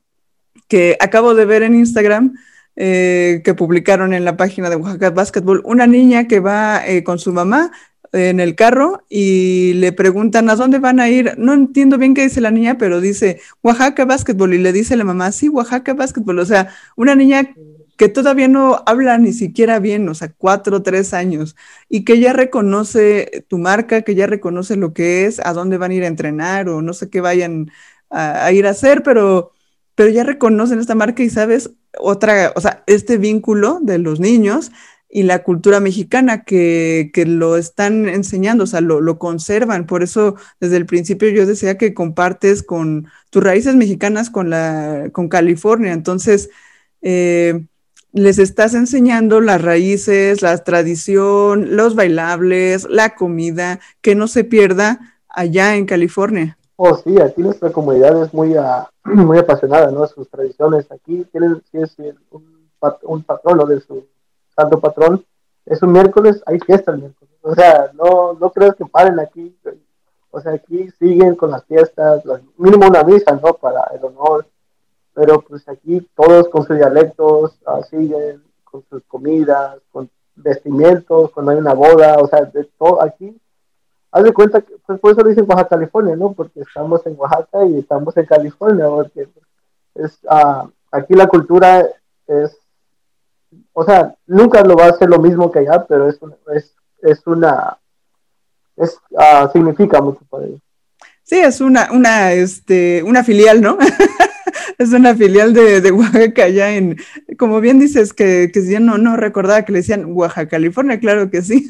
que 0.69 0.97
acabo 1.01 1.35
de 1.35 1.47
ver 1.47 1.65
en 1.65 1.75
Instagram, 1.75 2.35
eh, 2.77 3.43
que 3.45 3.55
publicaron 3.55 4.15
en 4.15 4.25
la 4.25 4.37
página 4.37 4.71
de 4.71 4.77
Oaxaca 4.77 5.11
Basketball, 5.11 5.63
una 5.65 5.89
niña 5.89 6.29
que 6.29 6.39
va 6.39 6.87
eh, 6.87 7.03
con 7.03 7.19
su 7.19 7.33
mamá 7.33 7.73
en 8.13 8.39
el 8.39 8.55
carro 8.55 9.03
y 9.09 9.73
le 9.75 9.91
preguntan 9.93 10.49
a 10.49 10.55
dónde 10.55 10.79
van 10.79 11.01
a 11.01 11.09
ir. 11.09 11.35
No 11.39 11.55
entiendo 11.55 11.99
bien 11.99 12.15
qué 12.15 12.23
dice 12.23 12.41
la 12.41 12.53
niña, 12.53 12.79
pero 12.79 13.01
dice 13.01 13.41
Oaxaca 13.63 14.05
Basketball 14.05 14.55
y 14.55 14.59
le 14.59 14.73
dice 14.73 14.97
la 14.97 15.05
mamá, 15.05 15.33
sí, 15.33 15.49
Oaxaca 15.49 15.95
Basketball. 15.95 16.39
O 16.39 16.47
sea, 16.47 16.69
una 16.95 17.17
niña 17.17 17.53
que 18.01 18.09
todavía 18.09 18.49
no 18.49 18.83
habla 18.87 19.19
ni 19.19 19.35
siquiera 19.35 19.79
bien, 19.79 20.09
o 20.09 20.15
sea, 20.15 20.33
cuatro 20.33 20.83
tres 20.83 21.13
años, 21.13 21.55
y 21.87 22.03
que 22.07 22.19
ya 22.19 22.33
reconoce 22.33 23.45
tu 23.47 23.59
marca, 23.59 24.01
que 24.01 24.15
ya 24.15 24.27
reconoce 24.27 24.77
lo 24.77 24.95
que 24.95 25.27
es, 25.27 25.39
a 25.39 25.53
dónde 25.53 25.77
van 25.77 25.91
a 25.91 25.95
ir 25.95 26.05
a 26.05 26.07
entrenar 26.07 26.71
o 26.71 26.81
no 26.81 26.95
sé 26.95 27.11
qué 27.11 27.21
vayan 27.21 27.71
a, 28.09 28.51
ir 28.53 28.67
a 28.67 28.71
hacer, 28.71 29.03
pero, 29.03 29.53
pero 29.95 30.09
ya 30.09 30.25
reconocen 30.25 30.79
esta 30.79 30.95
marca 30.95 31.23
y 31.23 31.29
sabes 31.29 31.73
otra, 31.99 32.55
o 32.57 32.63
sea, 32.63 32.85
este 32.87 33.19
vínculo 33.19 33.81
de 33.83 33.99
los 33.99 34.19
niños 34.19 34.73
y 35.11 35.25
la 35.25 35.43
cultura 35.43 35.79
mexicana 35.81 36.45
que, 36.45 37.11
que 37.13 37.27
lo 37.27 37.59
están 37.59 38.09
enseñando, 38.09 38.65
o 38.65 38.67
sea, 38.67 38.81
lo, 38.81 39.03
lo, 39.03 39.19
conservan. 39.19 39.87
Por 39.87 40.03
eso 40.03 40.37
desde 40.59 40.79
el 40.79 40.87
principio 40.87 41.29
yo 41.29 41.45
decía 41.45 41.77
que 41.77 41.93
compartes 41.93 42.63
con 42.63 43.09
tus 43.29 43.43
raíces 43.45 43.77
mexicanas 43.77 44.31
con, 44.31 44.49
la, 44.49 45.11
con 45.13 45.29
California. 45.29 45.93
Entonces, 45.93 46.49
eh, 47.03 47.67
les 48.13 48.39
estás 48.39 48.75
enseñando 48.75 49.41
las 49.41 49.63
raíces, 49.63 50.43
la 50.43 50.57
tradición, 50.59 51.77
los 51.77 51.95
bailables, 51.95 52.89
la 52.89 53.15
comida, 53.15 53.81
que 54.01 54.15
no 54.15 54.27
se 54.27 54.45
pierda 54.45 54.99
allá 55.29 55.77
en 55.77 55.87
California. 55.87 56.59
Oh, 56.77 56.97
sí, 56.97 57.21
aquí 57.21 57.43
nuestra 57.43 57.71
comunidad 57.71 58.23
es 58.23 58.33
muy, 58.33 58.57
uh, 58.57 58.85
muy 59.05 59.39
apasionada, 59.39 59.91
¿no? 59.91 60.07
Sus 60.07 60.29
tradiciones. 60.29 60.91
Aquí 60.91 61.25
tienen, 61.31 61.63
si 61.71 61.79
es 61.79 61.95
un, 62.31 62.71
un 63.03 63.23
patrono 63.23 63.67
de 63.67 63.81
su 63.81 64.07
santo 64.57 64.81
patrón, 64.81 65.25
es 65.67 65.83
un 65.83 65.93
miércoles, 65.93 66.43
hay 66.47 66.59
fiesta 66.61 66.93
el 66.93 66.99
miércoles. 66.99 67.35
O 67.43 67.55
sea, 67.55 67.91
no, 67.95 68.35
no 68.35 68.51
creo 68.51 68.75
que 68.75 68.85
paren 68.87 69.21
aquí. 69.21 69.55
O 70.31 70.41
sea, 70.41 70.53
aquí 70.53 70.91
siguen 70.99 71.35
con 71.35 71.51
las 71.51 71.65
fiestas, 71.65 72.23
mínimo 72.57 72.87
una 72.87 73.03
misa, 73.03 73.33
¿no? 73.33 73.55
Para 73.55 73.85
el 73.95 74.05
honor 74.05 74.47
pero 75.15 75.41
pues 75.41 75.69
aquí 75.69 76.09
todos 76.15 76.49
con 76.49 76.65
sus 76.65 76.77
dialectos 76.77 77.59
siguen 77.89 78.43
con 78.65 78.85
sus 78.89 79.03
comidas, 79.05 79.79
con 79.91 80.09
vestimientos, 80.37 81.31
cuando 81.33 81.53
hay 81.53 81.59
una 81.59 81.75
boda, 81.75 82.17
o 82.19 82.27
sea, 82.27 82.45
de 82.45 82.65
todo 82.79 83.03
aquí. 83.03 83.37
Haz 84.13 84.25
de 84.25 84.33
cuenta 84.33 84.61
que, 84.61 84.75
pues 84.87 84.99
por 84.99 85.13
eso 85.13 85.23
dicen 85.23 85.45
Oaxaca, 85.49 85.71
California, 85.71 86.17
¿no? 86.17 86.33
Porque 86.33 86.61
estamos 86.61 87.05
en 87.07 87.19
Oaxaca 87.19 87.65
y 87.67 87.79
estamos 87.79 88.17
en 88.17 88.27
California, 88.27 88.89
porque 88.89 89.29
es, 89.95 90.19
uh, 90.25 90.69
aquí 90.91 91.15
la 91.15 91.27
cultura 91.27 91.87
es, 92.27 92.59
o 93.73 93.85
sea, 93.85 94.15
nunca 94.27 94.63
lo 94.63 94.77
va 94.77 94.87
a 94.87 94.93
ser 94.93 95.09
lo 95.09 95.19
mismo 95.19 95.51
que 95.51 95.61
allá, 95.61 95.85
pero 95.87 96.09
es, 96.09 96.19
es, 96.55 96.75
es 97.03 97.27
una, 97.27 97.79
es, 98.77 98.99
uh, 99.11 99.49
significa 99.53 100.01
mucho 100.01 100.21
para 100.29 100.45
ellos. 100.45 100.61
Sí, 101.31 101.37
es 101.37 101.61
una, 101.61 101.93
una, 101.93 102.33
este, 102.33 103.05
una 103.05 103.23
filial, 103.23 103.61
¿no? 103.61 103.79
es 104.79 104.91
una 104.91 105.15
filial 105.15 105.55
de, 105.55 105.81
de, 105.81 105.93
Oaxaca 105.93 106.49
en, 106.49 106.97
como 107.39 107.61
bien 107.61 107.79
dices, 107.79 108.13
que, 108.13 108.51
que 108.53 108.67
ya 108.67 108.81
no, 108.81 108.99
no 108.99 109.17
recordaba 109.17 109.65
que 109.65 109.71
le 109.71 109.79
decían 109.79 110.07
Oaxaca, 110.07 110.49
California, 110.49 110.99
claro 110.99 111.31
que 111.31 111.43
sí. 111.43 111.69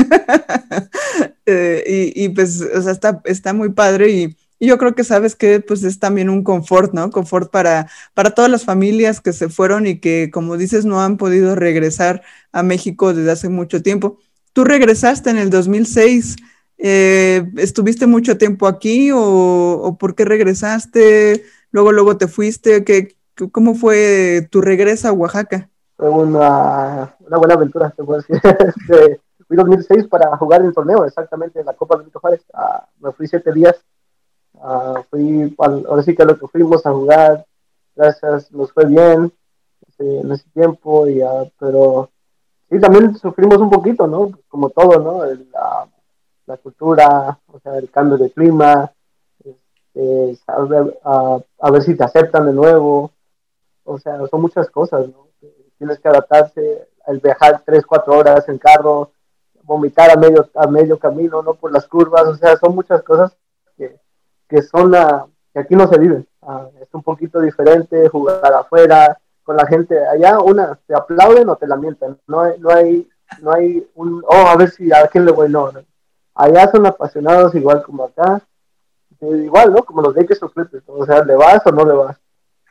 eh, 1.44 1.84
y, 1.86 2.24
y, 2.24 2.30
pues, 2.30 2.62
o 2.62 2.80
sea, 2.80 2.90
está, 2.90 3.20
está 3.26 3.52
muy 3.52 3.68
padre 3.68 4.08
y, 4.08 4.34
y, 4.58 4.66
yo 4.66 4.78
creo 4.78 4.94
que 4.94 5.04
sabes 5.04 5.36
que 5.36 5.60
pues 5.60 5.84
es 5.84 5.98
también 5.98 6.30
un 6.30 6.42
confort, 6.42 6.94
¿no? 6.94 7.10
Confort 7.10 7.50
para, 7.50 7.86
para 8.14 8.30
todas 8.30 8.50
las 8.50 8.64
familias 8.64 9.20
que 9.20 9.34
se 9.34 9.50
fueron 9.50 9.86
y 9.86 9.98
que, 9.98 10.30
como 10.32 10.56
dices, 10.56 10.86
no 10.86 11.02
han 11.02 11.18
podido 11.18 11.54
regresar 11.54 12.22
a 12.50 12.62
México 12.62 13.12
desde 13.12 13.30
hace 13.30 13.50
mucho 13.50 13.82
tiempo. 13.82 14.20
Tú 14.54 14.64
regresaste 14.64 15.28
en 15.28 15.36
el 15.36 15.50
2006. 15.50 16.36
Eh, 16.82 17.44
¿Estuviste 17.56 18.06
mucho 18.06 18.38
tiempo 18.38 18.66
aquí 18.66 19.10
o, 19.12 19.20
o 19.20 19.98
por 19.98 20.14
qué 20.14 20.24
regresaste? 20.24 21.44
luego, 21.72 21.92
luego 21.92 22.16
te 22.16 22.26
fuiste, 22.26 22.84
¿qué, 22.84 23.16
¿Cómo 23.48 23.74
fue 23.74 24.48
tu 24.50 24.60
regreso 24.60 25.08
a 25.08 25.12
Oaxaca? 25.12 25.68
Fue 25.96 26.10
una, 26.10 27.14
una 27.20 27.38
buena 27.38 27.54
aventura, 27.54 27.90
te 27.90 28.04
puedo 28.04 28.20
decir. 28.20 28.40
Este, 28.90 29.20
fui 29.46 29.56
2006 29.56 30.06
para 30.08 30.36
jugar 30.36 30.62
el 30.62 30.74
torneo, 30.74 31.04
exactamente, 31.04 31.64
la 31.64 31.74
Copa 31.74 31.96
Benito 31.96 32.20
Juárez. 32.20 32.42
Uh, 32.52 33.06
me 33.06 33.12
fui 33.12 33.26
siete 33.26 33.52
días. 33.52 33.76
Uh, 34.54 35.02
fui, 35.10 35.54
ahora 35.58 36.02
sí 36.02 36.14
que 36.14 36.24
lo 36.24 36.38
que 36.38 36.46
fuimos 36.48 36.84
a 36.84 36.92
jugar, 36.92 37.46
gracias, 37.96 38.52
nos 38.52 38.72
fue 38.72 38.84
bien 38.84 39.32
este, 39.88 40.20
en 40.20 40.32
ese 40.32 40.44
tiempo, 40.50 41.08
y, 41.08 41.22
pero 41.58 42.10
sí, 42.68 42.78
también 42.78 43.16
sufrimos 43.16 43.58
un 43.58 43.70
poquito, 43.70 44.06
¿no? 44.06 44.30
Como 44.48 44.68
todo, 44.70 44.98
¿no? 44.98 45.24
La, 45.24 45.88
la 46.50 46.56
cultura, 46.56 47.38
o 47.46 47.60
sea, 47.60 47.76
el 47.76 47.90
cambio 47.90 48.18
de 48.18 48.30
clima, 48.30 48.90
este, 49.44 50.38
a, 50.44 51.70
ver 51.70 51.82
si 51.82 51.94
te 51.94 52.04
aceptan 52.04 52.46
de 52.46 52.52
nuevo, 52.52 53.12
o 53.84 53.98
sea, 53.98 54.18
son 54.26 54.42
muchas 54.42 54.68
cosas, 54.68 55.08
¿no? 55.08 55.28
Tienes 55.78 55.98
que 56.00 56.08
adaptarse, 56.08 56.88
al 57.06 57.18
viajar 57.20 57.62
tres, 57.64 57.86
cuatro 57.86 58.18
horas 58.18 58.48
en 58.48 58.58
carro, 58.58 59.12
vomitar 59.62 60.10
a 60.10 60.16
medio, 60.16 60.48
a 60.54 60.66
medio 60.66 60.98
camino, 60.98 61.40
¿no? 61.42 61.54
Por 61.54 61.72
las 61.72 61.86
curvas, 61.86 62.26
o 62.26 62.34
sea, 62.34 62.56
son 62.56 62.74
muchas 62.74 63.02
cosas 63.02 63.36
que, 63.76 63.98
que 64.48 64.62
son, 64.62 64.94
a, 64.94 65.26
que 65.52 65.60
aquí 65.60 65.76
no 65.76 65.86
se 65.86 65.98
viven. 65.98 66.26
Ah, 66.42 66.68
es 66.80 66.88
un 66.92 67.02
poquito 67.02 67.40
diferente 67.40 68.08
jugar 68.08 68.52
afuera, 68.52 69.18
con 69.44 69.56
la 69.56 69.66
gente 69.66 69.96
allá, 70.06 70.40
una, 70.40 70.78
te 70.86 70.94
aplauden 70.94 71.48
o 71.48 71.56
te 71.56 71.66
lamentan, 71.66 72.18
no 72.26 72.40
hay, 72.40 72.58
no 72.58 72.70
hay, 72.70 73.08
no 73.40 73.52
hay 73.52 73.88
un, 73.94 74.22
oh, 74.26 74.46
a 74.48 74.56
ver 74.56 74.70
si 74.70 74.92
a 74.92 75.06
quién 75.06 75.24
le 75.24 75.32
voy, 75.32 75.48
no, 75.48 75.70
allá 76.40 76.70
son 76.70 76.86
apasionados 76.86 77.54
igual 77.54 77.82
como 77.82 78.04
acá, 78.04 78.42
igual, 79.20 79.72
¿no? 79.72 79.82
Como 79.84 80.02
los 80.02 80.14
de 80.14 80.26
que 80.26 80.34
o 80.86 81.06
sea, 81.06 81.22
¿le 81.24 81.36
vas 81.36 81.66
o 81.66 81.72
no 81.72 81.84
le 81.84 81.92
vas? 81.92 82.16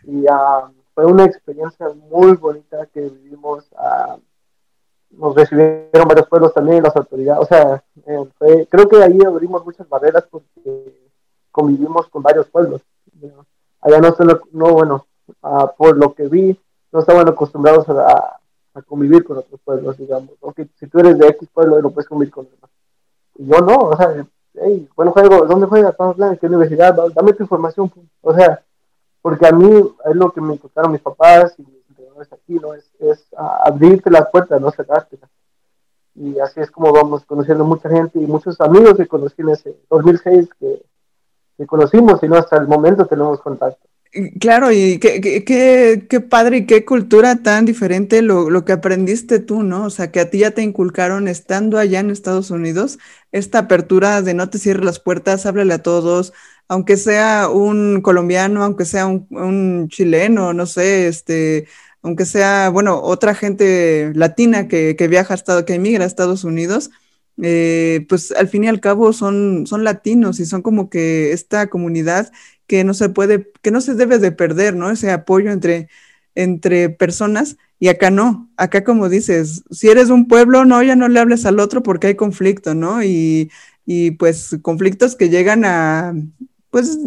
Y 0.04 0.24
uh, 0.24 0.74
fue 0.96 1.06
una 1.06 1.26
experiencia 1.26 1.88
muy 2.10 2.36
bonita 2.36 2.88
que 2.88 3.02
vivimos, 3.02 3.70
uh, 3.74 4.20
nos 5.12 5.36
recibieron 5.36 6.08
varios 6.08 6.28
pueblos 6.28 6.54
también, 6.54 6.84
las 6.84 6.96
autoridades, 6.96 7.44
o 7.44 7.46
sea, 7.46 7.84
eh, 8.06 8.68
creo 8.70 8.88
que 8.90 9.04
ahí 9.04 9.20
abrimos 9.26 9.64
muchas 9.64 9.88
barreras 9.88 10.26
porque 10.30 11.12
convivimos 11.52 12.08
con 12.08 12.24
varios 12.24 12.48
pueblos. 12.48 12.82
Allá 13.82 14.00
no, 14.00 14.16
no 14.52 14.74
bueno, 14.74 15.06
uh, 15.44 15.68
por 15.78 15.98
lo 15.98 16.14
que 16.14 16.28
vi, 16.28 16.60
no 16.92 17.00
estaban 17.00 17.28
acostumbrados 17.28 17.88
a, 17.90 18.36
convivir 18.88 19.26
con 19.26 19.38
otros 19.38 19.60
pueblos, 19.62 19.98
digamos. 19.98 20.32
Aunque 20.42 20.70
si 20.80 20.88
tú 20.88 21.00
eres 21.00 21.18
de 21.18 21.28
X 21.28 21.50
pueblo, 21.54 21.82
no 21.82 21.90
puedes 21.90 22.08
convivir 22.08 22.34
con 22.34 22.46
demás. 22.46 22.70
Yo 23.42 23.62
no, 23.62 23.76
o 23.76 23.96
sea, 23.96 24.26
hey, 24.56 24.90
bueno 24.98 25.14
juego, 25.14 25.46
¿dónde 25.46 25.66
juegas? 25.66 25.96
¿Qué 26.40 26.48
universidad? 26.48 26.94
Dame 27.16 27.34
tu 27.34 27.44
información. 27.44 27.90
O 28.22 28.34
sea, 28.34 28.62
porque 29.22 29.48
a 29.48 29.52
mí 29.52 29.96
es 30.06 30.16
lo 30.16 30.32
que 30.32 30.42
me 30.42 30.56
inculcaron 30.56 30.92
mis 30.92 31.02
papás 31.02 31.56
y 31.58 31.62
mis 31.64 31.90
entrenadores 31.90 32.34
aquí, 32.34 32.56
¿no? 32.56 32.74
Es, 32.74 32.92
es 33.00 33.26
abrirte 33.38 34.12
las 34.12 34.30
puertas, 34.30 34.60
no 34.60 34.72
cerrártelas. 34.72 35.30
Y 36.16 36.38
así 36.40 36.60
es 36.60 36.70
como 36.70 36.92
vamos 36.92 37.24
conociendo 37.26 37.64
mucha 37.64 37.90
gente 37.90 38.20
y 38.20 38.28
muchos 38.28 38.60
amigos 38.60 38.98
que 38.98 39.08
conocí 39.08 39.42
en 39.42 39.50
ese 39.50 39.78
2006 39.90 40.50
que, 40.60 40.84
que 41.58 41.66
conocimos 41.66 42.22
y 42.22 42.28
no 42.28 42.36
hasta 42.36 42.58
el 42.58 42.68
momento 42.68 43.06
tenemos 43.06 43.40
contacto. 43.40 43.89
Claro, 44.40 44.72
y 44.72 44.98
qué, 44.98 45.22
qué, 45.22 46.08
qué, 46.10 46.20
padre 46.20 46.58
y 46.58 46.66
qué 46.66 46.84
cultura 46.84 47.44
tan 47.44 47.66
diferente 47.66 48.24
lo, 48.24 48.50
lo, 48.50 48.66
que 48.66 48.72
aprendiste 48.72 49.38
tú, 49.40 49.62
¿no? 49.62 49.86
O 49.86 49.90
sea, 49.92 50.12
que 50.12 50.20
a 50.20 50.32
ti 50.32 50.40
ya 50.40 50.50
te 50.50 50.64
inculcaron 50.64 51.28
estando 51.28 51.78
allá 51.78 52.00
en 52.00 52.10
Estados 52.10 52.50
Unidos 52.50 52.98
esta 53.32 53.60
apertura 53.60 54.24
de 54.24 54.34
no 54.34 54.50
te 54.50 54.58
cierres 54.58 54.84
las 54.84 55.00
puertas, 55.00 55.46
háblale 55.46 55.76
a 55.76 55.84
todos, 55.84 56.34
aunque 56.68 56.98
sea 56.98 57.50
un 57.50 58.02
colombiano, 58.02 58.64
aunque 58.64 58.86
sea 58.86 59.06
un, 59.06 59.28
un 59.30 59.88
chileno, 59.90 60.54
no 60.54 60.66
sé, 60.66 61.08
este, 61.08 61.68
aunque 62.02 62.26
sea, 62.26 62.70
bueno, 62.70 63.00
otra 63.04 63.36
gente 63.36 64.12
latina 64.16 64.68
que, 64.68 64.96
que 64.96 65.08
viaja 65.08 65.36
a 65.36 65.38
Estados, 65.38 65.64
que 65.66 65.76
emigra 65.76 66.04
a 66.04 66.08
Estados 66.08 66.44
Unidos, 66.44 66.90
eh, 67.42 68.06
pues 68.10 68.32
al 68.32 68.48
fin 68.48 68.64
y 68.64 68.68
al 68.68 68.80
cabo 68.80 69.14
son, 69.14 69.66
son 69.68 69.84
latinos 69.84 70.40
y 70.40 70.46
son 70.46 70.62
como 70.62 70.90
que 70.90 71.32
esta 71.32 71.68
comunidad 71.68 72.32
que 72.68 72.84
no 72.84 72.94
se 72.94 73.10
puede, 73.10 73.52
que 73.62 73.72
no 73.72 73.82
se 73.82 73.96
debe 73.96 74.20
de 74.20 74.32
perder, 74.32 74.76
¿no? 74.76 74.92
Ese 74.92 75.12
apoyo 75.12 75.52
entre, 75.52 75.90
entre 76.36 76.90
personas 76.90 77.58
y 77.80 77.88
acá 77.88 78.12
no, 78.12 78.50
acá 78.58 78.84
como 78.84 79.10
dices, 79.10 79.64
si 79.72 79.90
eres 79.90 80.10
un 80.10 80.28
pueblo, 80.28 80.66
no, 80.66 80.84
ya 80.84 80.96
no 80.96 81.08
le 81.08 81.20
hables 81.20 81.46
al 81.46 81.60
otro 81.60 81.82
porque 81.82 82.08
hay 82.08 82.16
conflicto, 82.16 82.76
¿no? 82.76 83.04
Y, 83.04 83.52
y 83.86 84.12
pues 84.12 84.58
conflictos 84.62 85.16
que 85.16 85.30
llegan 85.30 85.66
a, 85.66 86.14
pues, 86.70 87.00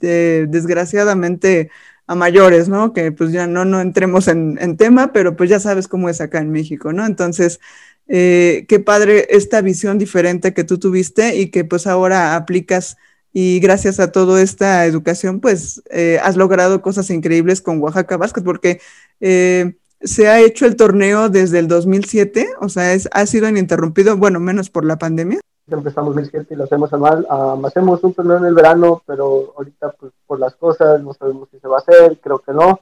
desgraciadamente 0.00 1.70
a 2.06 2.14
mayores, 2.14 2.68
¿no? 2.68 2.92
Que 2.92 3.12
pues 3.12 3.32
ya 3.32 3.46
no, 3.46 3.64
no 3.64 3.80
entremos 3.80 4.28
en, 4.28 4.58
en, 4.60 4.76
tema, 4.76 5.12
pero 5.12 5.36
pues 5.36 5.50
ya 5.50 5.60
sabes 5.60 5.88
cómo 5.88 6.08
es 6.08 6.20
acá 6.20 6.38
en 6.38 6.50
México, 6.50 6.92
¿no? 6.92 7.04
Entonces, 7.06 7.60
eh, 8.08 8.66
qué 8.68 8.80
padre 8.80 9.26
esta 9.30 9.60
visión 9.60 9.98
diferente 9.98 10.54
que 10.54 10.64
tú 10.64 10.78
tuviste 10.78 11.36
y 11.36 11.50
que 11.50 11.64
pues 11.64 11.86
ahora 11.86 12.36
aplicas 12.36 12.96
y 13.32 13.60
gracias 13.60 14.00
a 14.00 14.12
toda 14.12 14.40
esta 14.40 14.86
educación, 14.86 15.40
pues 15.40 15.82
eh, 15.90 16.18
has 16.22 16.36
logrado 16.36 16.80
cosas 16.80 17.10
increíbles 17.10 17.60
con 17.60 17.82
Oaxaca 17.82 18.16
Basket, 18.16 18.42
porque 18.42 18.80
eh, 19.20 19.76
se 20.00 20.28
ha 20.28 20.40
hecho 20.40 20.64
el 20.64 20.76
torneo 20.76 21.28
desde 21.28 21.58
el 21.58 21.68
2007, 21.68 22.46
o 22.62 22.70
sea, 22.70 22.94
es, 22.94 23.10
ha 23.12 23.26
sido 23.26 23.46
ininterrumpido, 23.46 24.16
bueno, 24.16 24.40
menos 24.40 24.70
por 24.70 24.86
la 24.86 24.96
pandemia. 24.96 25.40
Empezamos 25.68 26.12
en 26.12 26.22
2007 26.22 26.54
y 26.54 26.56
lo 26.56 26.64
hacemos 26.64 26.92
anual. 26.94 27.26
hacemos 27.64 28.02
un 28.04 28.14
torneo 28.14 28.38
en 28.38 28.46
el 28.46 28.54
verano, 28.54 29.02
pero 29.04 29.52
ahorita 29.56 29.90
pues, 30.00 30.12
por 30.26 30.38
las 30.38 30.54
cosas 30.54 31.02
no 31.02 31.12
sabemos 31.12 31.48
si 31.50 31.58
se 31.58 31.68
va 31.68 31.76
a 31.76 31.80
hacer, 31.80 32.18
creo 32.22 32.38
que 32.38 32.52
no. 32.52 32.80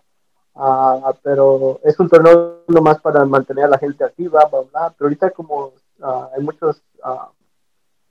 Uh, 0.55 1.12
pero 1.22 1.80
es 1.82 1.98
un 1.98 2.09
torneo 2.09 2.62
nomás 2.68 3.00
para 3.00 3.24
mantener 3.24 3.64
a 3.64 3.68
la 3.68 3.78
gente 3.78 4.05
activa, 4.05 4.44
bla, 4.50 4.61
bla. 4.61 4.94
Pero 4.96 5.07
ahorita 5.09 5.30
como 5.30 5.72
uh, 5.98 6.26
hay 6.34 6.42
muchos 6.42 6.80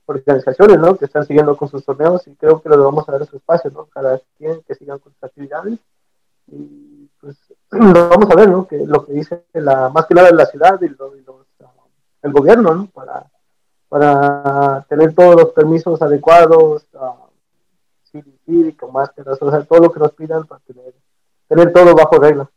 organizaciones 0.06 0.78
¿no? 0.78 0.96
que 0.96 1.06
están 1.06 1.26
siguiendo 1.26 1.56
con 1.56 1.68
sus 1.68 1.84
torneos 1.84 2.26
y 2.26 2.34
creo 2.36 2.60
que 2.60 2.68
les 2.68 2.78
vamos 2.78 3.08
a 3.08 3.12
dar 3.12 3.26
su 3.26 3.36
espacio, 3.36 3.70
¿no? 3.70 3.86
cada 3.86 4.20
quien 4.36 4.62
que 4.62 4.74
sigan 4.74 4.98
con 4.98 5.12
sus 5.12 5.24
actividades 5.24 5.78
y 6.46 7.08
pues 7.20 7.36
lo 7.70 8.08
vamos 8.10 8.30
a 8.30 8.36
ver, 8.36 8.50
¿no? 8.50 8.66
que 8.66 8.84
lo 8.86 9.04
que 9.06 9.12
dice 9.12 9.44
la, 9.54 9.88
más 9.88 10.06
que 10.06 10.14
nada 10.14 10.30
la 10.30 10.46
ciudad 10.46 10.80
y, 10.82 10.88
lo, 10.88 11.16
y 11.16 11.24
el 12.22 12.32
gobierno 12.32 12.74
¿no? 12.74 12.86
para, 12.86 13.26
para 13.88 14.84
tener 14.88 15.14
todos 15.14 15.36
los 15.36 15.48
permisos 15.52 16.00
adecuados, 16.02 16.86
uh, 16.92 17.24
CDC, 18.10 18.76
con 18.76 18.92
máscaras, 18.92 19.40
o 19.40 19.50
sea, 19.50 19.64
todo 19.64 19.80
lo 19.80 19.92
que 19.92 20.00
nos 20.00 20.12
pidan 20.12 20.46
para 20.46 20.60
tener, 20.60 20.94
tener 21.48 21.72
todo 21.72 21.94
bajo 21.94 22.18
regla. 22.18 22.50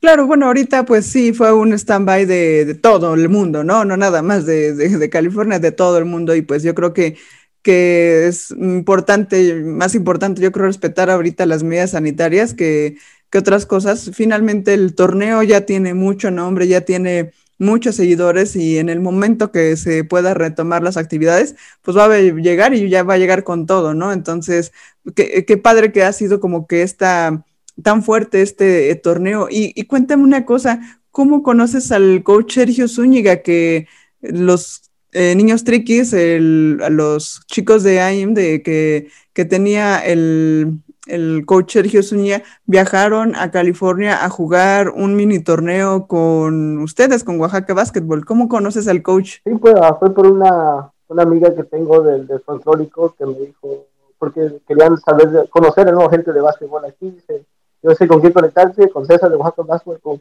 Claro, 0.00 0.26
bueno, 0.28 0.46
ahorita 0.46 0.84
pues 0.84 1.06
sí 1.06 1.32
fue 1.32 1.52
un 1.52 1.72
stand-by 1.72 2.24
de, 2.24 2.78
todo 2.80 3.14
el 3.14 3.28
mundo, 3.28 3.64
¿no? 3.64 3.84
No 3.84 3.96
nada 3.96 4.22
más 4.22 4.46
de, 4.46 4.72
de, 4.74 4.96
de, 4.96 5.10
California, 5.10 5.58
de 5.58 5.72
todo 5.72 5.98
el 5.98 6.04
mundo. 6.04 6.36
Y 6.36 6.42
pues 6.42 6.62
yo 6.62 6.72
creo 6.74 6.92
que, 6.92 7.16
que 7.62 8.28
es 8.28 8.52
importante, 8.52 9.54
más 9.56 9.96
importante, 9.96 10.40
yo 10.40 10.52
creo 10.52 10.66
respetar 10.66 11.10
ahorita 11.10 11.46
las 11.46 11.64
medidas 11.64 11.90
sanitarias 11.92 12.54
que, 12.54 12.96
que 13.30 13.38
otras 13.38 13.66
cosas. 13.66 14.10
Finalmente 14.14 14.72
el 14.74 14.94
torneo 14.94 15.42
ya 15.42 15.62
tiene 15.62 15.94
mucho 15.94 16.30
nombre, 16.30 16.68
ya 16.68 16.82
tiene 16.82 17.32
muchos 17.58 17.96
seguidores 17.96 18.54
y 18.54 18.78
en 18.78 18.88
el 18.88 19.00
momento 19.00 19.50
que 19.50 19.76
se 19.76 20.04
pueda 20.04 20.32
retomar 20.32 20.82
las 20.82 20.96
actividades, 20.96 21.56
pues 21.82 21.96
va 21.96 22.04
a 22.04 22.18
llegar 22.18 22.72
y 22.72 22.88
ya 22.88 23.02
va 23.02 23.14
a 23.14 23.18
llegar 23.18 23.42
con 23.44 23.66
todo, 23.66 23.94
¿no? 23.94 24.12
Entonces, 24.12 24.72
qué, 25.16 25.44
qué 25.44 25.56
padre 25.56 25.90
que 25.92 26.04
ha 26.04 26.12
sido 26.12 26.38
como 26.38 26.68
que 26.68 26.82
esta 26.82 27.44
tan 27.82 28.02
fuerte 28.02 28.42
este 28.42 28.90
eh, 28.90 28.94
torneo. 28.94 29.48
Y, 29.50 29.72
y, 29.74 29.84
cuéntame 29.86 30.22
una 30.22 30.44
cosa, 30.44 30.80
¿cómo 31.10 31.42
conoces 31.42 31.92
al 31.92 32.22
coach 32.22 32.54
Sergio 32.54 32.88
Zúñiga 32.88 33.38
que 33.38 33.86
los 34.20 34.90
eh, 35.12 35.34
niños 35.34 35.64
triquis, 35.64 36.12
el, 36.12 36.76
los 36.90 37.40
chicos 37.46 37.82
de 37.82 38.00
AIM 38.00 38.34
de 38.34 38.62
que, 38.62 39.08
que 39.32 39.44
tenía 39.44 39.98
el, 40.00 40.80
el, 41.06 41.44
coach 41.46 41.72
Sergio 41.72 42.02
Zúñiga, 42.02 42.42
viajaron 42.66 43.34
a 43.34 43.50
California 43.50 44.24
a 44.24 44.28
jugar 44.28 44.90
un 44.90 45.16
mini 45.16 45.38
torneo 45.38 46.06
con 46.06 46.78
ustedes, 46.78 47.24
con 47.24 47.40
Oaxaca 47.40 47.72
Basketball. 47.74 48.24
¿Cómo 48.24 48.48
conoces 48.48 48.86
al 48.86 49.02
coach? 49.02 49.38
Sí, 49.44 49.54
pues, 49.60 49.74
fue 49.98 50.12
por 50.12 50.26
una, 50.26 50.90
una 51.08 51.22
amiga 51.22 51.54
que 51.54 51.64
tengo 51.64 52.02
del, 52.02 52.28
folclórico 52.44 53.14
que 53.16 53.24
me 53.24 53.34
dijo, 53.34 53.86
porque 54.18 54.60
querían 54.66 54.98
saber, 54.98 55.48
conocer 55.48 55.88
a 55.88 56.10
gente 56.10 56.32
de 56.32 56.40
básquetbol 56.40 56.84
aquí, 56.84 57.10
dice, 57.10 57.46
yo 57.82 57.94
sé 57.94 58.08
con 58.08 58.20
quién 58.20 58.32
conectarse, 58.32 58.90
con 58.90 59.06
César 59.06 59.30
de 59.30 59.36
Oaxaca 59.36 59.62
Basket, 59.62 60.00
con 60.00 60.20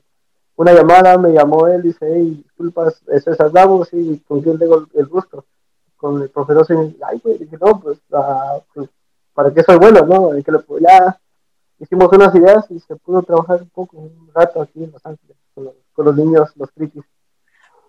una 0.55 0.73
llamada, 0.73 1.17
me 1.17 1.31
llamó 1.31 1.67
él, 1.67 1.83
dice, 1.83 2.07
hey, 2.13 2.41
disculpas, 2.43 3.01
es 3.07 3.23
César 3.23 3.51
Davos, 3.51 3.89
y 3.91 4.19
con 4.27 4.41
quién 4.41 4.57
tengo 4.57 4.87
el, 4.93 5.05
gusto, 5.05 5.45
con 5.95 6.21
el 6.21 6.29
profesor, 6.29 6.65
ay, 7.07 7.19
pues, 7.19 7.39
dije, 7.39 7.57
no, 7.59 7.79
pues, 7.79 7.99
uh, 8.11 8.59
pues, 8.73 8.89
para 9.33 9.53
qué 9.53 9.61
soy 9.63 9.77
bueno, 9.77 10.05
¿no? 10.05 10.31
que 10.31 10.51
ya 10.81 11.19
hicimos 11.79 12.11
unas 12.11 12.33
ideas 12.33 12.65
y 12.71 12.79
se 12.79 12.95
pudo 12.95 13.21
trabajar 13.21 13.61
un 13.61 13.69
poco, 13.69 13.97
un 13.97 14.29
rato 14.33 14.61
aquí 14.61 14.83
en 14.83 14.91
Los 14.91 15.05
Ángeles, 15.05 15.37
con 15.53 15.65
los, 15.65 15.73
con 15.93 16.05
los 16.05 16.15
niños, 16.15 16.49
los 16.55 16.71
triquis. 16.73 17.03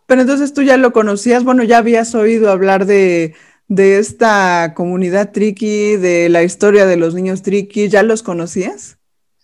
Pero 0.06 0.22
entonces 0.22 0.52
tú 0.52 0.62
ya 0.62 0.76
lo 0.76 0.92
conocías, 0.92 1.44
bueno, 1.44 1.64
ya 1.64 1.78
habías 1.78 2.14
oído 2.14 2.50
hablar 2.50 2.84
de, 2.84 3.34
de 3.68 3.98
esta 3.98 4.74
comunidad 4.74 5.32
triqui, 5.32 5.96
de 5.96 6.28
la 6.28 6.42
historia 6.42 6.86
de 6.86 6.96
los 6.96 7.14
niños 7.14 7.42
triqui, 7.42 7.88
¿ya 7.88 8.02
los 8.02 8.22
conocías? 8.22 8.97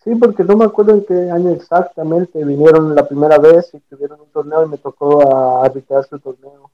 Sí, 0.05 0.15
porque 0.17 0.45
no 0.45 0.57
me 0.57 0.67
acuerdo 0.67 0.93
en 0.93 1.05
qué 1.07 1.31
año 1.31 1.51
exactamente 1.51 2.45
vinieron 2.45 2.95
la 2.95 3.09
primera 3.09 3.39
vez 3.39 3.71
y 3.73 3.81
tuvieron 3.81 4.21
un 4.21 4.29
torneo 4.29 4.65
y 4.65 4.69
me 4.69 4.77
tocó 4.77 5.63
arbitrar 5.65 6.07
su 6.07 6.19
torneo, 6.19 6.71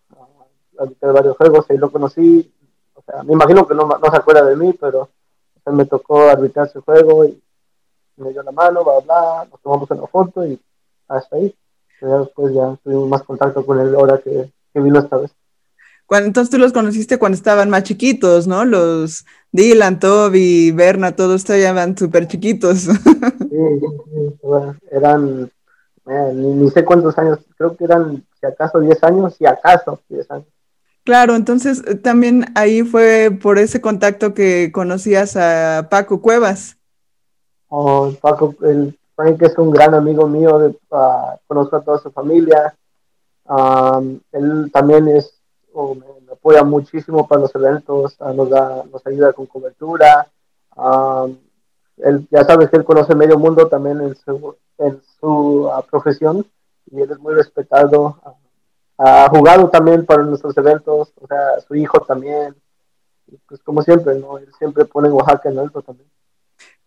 arbitrar 0.77 1.13
varios 1.13 1.37
juegos 1.37 1.67
y 1.71 1.77
lo 1.77 1.93
conocí. 1.93 2.53
O 2.95 3.03
sea, 3.03 3.23
me 3.23 3.35
imagino 3.35 3.69
que 3.69 3.75
no, 3.75 3.87
no 3.87 4.11
se 4.11 4.17
acuerda 4.17 4.45
de 4.45 4.57
mí, 4.57 4.73
pero 4.73 5.09
me 5.67 5.87
tocó 5.87 6.23
arbitrar 6.23 6.69
su 6.71 6.83
juego 6.83 7.25
y 7.25 7.41
me 8.17 8.31
dio 8.31 8.43
la 8.43 8.51
mano, 8.51 8.83
bla, 8.83 8.99
bla, 9.05 9.49
nos 9.51 9.61
tomamos 9.61 9.91
una 9.91 10.07
foto 10.09 10.45
y 10.45 10.61
hasta 11.09 11.37
ahí. 11.37 11.55
Pero 12.01 12.25
después 12.25 12.53
ya 12.53 12.77
tuvimos 12.83 13.09
más 13.09 13.23
contacto 13.23 13.65
con 13.65 13.79
él 13.79 13.95
ahora 13.95 14.19
que, 14.19 14.51
que 14.73 14.81
vino 14.81 14.99
esta 14.99 15.19
vez. 15.19 15.31
Cuando, 16.07 16.27
entonces 16.27 16.51
tú 16.51 16.59
los 16.59 16.73
conociste 16.73 17.19
cuando 17.19 17.37
estaban 17.37 17.71
más 17.71 17.85
chiquitos, 17.85 18.49
¿no? 18.49 18.65
Los 18.65 19.25
Dylan, 19.53 19.99
Toby, 19.99 20.71
Berna, 20.71 21.17
todos 21.17 21.45
estaban 21.51 21.97
súper 21.97 22.27
chiquitos. 22.27 22.89
Sí, 23.51 23.81
sí, 23.81 24.39
bueno, 24.43 24.77
eran, 24.91 25.51
eh, 26.07 26.33
ni, 26.35 26.53
ni, 26.53 26.71
sé 26.71 26.85
cuántos 26.85 27.19
años, 27.19 27.41
creo 27.59 27.77
que 27.77 27.85
eran, 27.85 28.25
si 28.41 28.47
acaso, 28.47 28.79
10 28.79 29.03
años, 29.03 29.35
si 29.37 29.45
acaso, 29.45 30.01
10 30.09 30.31
años. 30.31 30.47
Claro, 31.05 31.35
entonces 31.35 31.83
eh, 31.87 31.97
también 31.97 32.47
ahí 32.55 32.83
fue 32.83 33.37
por 33.43 33.59
ese 33.59 33.81
contacto 33.81 34.35
que 34.35 34.71
conocías 34.73 35.37
a 35.37 35.89
Paco 35.91 36.23
Cuevas. 36.23 36.77
Oh, 37.69 38.13
Paco, 38.21 38.55
el 38.63 38.99
Frank 39.17 39.43
es 39.43 39.59
un 39.59 39.71
gran 39.71 39.95
amigo 39.95 40.27
mío, 40.27 40.59
de, 40.59 40.69
uh, 40.69 41.37
conozco 41.47 41.77
a 41.77 41.83
toda 41.83 41.99
su 41.99 42.11
familia. 42.11 42.75
Um, 43.45 44.21
él 44.33 44.71
también 44.73 45.09
es 45.09 45.35
oh, 45.73 45.97
apoya 46.33 46.63
muchísimo 46.63 47.27
para 47.27 47.43
los 47.43 47.55
eventos, 47.55 48.17
uh, 48.21 48.33
nos, 48.33 48.51
da, 48.51 48.85
nos 48.91 49.07
ayuda 49.07 49.33
con 49.33 49.47
cobertura. 49.47 50.27
Um, 50.77 51.37
él, 51.99 52.27
ya 52.31 52.45
sabes 52.45 52.71
que 52.71 52.77
él 52.77 52.85
conoce 52.85 53.15
medio 53.15 53.39
mundo 53.39 53.69
también 53.69 54.01
en 54.01 54.17
su, 54.17 54.57
en 54.79 55.01
su 55.21 55.67
uh, 55.67 55.83
profesión 55.91 56.47
y 56.91 57.01
él 57.01 57.11
es 57.11 57.19
muy 57.19 57.35
respetado. 57.35 58.19
ha 58.99 59.29
jugado 59.29 59.69
también 59.69 60.05
para 60.05 60.23
nuestros 60.23 60.57
eventos, 60.57 61.13
o 61.21 61.27
sea, 61.27 61.61
su 61.67 61.75
hijo 61.75 62.01
también. 62.01 62.55
Pues 63.49 63.63
como 63.63 63.83
siempre, 63.83 64.17
¿no? 64.17 64.39
Él 64.39 64.49
siempre 64.59 64.85
pone 64.85 65.09
Oaxaca 65.09 65.49
en 65.51 65.59
alto 65.59 65.83
también. 65.83 66.09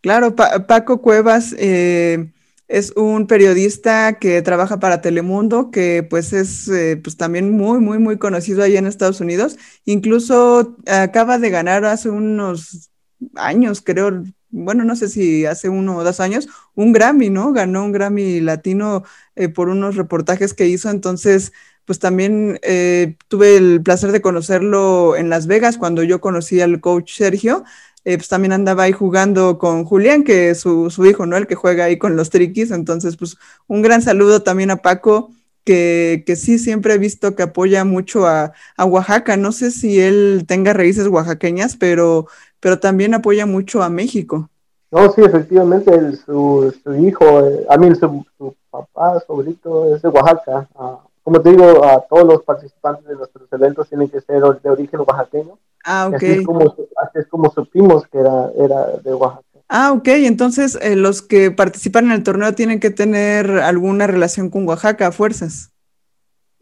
Claro, 0.02 0.36
pa 0.36 0.68
Paco 0.68 1.02
Cuevas 1.02 1.56
eh, 1.58 2.30
es 2.68 2.92
un 2.96 3.28
periodista 3.28 4.14
que 4.20 4.42
trabaja 4.42 4.80
para 4.80 5.02
Telemundo, 5.02 5.72
que 5.72 6.04
pues 6.10 6.34
es 6.34 6.68
eh, 6.70 7.00
pues 7.04 7.18
también 7.18 7.52
muy, 7.52 7.80
muy, 7.80 8.00
muy 8.00 8.18
conocido 8.18 8.64
allá 8.64 8.80
en 8.80 8.88
Estados 8.88 9.22
Unidos. 9.22 9.58
Incluso 9.86 10.78
acaba 10.88 11.38
de 11.38 11.50
ganar 11.50 11.86
hace 11.86 12.10
unos 12.10 12.92
años, 13.36 13.82
creo, 13.82 14.24
bueno, 14.50 14.84
no 14.84 14.96
sé 14.96 15.10
si 15.10 15.46
hace 15.46 15.70
uno 15.70 15.98
o 15.98 16.04
dos 16.04 16.20
años, 16.20 16.48
un 16.76 16.94
Grammy, 16.94 17.30
¿no? 17.30 17.54
Ganó 17.54 17.86
un 17.86 17.92
Grammy 17.92 18.40
latino 18.42 19.04
eh, 19.36 19.50
por 19.50 19.70
unos 19.70 19.96
reportajes 19.96 20.54
que 20.54 20.68
hizo. 20.68 20.90
Entonces, 20.90 21.54
pues 21.86 22.00
también 22.00 22.60
eh, 22.64 23.18
tuve 23.28 23.58
el 23.58 23.82
placer 23.84 24.12
de 24.12 24.22
conocerlo 24.22 25.16
en 25.16 25.30
Las 25.30 25.48
Vegas 25.48 25.78
cuando 25.78 26.04
yo 26.04 26.22
conocí 26.22 26.62
al 26.62 26.80
coach 26.80 27.18
Sergio. 27.18 27.64
Eh, 28.06 28.18
pues 28.18 28.28
también 28.28 28.52
andaba 28.52 28.84
ahí 28.84 28.92
jugando 28.92 29.58
con 29.58 29.86
Julián, 29.86 30.24
que 30.24 30.50
es 30.50 30.60
su, 30.60 30.90
su, 30.90 31.06
hijo, 31.06 31.26
¿no? 31.26 31.38
El 31.38 31.48
que 31.48 31.56
juega 31.56 31.86
ahí 31.86 31.98
con 31.98 32.16
los 32.16 32.30
triquis. 32.30 32.72
Entonces, 32.72 33.16
pues 33.16 33.38
un 33.68 33.82
gran 33.82 34.02
saludo 34.02 34.44
también 34.44 34.72
a 34.72 34.78
Paco, 34.78 35.32
que, 35.64 36.24
que 36.26 36.36
sí 36.36 36.60
siempre 36.60 36.96
he 36.96 36.98
visto 36.98 37.36
que 37.36 37.44
apoya 37.44 37.86
mucho 37.86 38.28
a, 38.28 38.52
a, 38.76 38.86
Oaxaca. 38.86 39.38
No 39.38 39.52
sé 39.54 39.72
si 39.72 40.02
él 40.02 40.44
tenga 40.48 40.74
raíces 40.74 41.08
oaxaqueñas, 41.08 41.78
pero, 41.78 42.28
pero 42.60 42.80
también 42.80 43.14
apoya 43.14 43.46
mucho 43.46 43.82
a 43.82 43.90
México. 43.90 44.50
No, 44.92 45.12
sí, 45.12 45.22
efectivamente, 45.22 45.92
su, 46.18 46.74
su, 46.84 46.94
hijo, 46.96 47.26
eh, 47.48 47.66
a 47.70 47.78
mí 47.78 47.96
su, 47.96 48.26
su, 48.38 48.56
papá, 48.70 49.20
su 49.26 49.32
abuelito 49.32 49.96
es 49.96 50.02
de 50.02 50.10
Oaxaca. 50.10 50.68
Uh, 50.76 50.98
como 51.24 51.42
te 51.42 51.52
digo, 51.52 51.84
a 51.84 52.02
todos 52.02 52.26
los 52.26 52.44
participantes 52.44 53.06
de 53.06 53.16
nuestros 53.16 53.52
eventos 53.52 53.88
tienen 53.88 54.10
que 54.10 54.20
ser 54.22 54.42
de 54.42 54.70
origen 54.70 55.00
oaxaqueño. 55.00 55.58
Ah, 55.86 56.08
ok. 56.08 56.16
Así 56.16 56.26
es 56.28 56.46
como, 56.46 56.62
así 56.62 57.20
es 57.20 57.28
como 57.28 57.52
supimos 57.52 58.06
que 58.08 58.20
era, 58.20 58.52
era 58.58 58.86
de 59.04 59.14
Oaxaca. 59.14 59.44
Ah, 59.70 59.94
ok. 59.94 60.08
Entonces, 60.08 60.78
eh, 60.82 60.96
los 60.96 61.22
que 61.22 61.52
participan 61.52 62.06
en 62.06 62.12
el 62.12 62.24
torneo 62.24 62.54
tienen 62.54 62.80
que 62.80 62.90
tener 62.90 63.50
alguna 63.60 64.06
relación 64.06 64.50
con 64.50 64.68
Oaxaca 64.68 65.08
a 65.08 65.12
fuerzas. 65.12 65.72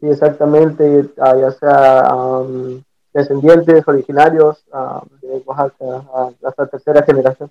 Sí, 0.00 0.08
exactamente. 0.08 1.10
Ah, 1.20 1.36
ya 1.36 1.50
sea 1.52 2.14
um, 2.14 2.82
descendientes 3.12 3.86
originarios 3.86 4.64
um, 4.72 5.08
de 5.20 5.42
Oaxaca 5.44 6.04
hasta 6.44 6.66
tercera 6.66 7.02
generación. 7.02 7.50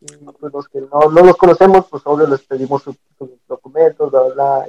Y 0.00 0.06
pues 0.38 0.52
los 0.52 0.68
que 0.68 0.80
no, 0.80 1.10
no 1.10 1.22
los 1.22 1.36
conocemos, 1.36 1.86
pues 1.90 2.02
obvio 2.04 2.26
les 2.26 2.42
pedimos 2.42 2.82
sus 2.82 2.96
su 3.16 3.38
documentos, 3.48 4.10
bla, 4.10 4.20
bla, 4.22 4.34
bla, 4.34 4.66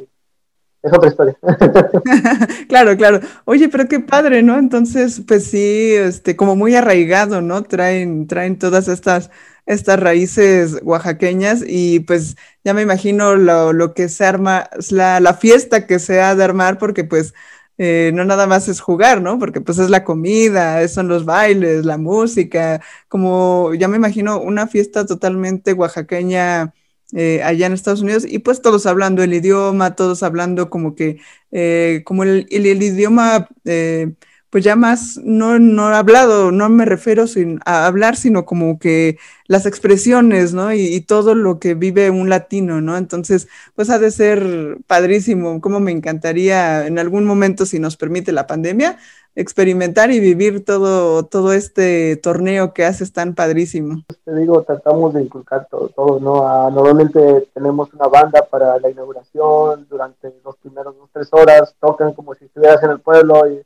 es 0.85 0.93
otra 0.93 1.09
historia. 1.09 1.37
claro, 2.69 2.95
claro. 2.97 3.19
Oye, 3.45 3.69
pero 3.69 3.87
qué 3.87 3.99
padre, 3.99 4.43
¿no? 4.43 4.57
Entonces, 4.57 5.21
pues 5.27 5.45
sí, 5.45 5.93
este, 5.93 6.35
como 6.35 6.55
muy 6.55 6.75
arraigado, 6.75 7.41
¿no? 7.41 7.63
Traen, 7.63 8.27
traen 8.27 8.57
todas 8.59 8.87
estas, 8.87 9.31
estas 9.65 9.99
raíces 9.99 10.77
oaxaqueñas 10.83 11.63
y 11.67 12.01
pues 12.01 12.35
ya 12.63 12.73
me 12.73 12.81
imagino 12.81 13.35
lo, 13.35 13.73
lo 13.73 13.93
que 13.93 14.09
se 14.09 14.25
arma, 14.25 14.69
la, 14.91 15.19
la, 15.19 15.33
fiesta 15.33 15.87
que 15.87 15.99
se 15.99 16.21
ha 16.21 16.35
de 16.35 16.43
armar, 16.43 16.77
porque 16.77 17.03
pues 17.03 17.33
eh, 17.77 18.11
no 18.13 18.23
nada 18.25 18.47
más 18.47 18.67
es 18.69 18.79
jugar, 18.79 19.21
¿no? 19.21 19.39
Porque 19.39 19.61
pues 19.61 19.79
es 19.79 19.89
la 19.89 20.03
comida, 20.03 20.87
son 20.87 21.07
los 21.07 21.25
bailes, 21.25 21.85
la 21.85 21.97
música, 21.97 22.81
como 23.09 23.73
ya 23.73 23.87
me 23.87 23.97
imagino 23.97 24.39
una 24.39 24.67
fiesta 24.67 25.05
totalmente 25.05 25.73
oaxaqueña 25.73 26.73
eh, 27.13 27.41
allá 27.43 27.67
en 27.67 27.73
Estados 27.73 28.01
Unidos 28.01 28.25
y 28.27 28.39
pues 28.39 28.61
todos 28.61 28.85
hablando 28.85 29.23
el 29.23 29.33
idioma, 29.33 29.95
todos 29.95 30.23
hablando 30.23 30.69
como 30.69 30.95
que, 30.95 31.19
eh, 31.51 32.01
como 32.05 32.23
el, 32.23 32.47
el, 32.49 32.65
idioma, 32.83 33.47
eh, 33.65 34.13
pues 34.55 34.63
ya 34.63 34.77
más 34.77 35.19
no, 35.21 35.59
no 35.59 35.87
hablado, 35.87 36.49
no 36.49 36.69
me 36.69 36.85
refiero 36.85 37.27
sin, 37.27 37.59
a 37.65 37.87
hablar, 37.87 38.15
sino 38.15 38.45
como 38.45 38.79
que 38.79 39.17
las 39.47 39.65
expresiones, 39.65 40.53
¿no? 40.53 40.71
Y, 40.71 41.01
todo 41.01 41.35
lo 41.35 41.59
que 41.59 41.73
vive 41.73 42.09
un 42.09 42.29
latino, 42.29 42.79
¿no? 42.79 42.95
Entonces, 42.95 43.49
pues 43.75 43.89
ha 43.89 43.99
de 43.99 44.11
ser 44.11 44.77
padrísimo, 44.87 45.59
como 45.59 45.81
me 45.81 45.91
encantaría 45.91 46.87
en 46.87 46.99
algún 46.99 47.25
momento, 47.25 47.65
si 47.65 47.79
nos 47.79 47.97
permite 47.97 48.31
la 48.31 48.47
pandemia, 48.47 48.97
experimentar 49.35 50.09
y 50.11 50.21
vivir 50.21 50.63
todo, 50.63 51.25
todo 51.25 51.51
este 51.51 52.15
torneo 52.15 52.73
que 52.73 52.85
haces 52.85 53.11
tan 53.11 53.35
padrísimo. 53.35 54.03
Te 54.23 54.35
digo, 54.35 54.63
tratamos 54.63 55.15
de 55.15 55.23
inculcar 55.23 55.67
todo, 55.69 55.89
todo 55.89 56.21
¿no? 56.21 56.71
Normalmente 56.71 57.49
tenemos 57.53 57.93
una 57.93 58.07
banda 58.07 58.47
para 58.49 58.79
la 58.79 58.89
inauguración, 58.89 59.85
durante 59.89 60.33
los 60.45 60.55
primeros 60.55 60.95
dos, 60.95 61.09
tres 61.11 61.27
horas, 61.33 61.75
tocan 61.81 62.13
como 62.13 62.35
si 62.35 62.45
estuvieras 62.45 62.81
en 62.83 62.91
el 62.91 63.01
pueblo 63.01 63.51
y 63.51 63.61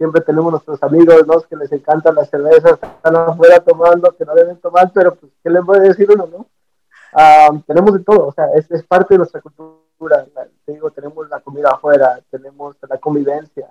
siempre 0.00 0.22
tenemos 0.22 0.50
nuestros 0.50 0.82
amigos, 0.82 1.26
¿no? 1.26 1.42
Que 1.42 1.56
les 1.56 1.70
encantan 1.72 2.14
las 2.14 2.30
cervezas, 2.30 2.78
están 2.82 3.16
afuera 3.16 3.60
tomando, 3.60 4.16
que 4.16 4.24
no 4.24 4.34
deben 4.34 4.56
tomar, 4.56 4.90
pero 4.94 5.14
pues, 5.14 5.30
¿qué 5.44 5.50
les 5.50 5.62
puede 5.62 5.88
decir 5.88 6.08
uno, 6.10 6.26
no? 6.26 6.46
Ah, 7.12 7.50
tenemos 7.66 7.92
de 7.92 8.02
todo, 8.02 8.28
o 8.28 8.32
sea, 8.32 8.46
es, 8.54 8.70
es 8.70 8.82
parte 8.84 9.12
de 9.12 9.18
nuestra 9.18 9.42
cultura, 9.42 10.24
te 10.64 10.72
digo, 10.72 10.90
tenemos 10.90 11.28
la 11.28 11.40
comida 11.40 11.68
afuera, 11.68 12.18
tenemos 12.30 12.76
la 12.88 12.96
convivencia, 12.96 13.68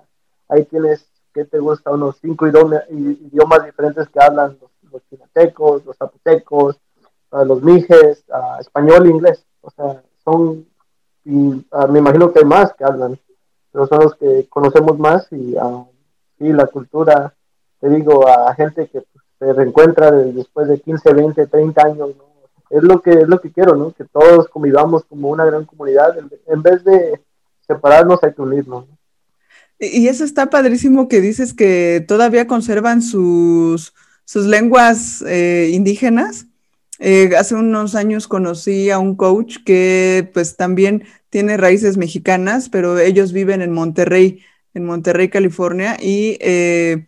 ahí 0.48 0.64
tienes 0.66 1.10
¿qué 1.34 1.44
te 1.46 1.58
gusta? 1.58 1.90
Unos 1.90 2.18
cinco 2.20 2.46
idiomas, 2.46 3.64
diferentes 3.64 4.08
que 4.08 4.22
hablan 4.22 4.56
los, 4.60 4.70
los 4.92 5.02
chinatecos, 5.08 5.84
los 5.84 5.96
zapotecos, 5.96 6.80
uh, 7.32 7.44
los 7.44 7.60
mijes, 7.60 8.24
uh, 8.28 8.60
español 8.60 9.06
e 9.06 9.10
inglés. 9.10 9.44
O 9.62 9.70
sea, 9.72 10.00
son, 10.24 10.64
y 11.24 11.66
uh, 11.70 11.88
me 11.88 11.98
imagino 11.98 12.32
que 12.32 12.40
hay 12.40 12.44
más 12.44 12.72
que 12.74 12.84
hablan, 12.84 13.18
pero 13.72 13.86
son 13.86 14.00
los 14.00 14.14
que 14.14 14.46
conocemos 14.48 14.96
más 14.96 15.26
y 15.32 15.56
sí, 16.40 16.52
la 16.52 16.66
cultura, 16.66 17.32
te 17.80 17.88
digo, 17.88 18.26
a 18.26 18.52
gente 18.56 18.88
que 18.88 19.02
pues, 19.02 19.24
se 19.38 19.52
reencuentra 19.52 20.10
de, 20.10 20.32
después 20.32 20.66
de 20.66 20.80
15, 20.80 21.14
20, 21.14 21.46
30 21.46 21.82
años, 21.82 22.10
¿no? 22.16 22.30
Es 22.70 22.82
lo 22.82 23.00
que 23.02 23.10
es 23.10 23.28
lo 23.28 23.40
que 23.40 23.52
quiero, 23.52 23.76
¿no? 23.76 23.92
Que 23.92 24.04
todos 24.04 24.48
convivamos 24.48 25.04
como 25.04 25.28
una 25.28 25.44
gran 25.44 25.64
comunidad, 25.64 26.16
en 26.46 26.62
vez 26.62 26.84
de 26.84 27.20
separarnos 27.66 28.22
hay 28.22 28.32
que 28.32 28.42
unirnos. 28.42 28.88
¿no? 28.88 28.98
Y 29.80 30.08
eso 30.08 30.24
está 30.24 30.50
padrísimo 30.50 31.08
que 31.08 31.22
dices 31.22 31.54
que 31.54 32.04
todavía 32.06 32.46
conservan 32.46 33.00
sus, 33.00 33.94
sus 34.24 34.46
lenguas 34.46 35.22
eh, 35.26 35.70
indígenas. 35.72 36.46
Eh, 36.98 37.30
hace 37.38 37.54
unos 37.54 37.94
años 37.94 38.28
conocí 38.28 38.90
a 38.90 38.98
un 38.98 39.16
coach 39.16 39.56
que 39.64 40.30
pues 40.34 40.56
también 40.56 41.04
tiene 41.30 41.56
raíces 41.56 41.96
mexicanas, 41.96 42.68
pero 42.68 42.98
ellos 42.98 43.32
viven 43.32 43.62
en 43.62 43.72
Monterrey, 43.72 44.42
en 44.74 44.84
Monterrey, 44.84 45.28
California, 45.28 45.96
y 46.00 46.38
eh, 46.40 47.06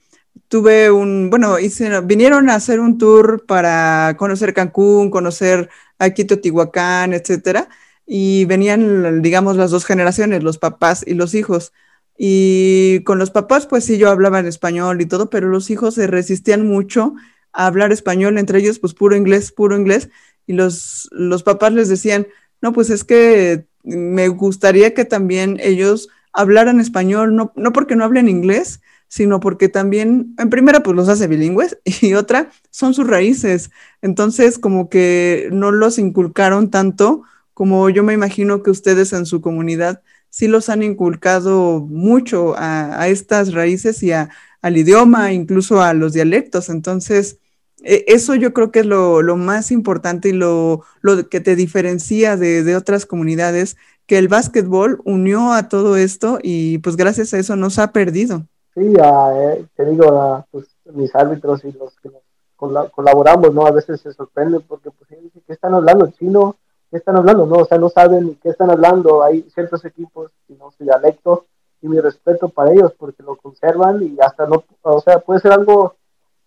tuve 0.48 0.90
un, 0.90 1.30
bueno, 1.30 1.58
hice, 1.58 2.00
vinieron 2.02 2.50
a 2.50 2.56
hacer 2.56 2.80
un 2.80 2.98
tour 2.98 3.44
para 3.46 4.16
conocer 4.18 4.54
Cancún, 4.54 5.10
conocer 5.10 5.70
aquí 5.98 6.24
Teotihuacán, 6.24 7.14
etcétera, 7.14 7.68
y 8.06 8.44
venían, 8.46 9.22
digamos, 9.22 9.56
las 9.56 9.70
dos 9.70 9.84
generaciones, 9.84 10.42
los 10.42 10.58
papás 10.58 11.04
y 11.06 11.14
los 11.14 11.34
hijos. 11.34 11.72
Y 12.18 13.02
con 13.04 13.18
los 13.18 13.30
papás, 13.30 13.66
pues 13.66 13.84
sí, 13.84 13.98
yo 13.98 14.10
hablaba 14.10 14.40
en 14.40 14.46
español 14.46 15.00
y 15.00 15.06
todo, 15.06 15.30
pero 15.30 15.48
los 15.48 15.70
hijos 15.70 15.94
se 15.94 16.06
resistían 16.06 16.66
mucho 16.66 17.14
a 17.52 17.66
hablar 17.66 17.92
español, 17.92 18.38
entre 18.38 18.58
ellos, 18.58 18.78
pues 18.78 18.94
puro 18.94 19.16
inglés, 19.16 19.52
puro 19.52 19.76
inglés. 19.76 20.10
y 20.46 20.54
los, 20.54 21.08
los 21.12 21.42
papás 21.42 21.72
les 21.72 21.88
decían, 21.88 22.26
no, 22.60 22.72
pues 22.72 22.90
es 22.90 23.04
que 23.04 23.66
me 23.82 24.28
gustaría 24.28 24.94
que 24.94 25.04
también 25.04 25.58
ellos 25.60 26.08
hablaran 26.33 26.80
español, 26.80 27.37
no, 27.37 27.53
no 27.57 27.72
porque 27.72 27.97
no 27.97 28.05
hablen 28.05 28.28
inglés, 28.28 28.80
sino 29.09 29.41
porque 29.41 29.68
también, 29.68 30.35
en 30.39 30.51
primera, 30.51 30.83
pues 30.83 30.97
los 30.97 31.09
hace 31.09 31.26
bilingües 31.26 31.78
y 32.01 32.14
otra, 32.14 32.51
son 32.70 32.95
sus 32.95 33.07
raíces. 33.07 33.70
Entonces, 34.01 34.59
como 34.59 34.89
que 34.89 35.49
no 35.53 35.70
los 35.70 35.99
inculcaron 35.99 36.70
tanto 36.70 37.22
como 37.55 37.91
yo 37.91 38.03
me 38.03 38.14
imagino 38.14 38.62
que 38.62 38.70
ustedes 38.70 39.12
en 39.12 39.26
su 39.26 39.41
comunidad 39.41 40.03
sí 40.30 40.49
los 40.49 40.68
han 40.68 40.83
inculcado 40.83 41.80
mucho 41.80 42.55
a, 42.57 43.07
estas 43.09 43.53
raíces 43.53 44.03
y 44.03 44.12
al 44.12 44.76
idioma, 44.76 45.33
incluso 45.33 45.83
a 45.83 45.93
los 45.93 46.14
dialectos. 46.14 46.70
Entonces, 46.70 47.39
e, 47.85 48.05
eso 48.09 48.35
yo 48.35 48.55
creo 48.55 48.70
que 48.72 48.80
es 48.80 48.87
lo, 48.87 49.37
más 49.37 49.70
importante 49.70 50.30
y 50.30 50.33
lo, 50.33 50.85
que 51.30 51.41
te 51.41 51.55
diferencia 51.55 52.37
de, 52.37 52.62
de, 52.62 52.76
otras 52.76 53.05
comunidades, 53.05 53.76
que 54.12 54.18
el 54.18 54.28
básquetbol 54.28 55.00
unió 55.06 55.54
a 55.54 55.70
todo 55.70 55.96
esto 55.96 56.38
y 56.42 56.76
pues 56.80 56.96
gracias 56.96 57.32
a 57.32 57.38
eso 57.38 57.56
nos 57.56 57.78
ha 57.78 57.92
perdido. 57.92 58.42
Sí, 58.74 58.92
eh, 58.94 59.64
te 59.74 59.86
digo, 59.86 60.44
pues, 60.50 60.66
mis 60.92 61.14
árbitros 61.14 61.64
y 61.64 61.72
los 61.72 61.98
que 61.98 62.10
colaboramos, 62.58 63.54
¿no? 63.54 63.64
A 63.64 63.70
veces 63.70 64.02
se 64.02 64.12
sorprenden 64.12 64.60
porque, 64.68 64.90
pues, 64.90 65.08
¿qué 65.08 65.52
están 65.54 65.72
hablando? 65.72 66.08
¿Chino? 66.08 66.56
¿Qué 66.90 66.98
están 66.98 67.16
hablando? 67.16 67.46
No, 67.46 67.54
o 67.54 67.64
sea, 67.64 67.78
no 67.78 67.88
saben 67.88 68.38
qué 68.42 68.50
están 68.50 68.68
hablando. 68.68 69.22
Hay 69.22 69.48
ciertos 69.54 69.82
equipos 69.86 70.30
que 70.46 70.56
no 70.56 70.70
su 70.72 70.84
dialecto 70.84 71.46
y 71.80 71.88
mi 71.88 71.98
respeto 71.98 72.50
para 72.50 72.70
ellos 72.70 72.92
porque 72.98 73.22
lo 73.22 73.36
conservan 73.36 74.02
y 74.02 74.18
hasta 74.20 74.46
no, 74.46 74.62
o 74.82 75.00
sea, 75.00 75.20
puede 75.20 75.40
ser 75.40 75.52
algo 75.52 75.94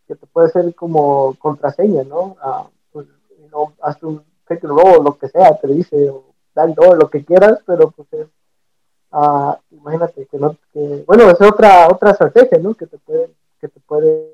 que 0.07 0.13
te 0.13 0.27
puede 0.27 0.49
ser 0.49 0.75
como 0.75 1.33
contraseña, 1.39 2.03
¿no? 2.03 2.37
Ah, 2.43 2.67
pues, 2.91 3.07
hasta 3.81 4.05
un 4.05 4.21
pick 4.47 4.63
and 4.65 5.03
lo 5.03 5.17
que 5.17 5.29
sea, 5.29 5.57
te 5.59 5.67
dice, 5.69 6.11
o 6.11 6.34
dan 6.55 6.73
lo 6.77 7.09
que 7.09 7.23
quieras, 7.23 7.59
pero 7.65 7.91
pues 7.91 8.07
es 8.13 8.27
imagínate 9.71 10.27
que 10.29 10.37
no, 10.37 10.57
que, 10.73 11.03
bueno, 11.07 11.29
es 11.29 11.39
otra, 11.41 11.87
otra 11.87 12.11
estrategia, 12.11 12.57
¿no? 12.59 12.73
Que 12.73 12.85
te 12.87 12.97
puede, 12.97 13.29
que 13.61 13.67
te 13.67 13.79
puede 13.79 14.31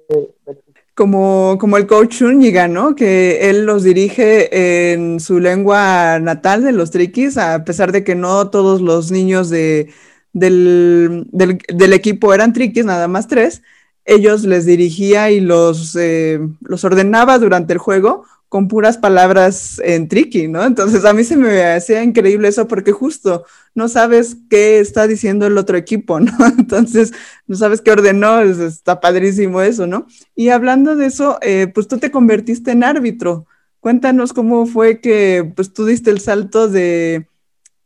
Como, 0.95 1.57
como 1.59 1.77
el 1.77 1.85
coach 1.87 2.21
Úñiga, 2.21 2.67
¿no? 2.67 2.95
Que 2.95 3.49
él 3.49 3.65
los 3.65 3.83
dirige 3.83 4.93
en 4.93 5.19
su 5.19 5.39
lengua 5.39 6.19
natal 6.19 6.63
de 6.63 6.71
los 6.71 6.89
triquis, 6.91 7.37
a 7.37 7.63
pesar 7.63 7.91
de 7.91 8.03
que 8.03 8.15
no 8.15 8.49
todos 8.49 8.81
los 8.81 9.11
niños 9.11 9.49
de, 9.49 9.91
del, 10.33 11.27
del, 11.31 11.59
del 11.67 11.93
equipo 11.93 12.33
eran 12.33 12.53
triquis, 12.53 12.85
nada 12.85 13.07
más 13.07 13.27
tres, 13.27 13.61
ellos 14.03 14.43
les 14.45 14.65
dirigía 14.65 15.29
y 15.29 15.41
los, 15.41 15.95
eh, 15.95 16.39
los 16.61 16.83
ordenaba 16.83 17.37
durante 17.37 17.73
el 17.73 17.79
juego 17.79 18.25
con 18.51 18.67
puras 18.67 18.97
palabras 18.97 19.79
en 19.81 20.09
tricky, 20.09 20.49
¿no? 20.49 20.65
Entonces 20.65 21.05
a 21.05 21.13
mí 21.13 21.23
se 21.23 21.37
me 21.37 21.63
hacía 21.63 22.03
increíble 22.03 22.49
eso 22.49 22.67
porque 22.67 22.91
justo 22.91 23.45
no 23.75 23.87
sabes 23.87 24.35
qué 24.49 24.81
está 24.81 25.07
diciendo 25.07 25.47
el 25.47 25.57
otro 25.57 25.77
equipo, 25.77 26.19
¿no? 26.19 26.33
Entonces 26.57 27.13
no 27.47 27.55
sabes 27.55 27.79
qué 27.79 27.91
ordenó, 27.93 28.41
está 28.41 28.99
padrísimo 28.99 29.61
eso, 29.61 29.87
¿no? 29.87 30.05
Y 30.35 30.49
hablando 30.49 30.97
de 30.97 31.05
eso, 31.05 31.39
eh, 31.41 31.71
pues 31.73 31.87
tú 31.87 31.97
te 31.97 32.11
convertiste 32.11 32.71
en 32.71 32.83
árbitro. 32.83 33.45
Cuéntanos 33.79 34.33
cómo 34.33 34.65
fue 34.65 34.99
que 34.99 35.49
pues 35.55 35.71
tú 35.71 35.85
diste 35.85 36.11
el 36.11 36.19
salto 36.19 36.67
de 36.67 37.27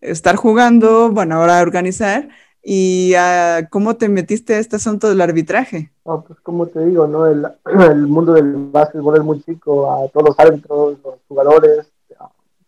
estar 0.02 0.36
jugando, 0.36 1.12
bueno, 1.12 1.36
ahora 1.36 1.62
organizar, 1.62 2.30
y 2.68 3.14
uh, 3.14 3.68
cómo 3.70 3.96
te 3.96 4.10
metiste 4.10 4.56
a 4.56 4.60
este 4.60 4.78
asunto 4.78 5.08
del 5.08 5.22
arbitraje. 5.22 5.92
Pues 6.02 6.40
como 6.42 6.66
te 6.66 6.84
digo, 6.84 7.06
¿no? 7.06 7.28
El, 7.28 8.08
mundo 8.08 8.34
del 8.34 8.56
básquetbol 8.56 9.18
es 9.18 9.24
muy 9.24 9.44
chico, 9.44 9.92
a 9.92 10.08
todos 10.08 10.30
los 10.30 10.40
árbitros, 10.40 10.98
los 11.04 11.16
jugadores, 11.28 11.92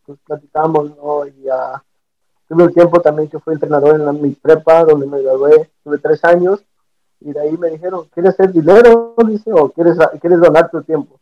pues 0.06 0.20
platicamos, 0.24 0.96
¿no? 0.96 1.26
Y 1.26 1.50
uh, 1.50 1.80
tuve 2.48 2.66
un 2.66 2.74
tiempo 2.74 3.02
también 3.02 3.28
que 3.28 3.40
fui 3.40 3.56
entrenador 3.56 3.96
en 3.96 4.06
la, 4.06 4.14
mi 4.14 4.30
prepa, 4.30 4.86
donde 4.86 5.08
me 5.08 5.20
gradué, 5.20 5.72
tuve 5.84 5.98
tres 5.98 6.24
años, 6.24 6.64
y 7.20 7.34
de 7.34 7.40
ahí 7.42 7.58
me 7.58 7.72
dijeron, 7.72 8.08
¿quieres 8.14 8.36
ser 8.36 8.54
dinero? 8.54 9.16
Dice, 9.26 9.52
o 9.52 9.70
quieres, 9.70 9.98
quieres 10.22 10.40
donar 10.40 10.70
tu 10.70 10.84
tiempo. 10.84 11.20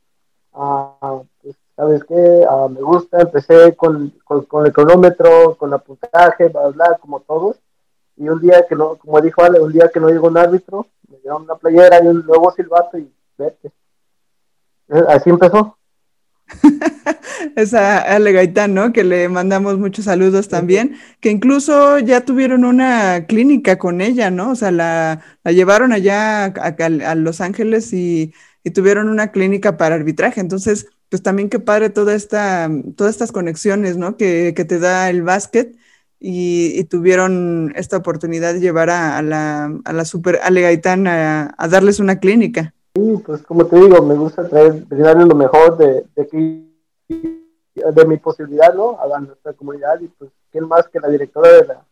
Uh, 0.51 1.23
pues, 1.41 1.55
¿sabes 1.77 2.03
qué? 2.03 2.45
me 2.69 2.81
gusta, 2.81 3.21
empecé 3.21 3.73
con, 3.77 4.13
con, 4.25 4.43
con, 4.43 4.65
el 4.65 4.73
cronómetro, 4.73 5.55
con 5.55 5.71
el 5.71 5.79
puntaje, 5.79 6.49
bla, 6.49 6.67
bla, 6.67 6.97
como 6.99 7.21
todos 7.21 7.55
y 8.17 8.29
un 8.29 8.39
día 8.41 8.65
que 8.67 8.75
no, 8.75 8.95
como 8.95 9.19
dijo 9.21 9.43
Ale, 9.43 9.59
un 9.59 9.73
día 9.73 9.89
que 9.93 9.99
no 9.99 10.09
llegó 10.09 10.27
un 10.27 10.37
árbitro, 10.37 10.87
me 11.09 11.17
dieron 11.19 11.43
una 11.43 11.55
playera 11.55 12.03
y 12.03 12.07
un 12.07 12.25
nuevo 12.25 12.51
silbato 12.51 12.97
y 12.97 13.11
vete. 13.37 13.71
Eh, 14.89 15.03
así 15.09 15.29
empezó. 15.29 15.77
Esa 17.55 17.99
Ale 18.01 18.31
Gaitán, 18.31 18.73
¿no? 18.73 18.93
Que 18.93 19.03
le 19.03 19.27
mandamos 19.29 19.77
muchos 19.77 20.05
saludos 20.05 20.47
también, 20.47 20.97
que 21.19 21.31
incluso 21.31 21.99
ya 21.99 22.21
tuvieron 22.21 22.65
una 22.65 23.25
clínica 23.25 23.77
con 23.77 24.01
ella, 24.01 24.29
¿no? 24.29 24.51
O 24.51 24.55
sea, 24.55 24.71
la, 24.71 25.21
la 25.43 25.51
llevaron 25.51 25.91
allá 25.91 26.45
a, 26.45 27.15
Los 27.15 27.41
Ángeles 27.41 27.93
y, 27.93 28.33
y, 28.63 28.71
tuvieron 28.71 29.09
una 29.09 29.31
clínica 29.31 29.77
para 29.77 29.95
arbitraje. 29.95 30.39
Entonces, 30.39 30.87
pues 31.09 31.23
también 31.23 31.49
qué 31.49 31.59
padre 31.59 31.89
toda 31.89 32.13
esta, 32.15 32.69
todas 32.95 33.13
estas 33.13 33.31
conexiones, 33.31 33.97
¿no? 33.97 34.17
Que, 34.17 34.53
que 34.55 34.65
te 34.65 34.79
da 34.79 35.09
el 35.09 35.23
básquet 35.23 35.75
y, 36.19 36.83
tuvieron 36.85 37.73
esta 37.75 37.97
oportunidad 37.97 38.53
de 38.53 38.59
llevar 38.59 38.89
a, 38.89 39.21
la, 39.21 39.71
a 39.83 39.93
la 39.93 40.05
Super 40.05 40.39
Ale 40.43 40.61
Gaitán 40.61 41.07
a, 41.07 41.55
darles 41.69 41.99
una 41.99 42.19
clínica. 42.19 42.73
Sí, 42.95 43.21
pues 43.25 43.41
como 43.43 43.65
te 43.65 43.75
digo, 43.75 44.01
me 44.01 44.15
gusta 44.15 44.47
traer, 44.47 44.87
darles 44.87 45.27
lo 45.27 45.35
mejor 45.35 45.77
de, 45.77 46.05
de, 46.15 46.65
de 47.91 48.05
mi 48.05 48.17
posibilidad, 48.17 48.73
¿no? 48.73 48.97
A 48.99 49.19
nuestra 49.19 49.53
comunidad 49.53 49.99
y 49.99 50.07
pues, 50.07 50.31
¿quién 50.51 50.67
más 50.67 50.87
que 50.87 50.99
la 50.99 51.09
directora 51.09 51.51
de 51.51 51.65
la, 51.65 51.85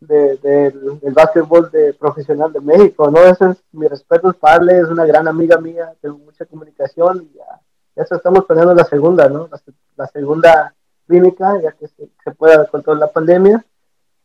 de, 0.00 0.36
del 0.36 1.12
básquetbol 1.14 1.70
de 1.70 1.92
profesional 1.94 2.52
de 2.52 2.60
México, 2.60 3.10
¿no? 3.10 3.20
Ese 3.20 3.50
es 3.50 3.62
mi 3.72 3.86
respeto 3.86 4.32
para 4.32 4.56
Ale, 4.56 4.80
es 4.80 4.88
una 4.88 5.04
gran 5.04 5.28
amiga 5.28 5.58
mía, 5.58 5.92
tengo 6.00 6.18
mucha 6.18 6.46
comunicación 6.46 7.28
y 7.30 7.36
ya, 7.36 7.60
ya 7.96 8.16
estamos 8.16 8.44
planeando 8.46 8.74
la 8.74 8.84
segunda, 8.84 9.28
¿no? 9.28 9.48
La, 9.96 10.06
segunda 10.06 10.74
clínica, 11.10 11.60
ya 11.60 11.72
que 11.72 11.88
se, 11.88 12.08
se 12.22 12.30
pueda 12.30 12.66
con 12.66 12.82
toda 12.84 12.96
la 12.96 13.08
pandemia 13.08 13.64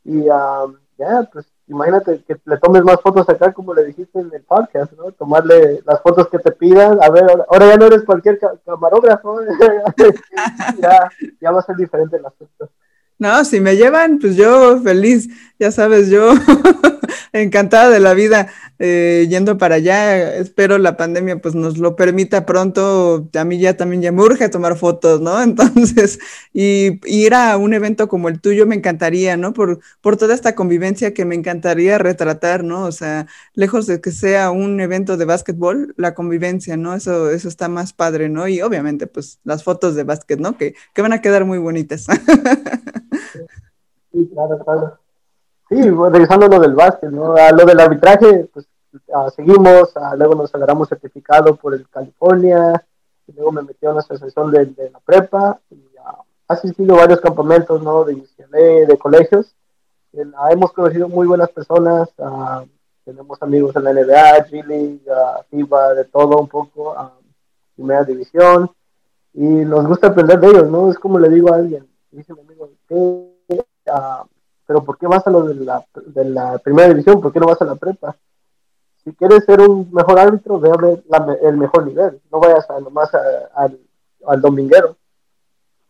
y 0.03 0.25
ya, 0.25 1.29
pues 1.33 1.47
imagínate 1.67 2.23
que 2.27 2.37
le 2.45 2.57
tomes 2.57 2.83
más 2.83 3.01
fotos 3.01 3.27
acá, 3.27 3.51
como 3.51 3.73
le 3.73 3.85
dijiste 3.85 4.19
en 4.19 4.29
el 4.31 4.43
podcast, 4.43 4.93
¿no? 4.93 5.11
Tomarle 5.11 5.81
las 5.83 5.99
fotos 6.01 6.29
que 6.29 6.37
te 6.37 6.51
pidan. 6.51 6.99
A 7.01 7.09
ver, 7.09 7.25
ahora, 7.49 7.69
ya 7.69 7.77
no 7.77 7.85
eres 7.87 8.03
cualquier 8.03 8.39
camarógrafo, 8.63 9.39
ya, 10.79 11.11
ya 11.41 11.51
va 11.51 11.59
a 11.59 11.63
ser 11.63 11.75
diferente 11.75 12.17
el 12.17 12.25
aspecto. 12.25 12.69
No, 13.17 13.43
si 13.45 13.59
me 13.59 13.75
llevan, 13.75 14.19
pues 14.19 14.35
yo 14.35 14.79
feliz, 14.81 15.27
ya 15.57 15.71
sabes, 15.71 16.09
yo 16.09 16.29
encantada 17.33 17.89
de 17.89 17.99
la 17.99 18.13
vida 18.13 18.47
eh, 18.79 19.27
yendo 19.29 19.57
para 19.57 19.75
allá. 19.75 20.35
Espero 20.35 20.77
la 20.77 20.97
pandemia 20.97 21.37
pues 21.37 21.55
nos 21.55 21.77
lo 21.77 21.95
permita 21.95 22.45
pronto. 22.45 23.29
A 23.33 23.43
mí 23.43 23.59
ya 23.59 23.77
también 23.77 24.01
ya 24.01 24.11
me 24.11 24.21
urge 24.21 24.49
tomar 24.49 24.77
fotos, 24.77 25.21
¿no? 25.21 25.41
Entonces, 25.43 26.19
y, 26.53 26.99
ir 27.05 27.33
a 27.33 27.57
un 27.57 27.73
evento 27.73 28.07
como 28.07 28.29
el 28.29 28.41
tuyo 28.41 28.65
me 28.65 28.75
encantaría, 28.75 29.37
¿no? 29.37 29.53
Por, 29.53 29.79
por 30.01 30.17
toda 30.17 30.33
esta 30.33 30.55
convivencia 30.55 31.13
que 31.13 31.25
me 31.25 31.35
encantaría 31.35 31.97
retratar, 31.97 32.63
¿no? 32.63 32.83
O 32.85 32.91
sea, 32.91 33.27
lejos 33.53 33.87
de 33.87 34.01
que 34.01 34.11
sea 34.11 34.51
un 34.51 34.79
evento 34.81 35.17
de 35.17 35.25
básquetbol, 35.25 35.93
la 35.97 36.13
convivencia, 36.13 36.77
¿no? 36.77 36.95
Eso, 36.95 37.29
eso 37.31 37.47
está 37.47 37.69
más 37.69 37.93
padre, 37.93 38.29
¿no? 38.29 38.47
Y 38.47 38.61
obviamente, 38.61 39.07
pues 39.07 39.39
las 39.43 39.63
fotos 39.63 39.95
de 39.95 40.03
básquet, 40.03 40.39
¿no? 40.39 40.57
Que, 40.57 40.75
que 40.93 41.01
van 41.01 41.13
a 41.13 41.21
quedar 41.21 41.45
muy 41.45 41.57
bonitas. 41.57 42.07
Sí, 44.15 44.29
claro, 44.33 44.63
claro. 44.63 45.04
Sí, 45.67 45.81
regresando 45.81 46.45
a 46.45 46.49
lo 46.49 46.59
del 46.59 46.75
básquet, 46.75 47.09
¿no? 47.09 47.35
A 47.35 47.51
lo 47.51 47.65
del 47.65 47.79
arbitraje, 47.79 48.47
pues 48.53 48.67
seguimos, 49.35 49.93
luego 50.17 50.35
nos 50.35 50.53
agarramos 50.53 50.89
certificado 50.89 51.55
por 51.55 51.73
el 51.73 51.87
California, 51.89 52.85
y 53.27 53.33
luego 53.33 53.51
me 53.51 53.63
metí 53.63 53.85
a 53.85 53.91
una 53.91 53.99
asociación 53.99 54.51
de, 54.51 54.65
de 54.65 54.91
la 54.91 54.99
prepa, 54.99 55.59
y 55.71 55.81
ha 55.97 56.53
asistido 56.53 56.95
a 56.95 56.99
varios 56.99 57.19
campamentos, 57.19 57.81
¿no? 57.81 58.03
De 58.03 58.13
UCLA, 58.13 58.87
de 58.87 58.97
colegios. 58.97 59.55
hemos 60.13 60.71
conocido 60.71 61.09
muy 61.09 61.25
buenas 61.25 61.49
personas, 61.49 62.09
tenemos 63.03 63.41
amigos 63.41 63.75
en 63.75 63.83
la 63.83 63.93
NBA, 63.93 64.45
G 64.47 65.45
FIBA, 65.49 65.93
de 65.95 66.05
todo 66.05 66.37
un 66.37 66.47
poco, 66.47 66.95
primera 67.75 68.03
división, 68.03 68.69
y 69.33 69.43
nos 69.43 69.85
gusta 69.87 70.07
aprender 70.07 70.39
de 70.39 70.47
ellos, 70.47 70.69
¿no? 70.69 70.91
Es 70.91 70.99
como 70.99 71.17
le 71.19 71.29
digo 71.29 71.51
a 71.51 71.57
alguien, 71.57 71.87
dice 72.11 72.33
mi 72.33 72.41
amigo, 72.41 72.69
¿qué? 72.87 73.65
Pero 74.65 74.83
¿por 74.83 74.97
qué 74.97 75.07
vas 75.07 75.25
a 75.27 75.29
lo 75.29 75.43
de 75.43 75.55
la, 75.55 75.85
de 76.05 76.25
la 76.25 76.57
primera 76.59 76.89
división? 76.89 77.21
¿Por 77.21 77.31
qué 77.31 77.39
no 77.39 77.47
vas 77.47 77.61
a 77.61 77.65
la 77.65 77.75
prepa? 77.75 78.15
Si 79.03 79.13
quieres 79.13 79.45
ser 79.45 79.61
un 79.61 79.89
mejor 79.91 80.19
árbitro, 80.19 80.59
ve 80.59 80.71
a 80.71 80.77
ver 80.77 81.03
el 81.43 81.57
mejor 81.57 81.85
nivel, 81.85 82.19
no 82.31 82.39
vayas 82.39 82.67
a, 82.69 82.79
nomás 82.79 83.13
al, 83.13 83.79
al 84.25 84.41
dominguero. 84.41 84.97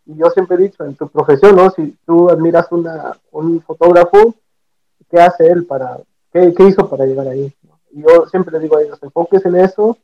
Y 0.06 0.18
yo 0.18 0.30
siempre 0.30 0.58
he 0.58 0.60
dicho, 0.60 0.84
en 0.84 0.96
tu 0.96 1.08
profesión, 1.08 1.56
¿no? 1.56 1.70
Si 1.72 1.98
tú 2.06 2.30
admiras 2.30 2.68
una, 2.72 3.18
un 3.32 3.62
fotógrafo, 3.62 4.36
¿qué 5.10 5.20
hace 5.20 5.48
él 5.48 5.66
para, 5.66 5.98
qué, 6.32 6.54
qué 6.54 6.64
hizo 6.68 6.90
para 6.90 7.06
llegar 7.06 7.28
ahí? 7.28 7.54
Y 7.92 8.02
yo 8.02 8.28
siempre 8.28 8.52
le 8.52 8.60
digo 8.60 8.78
a 8.78 8.84
ellos, 8.84 9.02
enfoques 9.02 9.46
en 9.46 9.56
eso 9.56 9.98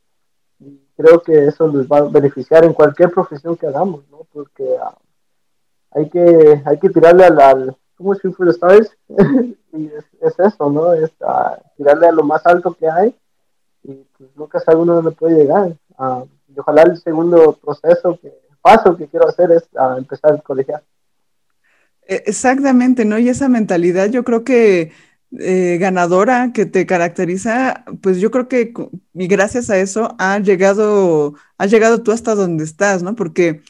y 0.58 0.80
creo 0.96 1.20
que 1.20 1.46
eso 1.46 1.68
les 1.68 1.86
va 1.86 1.98
a 1.98 2.02
beneficiar 2.02 2.64
en 2.64 2.72
cualquier 2.72 3.10
profesión 3.10 3.56
que 3.56 3.66
hagamos, 3.66 4.08
¿no? 4.10 4.26
Porque 4.32 4.64
ah, 4.82 4.96
hay 5.90 6.08
que, 6.08 6.62
hay 6.64 6.78
que 6.78 6.88
tirarle 6.88 7.26
al, 7.26 7.40
al 7.40 7.76
¿cómo 8.02 8.14
shoot 8.14 8.36
for 8.36 8.46
the 8.46 8.52
stars? 8.52 8.90
y 9.72 9.86
es, 9.86 10.04
es, 10.20 10.38
eso, 10.38 10.70
¿no? 10.70 10.92
Es 10.92 11.10
uh, 11.20 11.56
tirarle 11.76 12.08
a 12.08 12.12
lo 12.12 12.24
más 12.24 12.44
alto 12.46 12.74
que 12.78 12.88
hay 12.88 13.14
y 13.84 14.04
pues 14.16 14.30
nunca 14.36 14.60
sabe 14.60 14.78
uno 14.78 14.96
dónde 14.96 15.12
puede 15.12 15.36
llegar. 15.36 15.76
Uh, 15.98 16.26
y 16.48 16.58
ojalá 16.58 16.82
el 16.82 16.96
segundo 16.98 17.58
proceso, 17.62 18.18
que, 18.20 18.32
paso 18.60 18.96
que 18.96 19.06
quiero 19.06 19.28
hacer 19.28 19.50
es 19.52 19.64
uh, 19.72 19.98
empezar 19.98 20.34
el 20.34 20.42
colegial. 20.42 20.82
E, 22.06 22.22
exactamente, 22.26 23.04
¿no? 23.04 23.18
Y 23.18 23.28
esa 23.28 23.48
mentalidad 23.48 24.08
yo 24.08 24.24
creo 24.24 24.44
que 24.44 24.92
eh, 25.38 25.78
ganadora 25.80 26.52
que 26.52 26.66
te 26.66 26.84
caracteriza, 26.84 27.84
pues 28.02 28.18
yo 28.18 28.30
creo 28.30 28.48
que 28.48 28.74
y 29.14 29.26
gracias 29.28 29.70
a 29.70 29.78
eso 29.78 30.14
ha 30.18 30.38
llegado, 30.38 31.34
has 31.56 31.70
llegado 31.70 32.02
tú 32.02 32.12
hasta 32.12 32.34
donde 32.34 32.64
estás, 32.64 33.02
¿no? 33.02 33.14
Porque 33.14 33.62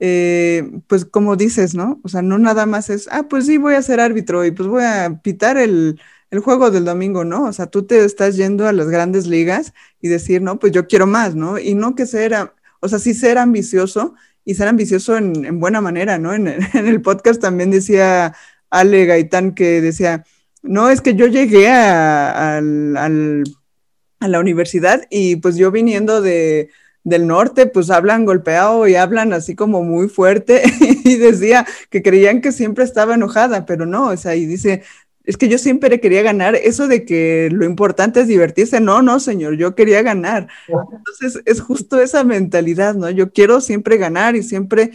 eh, 0.00 0.70
pues 0.86 1.04
como 1.04 1.36
dices, 1.36 1.74
¿no? 1.74 2.00
O 2.02 2.08
sea, 2.08 2.22
no 2.22 2.38
nada 2.38 2.66
más 2.66 2.90
es, 2.90 3.08
ah, 3.10 3.26
pues 3.28 3.46
sí, 3.46 3.58
voy 3.58 3.74
a 3.74 3.82
ser 3.82 4.00
árbitro 4.00 4.44
y 4.44 4.50
pues 4.50 4.68
voy 4.68 4.82
a 4.82 5.20
pitar 5.22 5.56
el, 5.56 6.00
el 6.30 6.40
juego 6.40 6.70
del 6.70 6.84
domingo, 6.84 7.24
¿no? 7.24 7.44
O 7.44 7.52
sea, 7.52 7.66
tú 7.66 7.84
te 7.84 8.04
estás 8.04 8.36
yendo 8.36 8.66
a 8.66 8.72
las 8.72 8.88
grandes 8.88 9.26
ligas 9.26 9.72
y 10.00 10.08
decir, 10.08 10.42
no, 10.42 10.58
pues 10.58 10.72
yo 10.72 10.86
quiero 10.86 11.06
más, 11.06 11.34
¿no? 11.34 11.58
Y 11.58 11.74
no 11.74 11.94
que 11.94 12.06
ser, 12.06 12.34
o 12.80 12.88
sea, 12.88 12.98
sí 12.98 13.14
ser 13.14 13.38
ambicioso 13.38 14.14
y 14.44 14.54
ser 14.54 14.68
ambicioso 14.68 15.16
en, 15.16 15.44
en 15.44 15.60
buena 15.60 15.80
manera, 15.80 16.18
¿no? 16.18 16.34
En, 16.34 16.48
el 16.48 17.00
podcast 17.02 17.40
también 17.40 17.70
decía 17.70 18.34
Ale 18.70 19.06
Gaitán 19.06 19.54
que 19.54 19.80
decía, 19.80 20.24
no, 20.62 20.90
es 20.90 21.00
que 21.00 21.14
yo 21.14 21.26
llegué 21.26 21.68
a, 21.68 22.58
a 22.58 24.28
la 24.28 24.40
universidad 24.40 25.06
y 25.10 25.36
pues 25.36 25.56
yo 25.56 25.70
viniendo 25.70 26.20
de 26.20 26.70
del 27.04 27.26
norte, 27.26 27.66
pues 27.66 27.90
hablan 27.90 28.24
golpeado 28.24 28.88
y 28.88 28.96
hablan 28.96 29.34
así 29.34 29.54
como 29.54 29.82
muy 29.82 30.08
fuerte 30.08 30.62
y 31.04 31.16
decía 31.16 31.66
que 31.90 32.02
creían 32.02 32.40
que 32.40 32.50
siempre 32.50 32.82
estaba 32.82 33.14
enojada, 33.14 33.66
pero 33.66 33.86
no, 33.86 34.08
o 34.08 34.16
sea, 34.16 34.34
y 34.34 34.46
dice, 34.46 34.82
es 35.24 35.36
que 35.36 35.48
yo 35.48 35.58
siempre 35.58 36.00
quería 36.00 36.22
ganar, 36.22 36.54
eso 36.54 36.88
de 36.88 37.04
que 37.04 37.50
lo 37.52 37.66
importante 37.66 38.20
es 38.20 38.26
divertirse, 38.26 38.80
no, 38.80 39.02
no, 39.02 39.20
señor, 39.20 39.56
yo 39.56 39.74
quería 39.74 40.02
ganar. 40.02 40.48
Entonces 40.68 41.42
es 41.44 41.60
justo 41.60 42.00
esa 42.00 42.24
mentalidad, 42.24 42.94
¿no? 42.94 43.08
Yo 43.10 43.30
quiero 43.30 43.60
siempre 43.60 43.98
ganar 43.98 44.34
y 44.34 44.42
siempre 44.42 44.90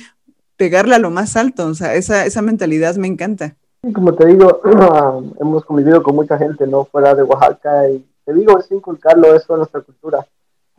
pegarle 0.58 0.96
a 0.96 1.00
lo 1.00 1.12
más 1.12 1.38
alto, 1.38 1.68
o 1.68 1.74
sea, 1.74 1.96
esa, 1.96 2.26
esa 2.26 2.42
mentalidad 2.42 2.96
me 2.96 3.08
encanta. 3.08 3.56
Como 3.94 4.14
te 4.14 4.26
digo, 4.26 4.62
hemos 5.40 5.64
convivido 5.64 6.04
con 6.04 6.16
mucha 6.16 6.38
gente, 6.38 6.68
¿no? 6.68 6.86
Fuera 6.86 7.16
de 7.16 7.24
Oaxaca 7.24 7.90
y 7.90 8.04
te 8.26 8.34
digo, 8.34 8.60
es 8.60 8.70
inculcarlo 8.72 9.34
eso 9.34 9.54
a 9.54 9.58
nuestra 9.58 9.82
cultura 9.82 10.26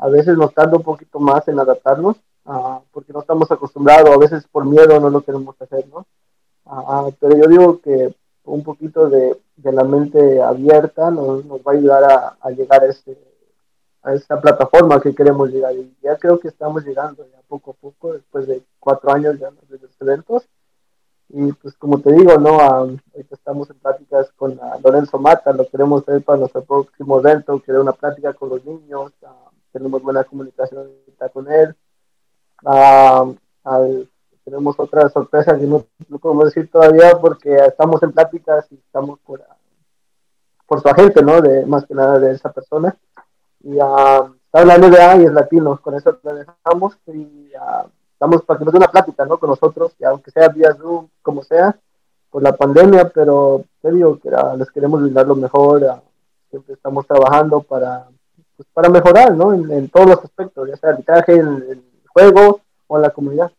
a 0.01 0.09
veces 0.09 0.37
nos 0.37 0.55
tarda 0.55 0.79
un 0.79 0.83
poquito 0.83 1.21
más 1.21 1.47
en 1.49 1.59
adaptarnos, 1.61 2.17
uh, 2.47 2.81
porque 2.91 3.13
no 3.13 3.21
estamos 3.21 3.51
acostumbrados, 3.51 4.09
a 4.09 4.17
veces 4.17 4.47
por 4.51 4.65
miedo 4.65 4.99
no 4.99 5.11
lo 5.11 5.21
queremos 5.21 5.61
hacer, 5.61 5.87
¿no? 5.89 6.07
Uh, 6.65 7.13
pero 7.21 7.37
yo 7.37 7.47
digo 7.49 7.81
que 7.81 8.15
un 8.45 8.63
poquito 8.63 9.11
de, 9.11 9.39
de 9.57 9.73
la 9.73 9.85
mente 9.85 10.41
abierta 10.41 11.11
nos, 11.11 11.45
nos, 11.45 11.61
va 11.61 11.73
a 11.73 11.75
ayudar 11.75 12.05
a, 12.05 12.37
a 12.41 12.51
llegar 12.51 12.83
a, 12.83 12.87
este, 12.87 13.19
a 14.03 14.15
esta 14.15 14.41
plataforma 14.41 15.01
que 15.03 15.15
queremos 15.15 15.51
llegar. 15.51 15.75
Y 15.75 15.95
ya 16.03 16.17
creo 16.17 16.41
que 16.41 16.49
estamos 16.49 16.85
llegando 16.85 17.27
ya 17.31 17.41
poco 17.47 17.73
a 17.73 17.75
poco, 17.75 18.15
después 18.15 18.47
de 18.47 18.63
cuatro 18.79 19.13
años 19.13 19.39
ya 19.39 19.51
de 19.51 19.79
los 19.79 20.01
eventos. 20.01 20.49
Y 21.29 21.53
pues 21.53 21.75
como 21.75 22.01
te 22.01 22.13
digo, 22.13 22.39
¿no? 22.39 22.59
Ahorita 22.59 23.35
estamos 23.35 23.69
en 23.71 23.79
pláticas 23.79 24.33
con 24.37 24.53
uh, 24.53 24.81
Lorenzo 24.83 25.19
Mata, 25.19 25.53
lo 25.53 25.69
queremos 25.69 26.03
hacer 26.03 26.23
para 26.23 26.39
nuestro 26.39 26.63
próximo 26.65 27.21
evento, 27.21 27.61
querer 27.61 27.83
una 27.83 27.93
plática 27.93 28.33
con 28.33 28.49
los 28.49 28.65
niños, 28.65 29.13
tenemos 29.73 30.03
buena 30.03 30.25
comunicación 30.25 30.89
con 31.33 31.51
él. 31.51 31.75
Uh, 32.63 33.35
al, 33.65 34.09
tenemos 34.45 34.79
otra 34.79 35.09
sorpresa 35.09 35.57
que 35.57 35.67
no, 35.67 35.85
no, 36.09 36.19
podemos 36.19 36.47
decir 36.47 36.71
todavía 36.71 37.19
porque 37.21 37.55
estamos 37.55 38.03
en 38.03 38.13
pláticas 38.13 38.67
y 38.71 38.75
estamos 38.77 39.19
por, 39.21 39.43
por 40.67 40.81
su 40.81 40.89
agente, 40.89 41.23
¿no? 41.23 41.41
De, 41.41 41.65
más 41.67 41.85
que 41.87 41.95
nada 41.95 42.19
de 42.19 42.33
esa 42.33 42.53
persona. 42.53 42.97
Y 43.63 43.75
uh, 43.75 44.35
está 44.45 44.61
hablando 44.61 44.91
de 44.91 45.01
A 45.01 45.17
y 45.17 45.25
es 45.25 45.33
latino, 45.33 45.81
con 45.81 45.95
eso 45.95 46.19
lo 46.23 46.35
dejamos 46.35 46.99
y 47.07 47.53
uh, 47.55 47.89
estamos 48.13 48.43
para 48.43 48.59
que 48.59 48.65
nos 48.65 48.73
dé 48.73 48.79
una 48.79 48.91
plática, 48.91 49.25
¿no? 49.25 49.39
Con 49.39 49.51
nosotros, 49.51 49.95
y 49.99 50.05
aunque 50.05 50.31
sea 50.31 50.49
vía 50.49 50.75
Zoom, 50.75 51.09
como 51.23 51.43
sea, 51.43 51.79
por 52.31 52.43
la 52.43 52.57
pandemia, 52.57 53.11
pero 53.11 53.65
te 53.83 53.93
digo 53.93 54.19
que 54.19 54.31
les 54.57 54.71
queremos 54.71 55.03
brindar 55.03 55.27
lo 55.27 55.37
mejor. 55.37 56.03
siempre 56.51 56.75
estamos 56.75 57.07
trabajando 57.07 57.61
para 57.61 58.09
pues, 58.61 58.69
para 58.75 58.91
mejorar, 58.91 59.35
¿no? 59.35 59.55
En, 59.55 59.71
en, 59.71 59.89
todos 59.89 60.07
los 60.07 60.23
aspectos, 60.23 60.69
ya 60.69 60.77
sea 60.77 60.91
arbitraje, 60.91 61.33
el, 61.33 61.65
el 61.71 61.83
juego 62.09 62.61
o 62.89 62.99
la 62.99 63.09
comunidad. 63.09 63.51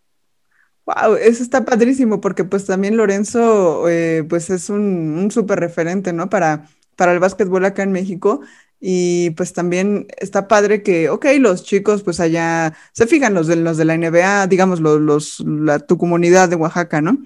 Wow, 0.86 1.16
eso 1.16 1.42
está 1.42 1.66
padrísimo 1.66 2.22
porque 2.22 2.44
pues 2.44 2.68
también 2.68 2.98
Lorenzo 2.98 3.90
eh, 3.90 4.24
pues 4.30 4.52
es 4.52 4.70
un, 4.70 5.18
un 5.18 5.32
súper 5.32 5.60
referente, 5.60 6.14
¿no? 6.14 6.30
Para, 6.30 6.68
para 6.96 7.14
el 7.14 7.20
básquetbol 7.20 7.66
acá 7.66 7.82
en 7.82 7.92
México 7.92 8.42
y 8.80 9.32
pues 9.32 9.54
también 9.54 10.06
está 10.18 10.48
padre 10.48 10.84
que, 10.84 11.10
ok, 11.10 11.26
los 11.40 11.64
chicos 11.64 12.04
pues 12.04 12.20
allá 12.20 12.74
se 12.92 13.08
fijan 13.08 13.34
los 13.34 13.48
de, 13.48 13.56
los 13.56 13.78
de 13.78 13.86
la 13.86 13.98
NBA, 13.98 14.46
digamos, 14.46 14.82
los, 14.82 15.02
los 15.02 15.40
la, 15.40 15.80
tu 15.80 15.98
comunidad 15.98 16.48
de 16.48 16.58
Oaxaca, 16.58 17.02
¿no? 17.02 17.18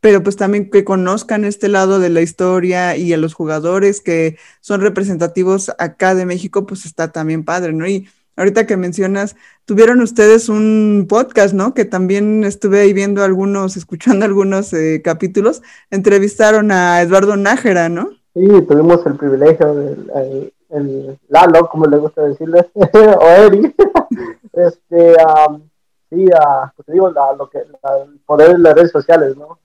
Pero 0.00 0.22
pues 0.22 0.36
también 0.36 0.70
que 0.70 0.84
conozcan 0.84 1.44
este 1.44 1.68
lado 1.68 1.98
de 1.98 2.10
la 2.10 2.22
historia 2.22 2.96
y 2.96 3.12
a 3.12 3.18
los 3.18 3.34
jugadores 3.34 4.00
que 4.00 4.38
son 4.60 4.80
representativos 4.80 5.72
acá 5.78 6.14
de 6.14 6.26
México, 6.26 6.66
pues 6.66 6.86
está 6.86 7.12
también 7.12 7.44
padre, 7.44 7.72
¿no? 7.72 7.86
Y 7.86 8.08
ahorita 8.36 8.66
que 8.66 8.76
mencionas, 8.76 9.36
tuvieron 9.66 10.00
ustedes 10.00 10.48
un 10.48 11.06
podcast, 11.08 11.54
¿no? 11.54 11.74
Que 11.74 11.84
también 11.84 12.44
estuve 12.44 12.80
ahí 12.80 12.92
viendo 12.92 13.22
algunos, 13.22 13.76
escuchando 13.76 14.24
algunos 14.24 14.72
eh, 14.72 15.02
capítulos, 15.04 15.62
entrevistaron 15.90 16.72
a 16.72 17.02
Eduardo 17.02 17.36
Nájera, 17.36 17.88
¿no? 17.88 18.08
Sí, 18.34 18.46
tuvimos 18.66 19.04
el 19.06 19.16
privilegio, 19.16 19.74
del, 19.74 20.10
el, 20.14 20.52
el 20.70 21.18
Lalo, 21.28 21.68
como 21.68 21.86
le 21.86 21.98
gusta 21.98 22.22
decirle, 22.22 22.70
o 22.74 23.26
Eri, 23.26 23.74
este, 24.52 25.16
um, 25.48 25.60
sí, 26.08 26.24
uh, 26.26 26.70
pues 26.76 26.86
te 26.86 26.92
digo, 26.92 27.10
lo 27.10 27.50
que, 27.50 27.58
la, 27.82 28.04
el 28.04 28.20
poder 28.20 28.52
de 28.52 28.58
las 28.58 28.74
redes 28.74 28.92
sociales, 28.92 29.36
¿no? 29.36 29.58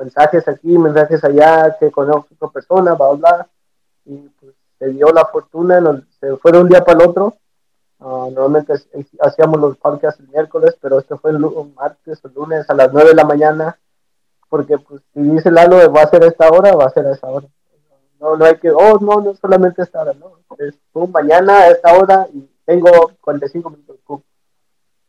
Mensajes 0.00 0.48
aquí, 0.48 0.78
mensajes 0.78 1.22
allá, 1.22 1.76
que 1.78 1.90
conozco 1.90 2.28
a 2.30 2.34
otra 2.34 2.48
persona, 2.48 2.94
bla, 2.94 3.10
bla, 3.10 3.48
y 4.06 4.16
pues 4.40 4.54
se 4.78 4.88
dio 4.88 5.12
la 5.12 5.26
fortuna, 5.26 5.80
nos, 5.80 6.00
se 6.18 6.36
fue 6.38 6.52
de 6.52 6.58
un 6.58 6.68
día 6.68 6.84
para 6.84 7.02
el 7.02 7.08
otro. 7.08 7.36
Uh, 7.98 8.30
normalmente 8.30 8.72
hacíamos 9.20 9.60
los 9.60 9.76
podcasts 9.76 10.20
el 10.20 10.28
miércoles, 10.28 10.74
pero 10.80 10.98
este 10.98 11.16
fue 11.16 11.32
el, 11.32 11.38
martes 11.38 12.18
o 12.24 12.28
lunes 12.28 12.68
a 12.70 12.74
las 12.74 12.90
9 12.90 13.10
de 13.10 13.14
la 13.14 13.24
mañana, 13.26 13.78
porque 14.48 14.78
pues 14.78 15.02
si 15.12 15.20
dice 15.20 15.50
Lalo 15.50 15.92
va 15.92 16.02
a 16.02 16.08
ser 16.08 16.24
a 16.24 16.28
esta 16.28 16.48
hora, 16.48 16.74
va 16.74 16.86
a 16.86 16.90
ser 16.90 17.06
a 17.06 17.12
esa 17.12 17.26
hora. 17.26 17.46
No, 18.18 18.36
no 18.36 18.44
hay 18.46 18.56
que, 18.56 18.70
oh, 18.70 18.98
no, 19.00 19.20
no 19.20 19.34
solamente 19.34 19.82
esta 19.82 20.00
hora, 20.00 20.14
no. 20.14 20.32
Es 20.58 20.74
un 20.94 21.12
mañana 21.12 21.58
a 21.58 21.68
esta 21.68 21.92
hora 21.92 22.26
y 22.32 22.48
tengo 22.64 22.90
45 23.20 23.70
minutos. 23.70 24.22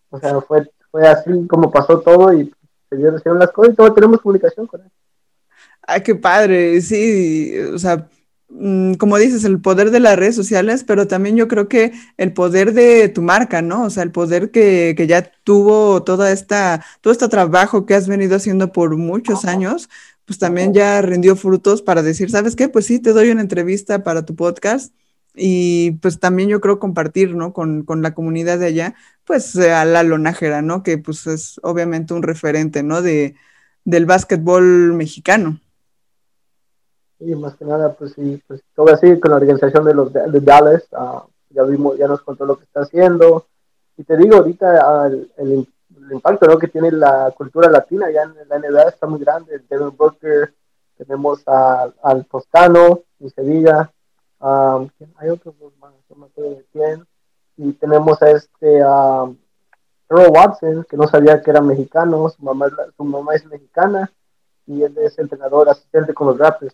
O 0.09 0.19
sea, 0.19 0.41
fue, 0.41 0.69
fue 0.91 1.07
así 1.07 1.47
como 1.47 1.71
pasó 1.71 2.01
todo 2.01 2.33
y 2.33 2.53
se 2.91 2.97
dieron 2.97 3.39
las 3.39 3.51
cosas 3.51 3.73
y 3.73 3.75
todo 3.75 3.93
tenemos 3.93 4.21
comunicación 4.21 4.67
con 4.67 4.81
él. 4.81 4.91
Ay, 5.81 6.01
qué 6.01 6.13
padre, 6.13 6.81
sí, 6.81 7.53
o 7.73 7.79
sea, 7.79 8.09
mm, 8.49 8.93
como 8.95 9.17
dices, 9.17 9.43
el 9.45 9.61
poder 9.61 9.91
de 9.91 9.99
las 9.99 10.17
redes 10.17 10.35
sociales, 10.35 10.83
pero 10.83 11.07
también 11.07 11.37
yo 11.37 11.47
creo 11.47 11.67
que 11.67 11.93
el 12.17 12.33
poder 12.33 12.73
de 12.73 13.09
tu 13.09 13.21
marca, 13.21 13.61
¿no? 13.61 13.85
O 13.85 13.89
sea, 13.89 14.03
el 14.03 14.11
poder 14.11 14.51
que, 14.51 14.93
que 14.95 15.07
ya 15.07 15.31
tuvo 15.43 16.03
toda 16.03 16.31
esta, 16.31 16.85
todo 17.01 17.13
este 17.13 17.29
trabajo 17.29 17.85
que 17.85 17.95
has 17.95 18.07
venido 18.07 18.35
haciendo 18.35 18.71
por 18.71 18.95
muchos 18.97 19.45
años, 19.45 19.89
pues 20.25 20.37
también 20.37 20.73
ya 20.73 21.01
rindió 21.01 21.35
frutos 21.35 21.81
para 21.81 22.03
decir, 22.03 22.29
¿sabes 22.29 22.55
qué? 22.55 22.69
Pues 22.69 22.85
sí, 22.85 22.99
te 22.99 23.13
doy 23.13 23.31
una 23.31 23.41
entrevista 23.41 24.03
para 24.03 24.25
tu 24.25 24.35
podcast 24.35 24.93
y 25.33 25.91
pues 26.01 26.19
también 26.19 26.49
yo 26.49 26.59
creo 26.61 26.79
compartir, 26.79 27.35
¿no? 27.35 27.53
Con, 27.53 27.83
con 27.83 28.01
la 28.01 28.13
comunidad 28.13 28.59
de 28.59 28.67
allá, 28.67 28.95
pues 29.25 29.55
a 29.57 29.85
la 29.85 30.03
lonajera, 30.03 30.61
¿no? 30.61 30.83
Que 30.83 30.97
pues 30.97 31.27
es 31.27 31.59
obviamente 31.63 32.13
un 32.13 32.23
referente, 32.23 32.83
¿no? 32.83 33.01
De, 33.01 33.35
del 33.85 34.05
básquetbol 34.05 34.93
mexicano. 34.93 35.59
Sí, 37.19 37.35
más 37.35 37.55
que 37.55 37.65
nada, 37.65 37.93
pues 37.93 38.13
sí, 38.13 38.41
pues 38.47 38.61
todo 38.75 38.93
así 38.93 39.19
con 39.19 39.31
la 39.31 39.37
organización 39.37 39.85
de 39.85 39.93
los 39.93 40.11
de 40.11 40.39
Dallas, 40.41 40.83
uh, 40.91 41.21
ya 41.49 41.63
vimos, 41.63 41.97
ya 41.97 42.07
nos 42.07 42.21
contó 42.21 42.45
lo 42.45 42.57
que 42.57 42.65
está 42.65 42.81
haciendo. 42.81 43.45
Y 43.95 44.03
te 44.03 44.17
digo, 44.17 44.37
ahorita 44.37 45.05
uh, 45.05 45.05
el, 45.05 45.29
el, 45.37 45.67
impacto 46.11 46.47
¿no? 46.47 46.57
que 46.57 46.67
tiene 46.67 46.91
la 46.91 47.31
cultura 47.37 47.69
latina 47.69 48.09
ya 48.11 48.23
en 48.23 48.33
la 48.49 48.57
NBA 48.57 48.89
está 48.89 49.07
muy 49.07 49.19
grande. 49.19 49.61
Devin 49.69 49.95
Booker, 49.95 50.53
tenemos 50.97 51.41
a, 51.47 51.91
al 52.03 52.25
Toscano 52.25 53.01
y 53.19 53.29
Sevilla, 53.29 53.91
Hay 54.41 55.29
otros 55.29 55.55
dos 55.59 55.73
más, 55.79 55.93
no 56.09 56.15
me 56.15 56.25
acuerdo 56.25 56.55
de 56.55 56.65
quién. 56.71 57.05
Y 57.57 57.73
tenemos 57.73 58.21
a 58.21 58.31
este 58.31 58.83
um, 58.83 59.37
Earl 60.09 60.31
Watson, 60.31 60.85
que 60.89 60.97
no 60.97 61.07
sabía 61.07 61.41
que 61.41 61.51
era 61.51 61.61
mexicano, 61.61 62.29
su 62.29 62.43
mamá, 62.43 62.67
su 62.97 63.03
mamá 63.03 63.35
es 63.35 63.45
mexicana 63.45 64.11
y 64.65 64.83
él 64.83 64.95
es 64.97 65.17
entrenador 65.19 65.69
asistente 65.69 66.13
con 66.13 66.27
los 66.27 66.37
Raptors. 66.37 66.73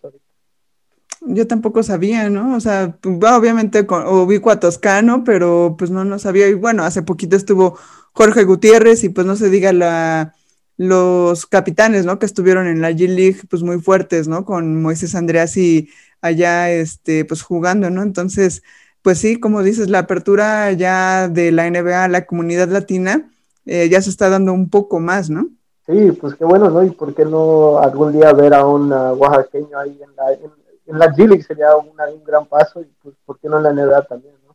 Yo 1.20 1.46
tampoco 1.46 1.82
sabía, 1.82 2.30
¿no? 2.30 2.56
O 2.56 2.60
sea, 2.60 2.96
obviamente 3.04 3.86
con, 3.86 4.06
ubico 4.06 4.50
a 4.50 4.60
Toscano, 4.60 5.24
pero 5.24 5.74
pues 5.76 5.90
no, 5.90 6.04
no 6.04 6.18
sabía. 6.18 6.48
Y 6.48 6.54
bueno, 6.54 6.84
hace 6.84 7.02
poquito 7.02 7.36
estuvo 7.36 7.76
Jorge 8.12 8.44
Gutiérrez 8.44 9.02
y 9.04 9.08
pues 9.08 9.26
no 9.26 9.34
se 9.34 9.50
diga 9.50 9.72
la, 9.72 10.34
los 10.76 11.44
capitanes, 11.46 12.06
¿no? 12.06 12.18
Que 12.18 12.26
estuvieron 12.26 12.68
en 12.68 12.80
la 12.80 12.92
G-League, 12.92 13.42
pues 13.50 13.62
muy 13.62 13.80
fuertes, 13.80 14.28
¿no? 14.28 14.44
Con 14.44 14.80
Moisés 14.80 15.16
Andreas 15.16 15.56
y 15.56 15.90
allá, 16.20 16.70
este, 16.70 17.24
pues 17.24 17.42
jugando, 17.42 17.90
¿no? 17.90 18.02
Entonces, 18.02 18.62
pues 19.02 19.18
sí, 19.18 19.38
como 19.38 19.62
dices, 19.62 19.88
la 19.88 20.00
apertura 20.00 20.72
ya 20.72 21.28
de 21.28 21.52
la 21.52 21.70
NBA 21.70 22.04
a 22.04 22.08
la 22.08 22.26
comunidad 22.26 22.68
latina 22.68 23.30
eh, 23.66 23.88
ya 23.88 24.00
se 24.00 24.10
está 24.10 24.28
dando 24.28 24.52
un 24.52 24.70
poco 24.70 25.00
más, 25.00 25.30
¿no? 25.30 25.48
Sí, 25.86 26.12
pues 26.12 26.34
qué 26.34 26.44
bueno, 26.44 26.68
¿no? 26.70 26.82
Y 26.82 26.90
por 26.90 27.14
qué 27.14 27.24
no 27.24 27.78
algún 27.78 28.12
día 28.12 28.32
ver 28.32 28.54
a 28.54 28.66
un 28.66 28.92
oaxaqueño 28.92 29.78
ahí 29.78 29.98
en 30.02 30.16
la, 30.16 30.32
en, 30.32 30.98
la 30.98 31.14
G-League 31.14 31.42
sería 31.42 31.76
un 31.76 31.92
gran 32.24 32.46
paso 32.46 32.80
y 32.80 32.88
pues 33.02 33.14
por 33.24 33.38
qué 33.38 33.48
no 33.48 33.58
en 33.58 33.62
la 33.62 33.72
NBA 33.72 34.02
también, 34.02 34.34
¿no? 34.46 34.48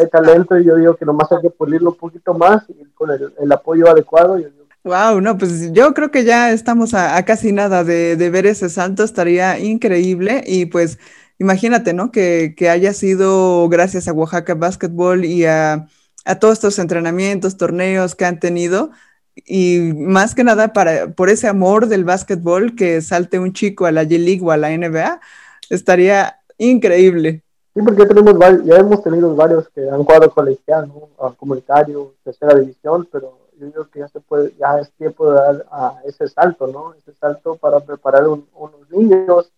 hay 0.00 0.08
talento 0.08 0.58
y 0.58 0.64
yo 0.64 0.76
digo 0.76 0.96
que 0.96 1.04
nomás 1.04 1.30
hay 1.32 1.40
que 1.40 1.50
pulirlo 1.50 1.90
un 1.90 1.96
poquito 1.96 2.34
más 2.34 2.64
y 2.68 2.84
con 2.94 3.10
el, 3.10 3.52
apoyo 3.52 3.88
adecuado. 3.88 4.38
Yo 4.38 4.48
Wow, 4.86 5.20
no, 5.20 5.36
pues 5.36 5.72
yo 5.72 5.94
creo 5.94 6.12
que 6.12 6.22
ya 6.22 6.52
estamos 6.52 6.94
a, 6.94 7.20
casi 7.24 7.50
nada 7.50 7.82
de, 7.82 8.14
ver 8.30 8.46
ese 8.46 8.68
salto, 8.68 9.02
estaría 9.02 9.58
increíble 9.58 10.44
y 10.46 10.66
pues 10.66 11.00
imagínate, 11.40 11.92
¿no? 11.92 12.12
Que, 12.12 12.54
que 12.56 12.70
haya 12.70 12.92
sido 12.92 13.68
gracias 13.68 14.06
a 14.06 14.12
Oaxaca 14.12 14.54
Basketball 14.54 15.24
y 15.24 15.44
a, 15.44 15.88
a, 16.24 16.38
todos 16.38 16.52
estos 16.54 16.78
entrenamientos, 16.78 17.56
torneos 17.56 18.14
que 18.14 18.26
han 18.26 18.38
tenido 18.38 18.92
y 19.34 19.92
más 19.96 20.36
que 20.36 20.44
nada 20.44 20.72
para, 20.72 21.08
por 21.08 21.30
ese 21.30 21.48
amor 21.48 21.88
del 21.88 22.04
básquetbol 22.04 22.76
que 22.76 23.02
salte 23.02 23.40
un 23.40 23.52
chico 23.52 23.86
a 23.86 23.90
la 23.90 24.04
G-League 24.04 24.44
o 24.44 24.52
a 24.52 24.56
la 24.56 24.70
NBA, 24.70 25.20
estaría 25.68 26.38
increíble. 26.58 27.42
Sí, 27.74 27.82
porque 27.82 28.06
tenemos 28.06 28.38
ya 28.64 28.76
hemos 28.76 29.02
tenido 29.02 29.34
varios 29.34 29.68
que 29.70 29.80
han 29.90 30.04
jugado 30.04 30.30
colegial, 30.30 30.86
¿no? 30.86 31.34
comunitario, 31.34 32.14
tercera 32.22 32.54
división, 32.54 33.08
pero 33.10 33.45
yo 33.58 33.70
creo 33.72 33.90
que 33.90 33.98
ya 34.00 34.08
se 34.08 34.20
puede, 34.20 34.54
ya 34.56 34.78
es 34.78 34.92
tiempo 34.92 35.30
de 35.30 35.36
dar 35.36 35.66
a 35.70 36.00
ese 36.04 36.28
salto, 36.28 36.66
¿no? 36.66 36.94
Ese 36.94 37.14
salto 37.14 37.56
para 37.56 37.80
preparar 37.80 38.26
unos 38.28 38.90
niños 38.90 39.52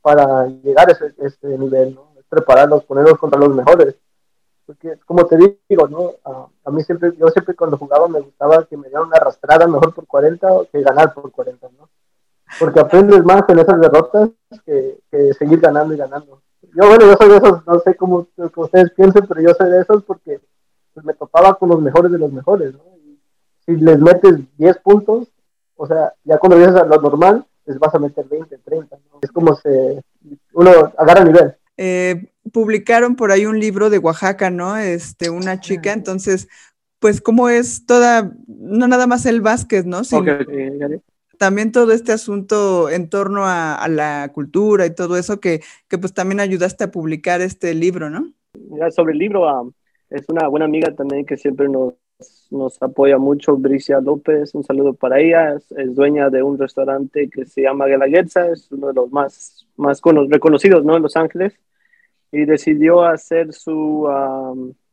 para 0.00 0.46
llegar 0.46 0.90
a 0.90 0.92
ese, 0.92 1.58
nivel, 1.58 1.94
¿no? 1.94 2.12
Prepararlos, 2.28 2.84
ponerlos 2.84 3.18
contra 3.18 3.40
los 3.40 3.54
mejores. 3.54 3.96
Porque, 4.66 4.98
como 5.06 5.26
te 5.26 5.36
digo, 5.68 5.88
¿no? 5.88 6.12
A, 6.24 6.70
mí 6.70 6.82
siempre, 6.82 7.14
yo 7.16 7.28
siempre 7.28 7.54
cuando 7.54 7.78
jugaba 7.78 8.08
me 8.08 8.20
gustaba 8.20 8.64
que 8.64 8.76
me 8.76 8.88
dieran 8.88 9.06
una 9.06 9.16
arrastrada 9.16 9.66
mejor 9.66 9.94
por 9.94 10.06
40 10.06 10.48
que 10.72 10.82
ganar 10.82 11.12
por 11.14 11.30
40, 11.30 11.68
¿no? 11.78 11.88
Porque 12.58 12.80
aprendes 12.80 13.24
más 13.24 13.44
en 13.48 13.58
esas 13.58 13.80
derrotas 13.80 14.30
que, 14.64 15.00
que 15.10 15.34
seguir 15.34 15.60
ganando 15.60 15.94
y 15.94 15.98
ganando. 15.98 16.42
Yo, 16.74 16.88
bueno, 16.88 17.06
yo 17.06 17.14
soy 17.16 17.28
de 17.28 17.36
esos, 17.36 17.66
no 17.66 17.78
sé 17.80 17.94
cómo, 17.94 18.26
ustedes 18.56 18.90
piensen, 18.92 19.26
pero 19.26 19.40
yo 19.40 19.54
soy 19.54 19.70
de 19.70 19.80
esos 19.80 20.02
porque 20.04 20.40
pues, 20.92 21.04
me 21.04 21.14
topaba 21.14 21.54
con 21.54 21.68
los 21.68 21.80
mejores 21.80 22.10
de 22.10 22.18
los 22.18 22.32
mejores, 22.32 22.72
¿no? 22.72 22.93
Si 23.66 23.76
les 23.76 23.98
metes 23.98 24.36
10 24.58 24.78
puntos, 24.78 25.28
o 25.76 25.86
sea, 25.86 26.12
ya 26.24 26.38
cuando 26.38 26.56
vienes 26.56 26.76
a 26.76 26.84
lo 26.84 27.00
normal, 27.00 27.44
les 27.66 27.78
vas 27.78 27.94
a 27.94 27.98
meter 27.98 28.26
20, 28.28 28.58
30. 28.58 28.98
Es 29.22 29.32
como 29.32 29.54
se 29.56 30.02
uno 30.52 30.70
agarra 30.96 31.24
nivel. 31.24 31.54
Eh, 31.76 32.26
publicaron 32.52 33.16
por 33.16 33.32
ahí 33.32 33.46
un 33.46 33.58
libro 33.58 33.90
de 33.90 33.98
Oaxaca, 33.98 34.50
¿no? 34.50 34.76
Este, 34.76 35.30
una 35.30 35.60
chica, 35.60 35.92
entonces, 35.92 36.48
pues 36.98 37.20
cómo 37.20 37.48
es 37.48 37.86
toda, 37.86 38.32
no 38.46 38.86
nada 38.86 39.06
más 39.06 39.26
el 39.26 39.40
básquet, 39.40 39.84
¿no? 39.84 40.04
Sino 40.04 40.36
también 41.38 41.72
todo 41.72 41.92
este 41.92 42.12
asunto 42.12 42.88
en 42.88 43.08
torno 43.08 43.42
a, 43.44 43.86
la 43.88 44.30
cultura 44.32 44.86
y 44.86 44.94
todo 44.94 45.16
eso 45.16 45.40
que, 45.40 45.62
que, 45.88 45.98
pues 45.98 46.14
también 46.14 46.40
ayudaste 46.40 46.84
a 46.84 46.90
publicar 46.90 47.40
este 47.40 47.74
libro, 47.74 48.08
¿no? 48.08 48.32
sobre 48.92 49.12
el 49.12 49.18
libro, 49.18 49.48
ah, 49.48 49.64
es 50.10 50.28
una 50.28 50.46
buena 50.46 50.66
amiga 50.66 50.94
también 50.94 51.26
que 51.26 51.36
siempre 51.36 51.68
nos 51.68 51.94
nos 52.50 52.80
apoya 52.82 53.18
mucho 53.18 53.56
Bricia 53.56 54.00
López, 54.00 54.54
un 54.54 54.64
saludo 54.64 54.94
para 54.94 55.20
ella, 55.20 55.54
es, 55.54 55.94
dueña 55.94 56.30
de 56.30 56.42
un 56.42 56.58
restaurante 56.58 57.28
que 57.28 57.44
se 57.46 57.62
llama 57.62 57.86
Guelaguetza, 57.86 58.48
es 58.50 58.70
uno 58.70 58.88
de 58.88 58.94
los 58.94 59.10
más, 59.10 59.66
más 59.76 60.00
reconocidos 60.28 60.84
¿no? 60.84 60.96
en 60.96 61.02
Los 61.02 61.16
Ángeles, 61.16 61.58
y 62.32 62.44
decidió 62.44 63.04
hacer 63.04 63.52
su, 63.52 64.08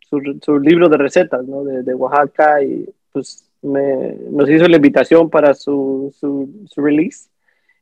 su, 0.10 0.60
libro 0.60 0.90
de 0.90 0.98
recetas 0.98 1.46
¿no? 1.46 1.64
de, 1.64 1.94
Oaxaca 1.94 2.64
y 2.64 2.88
pues 3.12 3.50
me, 3.62 4.14
nos 4.32 4.50
hizo 4.50 4.68
la 4.68 4.78
invitación 4.78 5.30
para 5.30 5.54
su, 5.54 6.14
su, 6.20 6.68
su 6.68 6.82
release 6.82 7.30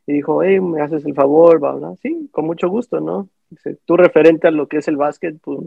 y 0.07 0.13
dijo, 0.13 0.43
hey, 0.43 0.59
me 0.59 0.81
haces 0.81 1.05
el 1.05 1.13
favor, 1.13 1.59
¿verdad? 1.59 1.95
sí, 2.01 2.29
con 2.31 2.45
mucho 2.45 2.67
gusto, 2.69 2.99
¿no? 2.99 3.29
Dice, 3.49 3.77
tú 3.85 3.95
referente 3.95 4.47
a 4.47 4.51
lo 4.51 4.67
que 4.67 4.77
es 4.77 4.87
el 4.87 4.97
básquet, 4.97 5.37
pues 5.41 5.59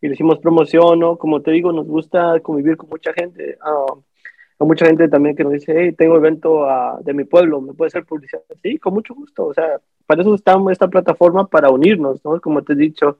y 0.00 0.08
le 0.08 0.14
hicimos 0.14 0.38
promoción, 0.38 0.98
¿no? 0.98 1.16
Como 1.16 1.42
te 1.42 1.50
digo, 1.50 1.72
nos 1.72 1.86
gusta 1.86 2.40
convivir 2.40 2.76
con 2.76 2.88
mucha 2.88 3.12
gente. 3.12 3.58
Uh, 3.64 4.64
mucha 4.64 4.86
gente 4.86 5.08
también 5.08 5.36
que 5.36 5.44
nos 5.44 5.52
dice, 5.52 5.74
hey, 5.76 5.92
tengo 5.92 6.16
evento 6.16 6.66
uh, 6.66 7.02
de 7.02 7.14
mi 7.14 7.24
pueblo, 7.24 7.60
¿me 7.60 7.74
puede 7.74 7.88
hacer 7.88 8.04
publicidad? 8.04 8.42
Sí, 8.62 8.78
con 8.78 8.94
mucho 8.94 9.14
gusto. 9.14 9.46
O 9.46 9.54
sea, 9.54 9.80
para 10.06 10.22
eso 10.22 10.34
está 10.34 10.56
esta 10.70 10.88
plataforma, 10.88 11.46
para 11.46 11.70
unirnos, 11.70 12.24
¿no? 12.24 12.40
Como 12.40 12.62
te 12.62 12.74
he 12.74 12.76
dicho. 12.76 13.18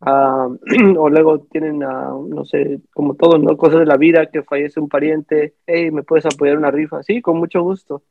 Uh, 0.00 0.56
o 0.98 1.10
luego 1.10 1.40
tienen, 1.40 1.80
no 1.80 2.44
sé, 2.44 2.80
como 2.94 3.14
todo, 3.14 3.38
¿no? 3.38 3.56
Cosas 3.56 3.80
de 3.80 3.86
la 3.86 3.96
vida, 3.96 4.26
que 4.26 4.42
fallece 4.42 4.80
un 4.80 4.88
pariente, 4.88 5.54
hey, 5.66 5.90
¿me 5.90 6.02
puedes 6.02 6.26
apoyar 6.26 6.56
una 6.56 6.70
rifa? 6.70 7.02
Sí, 7.02 7.20
con 7.20 7.38
mucho 7.38 7.62
gusto. 7.62 8.02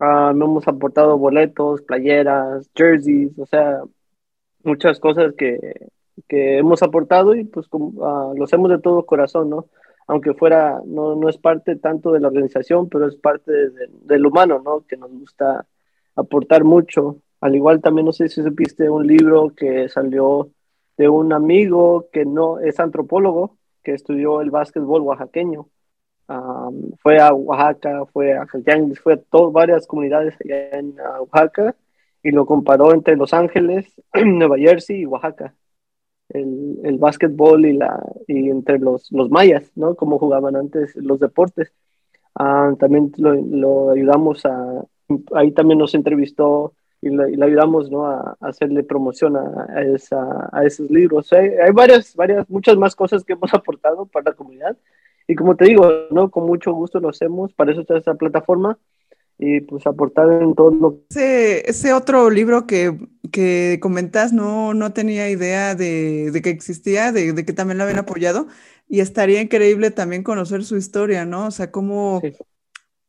Uh, 0.00 0.32
me 0.34 0.44
hemos 0.44 0.68
aportado 0.68 1.18
boletos, 1.18 1.82
playeras, 1.82 2.70
jerseys, 2.74 3.36
o 3.38 3.46
sea, 3.46 3.82
muchas 4.62 5.00
cosas 5.00 5.34
que, 5.34 5.58
que 6.26 6.58
hemos 6.58 6.82
aportado 6.82 7.34
y 7.34 7.44
pues 7.44 7.66
uh, 7.72 8.34
lo 8.36 8.44
hacemos 8.44 8.70
de 8.70 8.78
todo 8.78 9.06
corazón, 9.06 9.50
¿no? 9.50 9.66
Aunque 10.06 10.34
fuera, 10.34 10.80
no, 10.86 11.14
no 11.16 11.28
es 11.28 11.36
parte 11.38 11.76
tanto 11.76 12.12
de 12.12 12.20
la 12.20 12.28
organización, 12.28 12.88
pero 12.88 13.06
es 13.06 13.16
parte 13.16 13.52
de, 13.52 13.88
del 14.04 14.26
humano, 14.26 14.60
¿no? 14.64 14.84
Que 14.86 14.96
nos 14.96 15.10
gusta 15.12 15.66
aportar 16.16 16.64
mucho. 16.64 17.18
Al 17.40 17.54
igual 17.54 17.80
también, 17.80 18.06
no 18.06 18.12
sé 18.12 18.28
si 18.28 18.42
supiste 18.42 18.88
un 18.88 19.06
libro 19.06 19.52
que 19.54 19.88
salió 19.88 20.50
de 20.96 21.08
un 21.08 21.32
amigo 21.32 22.08
que 22.12 22.24
no 22.24 22.58
es 22.58 22.80
antropólogo, 22.80 23.56
que 23.82 23.92
estudió 23.92 24.40
el 24.40 24.50
básquetbol 24.50 25.02
oaxaqueño. 25.02 25.68
fue 27.02 27.20
a 27.20 27.32
Oaxaca, 27.32 28.04
fue 28.06 28.36
a 28.36 28.46
Jaltianguis, 28.46 29.00
fue 29.00 29.14
a 29.14 29.16
todas 29.18 29.52
varias 29.52 29.86
comunidades 29.86 30.34
allá 30.44 30.78
en 30.78 30.96
Oaxaca 31.20 31.76
y 32.22 32.30
lo 32.32 32.46
comparó 32.46 32.92
entre 32.94 33.16
Los 33.16 33.32
Ángeles, 33.34 33.86
Nueva 34.24 34.56
Jersey 34.58 35.00
y 35.02 35.06
Oaxaca 35.06 35.54
el, 36.30 36.78
el 36.84 36.98
básquetbol 36.98 37.66
y, 37.66 37.74
la, 37.74 38.02
y 38.26 38.50
entre 38.50 38.78
los, 38.78 39.10
los 39.12 39.30
mayas, 39.30 39.70
¿no? 39.76 39.94
Como 39.94 40.18
jugaban 40.18 40.56
antes 40.56 40.94
los 40.96 41.20
deportes. 41.20 41.72
Ah, 42.34 42.74
también 42.78 43.12
lo, 43.16 43.34
lo, 43.34 43.90
ayudamos 43.90 44.44
a, 44.44 44.84
ahí 45.34 45.52
también 45.52 45.78
nos 45.78 45.94
entrevistó 45.94 46.72
y 47.00 47.10
le, 47.10 47.44
ayudamos, 47.44 47.90
¿no? 47.90 48.06
A, 48.06 48.36
hacerle 48.40 48.82
promoción 48.82 49.36
a, 49.36 49.82
esa, 49.82 50.48
a 50.52 50.64
esos 50.64 50.90
libros. 50.90 51.32
Hay, 51.32 51.48
hay, 51.48 51.72
varias, 51.72 52.14
varias, 52.14 52.48
muchas 52.50 52.76
más 52.76 52.94
cosas 52.94 53.24
que 53.24 53.32
hemos 53.34 53.52
aportado 53.54 54.06
para 54.06 54.30
la 54.30 54.36
comunidad. 54.36 54.76
Y 55.26 55.34
como 55.34 55.56
te 55.56 55.66
digo, 55.66 55.90
¿no? 56.10 56.30
Con 56.30 56.46
mucho 56.46 56.72
gusto 56.72 57.00
lo 57.00 57.10
hacemos, 57.10 57.52
para 57.52 57.72
eso 57.72 57.82
está 57.82 57.98
esta 57.98 58.14
plataforma 58.14 58.78
y 59.38 59.60
pues 59.60 59.86
aportar 59.86 60.42
en 60.42 60.54
todo 60.54 60.70
lo 60.72 61.00
ese, 61.10 61.68
ese 61.70 61.92
otro 61.92 62.28
libro 62.28 62.66
que, 62.66 62.98
que 63.30 63.78
comentas 63.80 64.32
no, 64.32 64.74
no 64.74 64.92
tenía 64.92 65.30
idea 65.30 65.74
de, 65.76 66.30
de 66.32 66.42
que 66.42 66.50
existía, 66.50 67.12
de, 67.12 67.32
de, 67.32 67.44
que 67.44 67.52
también 67.52 67.78
lo 67.78 67.84
habían 67.84 68.00
apoyado 68.00 68.48
y 68.88 69.00
estaría 69.00 69.40
increíble 69.40 69.90
también 69.90 70.24
conocer 70.24 70.64
su 70.64 70.76
historia, 70.76 71.24
¿no? 71.24 71.46
O 71.46 71.50
sea, 71.50 71.70
cómo, 71.70 72.20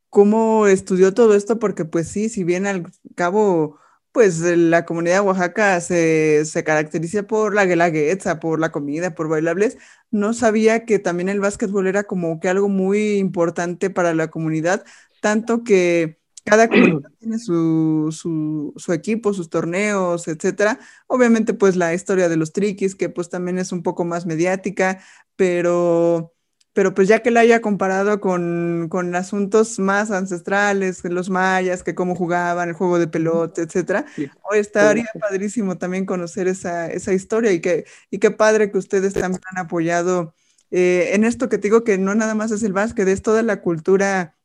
cómo 0.10 0.68
estudió 0.68 1.14
todo 1.14 1.36
esto, 1.36 1.60
porque 1.60 1.86
pues 1.86 2.08
sí, 2.10 2.30
si 2.30 2.44
bien 2.44 2.68
al 2.68 2.92
cabo, 3.16 3.80
pues 4.12 4.40
la 4.42 4.86
comunidad 4.86 5.16
de 5.16 5.20
Oaxaca 5.22 5.80
se, 5.82 6.46
se 6.46 6.64
caracteriza 6.64 7.24
por 7.24 7.56
la 7.56 7.66
guelaguetza, 7.66 8.40
por 8.40 8.60
la 8.60 8.72
comida, 8.72 9.16
por 9.16 9.30
bailables, 9.30 9.78
no 10.12 10.34
sabía 10.34 10.86
que 10.86 11.00
también 11.00 11.30
el 11.30 11.40
básquetbol 11.40 11.88
era 11.88 12.04
como 12.04 12.40
que 12.40 12.50
algo 12.50 12.70
muy 12.70 13.18
importante 13.18 13.90
para 13.90 14.14
la 14.14 14.30
comunidad, 14.30 14.86
tanto 15.22 15.64
que 15.64 16.19
cada 16.50 16.68
comunidad 16.68 17.12
tiene 17.20 17.40
su, 17.40 18.10
su, 18.12 18.74
su, 18.78 18.94
equipo, 18.94 19.34
sus 19.34 19.50
torneos, 19.50 20.28
etcétera. 20.28 20.80
Obviamente, 21.08 21.54
pues 21.54 21.76
la 21.76 21.94
historia 21.94 22.30
de 22.30 22.38
los 22.38 22.54
triquis, 22.54 22.96
que 22.96 23.10
pues 23.10 23.30
también 23.30 23.60
es 23.60 23.72
un 23.72 23.84
poco 23.84 24.06
más 24.06 24.26
mediática, 24.26 25.02
pero, 25.36 26.34
pero 26.74 26.94
pues 26.94 27.08
ya 27.08 27.20
que 27.20 27.32
la 27.32 27.42
haya 27.42 27.62
comparado 27.62 28.20
con, 28.20 28.88
con 28.90 29.16
asuntos 29.16 29.80
más 29.80 30.12
ancestrales, 30.12 31.04
los 31.04 31.30
mayas, 31.30 31.84
que 31.84 31.96
cómo 31.96 32.16
jugaban, 32.16 32.70
el 32.70 32.76
juego 32.76 33.00
de 33.00 33.08
pelota, 33.08 33.62
etcétera, 33.62 34.06
hoy 34.44 34.60
estaría 34.60 35.08
padrísimo 35.20 35.78
también 35.78 36.06
conocer 36.06 36.48
esa, 36.48 36.88
esa 36.88 37.14
historia 37.14 37.52
y, 37.52 37.62
que, 37.62 37.86
y 38.10 38.20
qué 38.20 38.32
padre 38.32 38.72
que 38.72 38.78
ustedes 38.78 39.14
también 39.14 39.42
han 39.52 39.66
apoyado 39.66 40.34
eh, 40.72 41.12
en 41.14 41.24
esto 41.24 41.50
que 41.50 41.58
te 41.58 41.64
digo 41.64 41.84
que 41.84 41.98
no 41.98 42.14
nada 42.16 42.36
más 42.36 42.52
es 42.52 42.64
el 42.64 42.74
básquet, 42.74 43.08
es 43.08 43.22
toda 43.22 43.42
la 43.44 43.62
cultura 43.62 44.38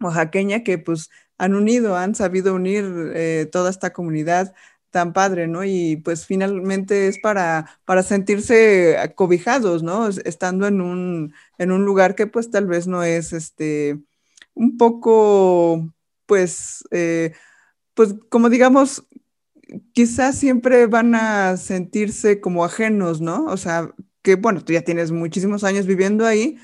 oaxaqueña 0.00 0.62
que 0.62 0.78
pues 0.78 1.10
han 1.38 1.54
unido, 1.54 1.96
han 1.96 2.14
sabido 2.14 2.54
unir 2.54 3.12
eh, 3.14 3.48
toda 3.50 3.70
esta 3.70 3.92
comunidad 3.92 4.54
tan 4.90 5.12
padre, 5.12 5.46
¿no? 5.46 5.64
Y 5.64 5.96
pues 5.96 6.26
finalmente 6.26 7.08
es 7.08 7.18
para, 7.18 7.78
para 7.84 8.02
sentirse 8.02 8.96
cobijados, 9.14 9.82
¿no? 9.82 10.08
Estando 10.08 10.66
en 10.66 10.80
un, 10.80 11.34
en 11.58 11.72
un 11.72 11.84
lugar 11.84 12.14
que 12.14 12.26
pues 12.26 12.50
tal 12.50 12.66
vez 12.66 12.86
no 12.86 13.02
es 13.02 13.32
este, 13.32 13.98
un 14.54 14.78
poco, 14.78 15.92
pues, 16.26 16.84
eh, 16.90 17.34
pues 17.94 18.14
como 18.30 18.48
digamos, 18.48 19.06
quizás 19.92 20.38
siempre 20.38 20.86
van 20.86 21.14
a 21.14 21.56
sentirse 21.56 22.40
como 22.40 22.64
ajenos, 22.64 23.20
¿no? 23.20 23.44
O 23.46 23.56
sea, 23.56 23.90
que 24.22 24.36
bueno, 24.36 24.64
tú 24.64 24.72
ya 24.72 24.82
tienes 24.82 25.12
muchísimos 25.12 25.64
años 25.64 25.86
viviendo 25.86 26.26
ahí, 26.26 26.58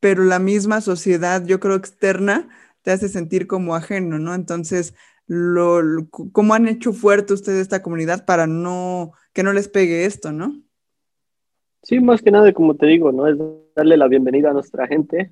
pero 0.00 0.24
la 0.24 0.38
misma 0.38 0.80
sociedad, 0.80 1.44
yo 1.46 1.60
creo, 1.60 1.76
externa, 1.76 2.48
te 2.82 2.90
hace 2.90 3.08
sentir 3.08 3.46
como 3.46 3.74
ajeno, 3.74 4.18
¿no? 4.18 4.34
Entonces, 4.34 4.94
lo, 5.26 5.80
¿cómo 6.32 6.54
han 6.54 6.68
hecho 6.68 6.92
fuerte 6.92 7.32
ustedes 7.32 7.60
esta 7.60 7.82
comunidad 7.82 8.24
para 8.26 8.46
no, 8.46 9.12
que 9.32 9.42
no 9.42 9.52
les 9.52 9.68
pegue 9.68 10.04
esto, 10.04 10.32
¿no? 10.32 10.62
Sí, 11.82 11.98
más 12.00 12.22
que 12.22 12.30
nada, 12.30 12.52
como 12.52 12.76
te 12.76 12.86
digo, 12.86 13.10
¿no? 13.10 13.26
Es 13.26 13.36
darle 13.74 13.96
la 13.96 14.06
bienvenida 14.06 14.50
a 14.50 14.52
nuestra 14.52 14.86
gente, 14.86 15.30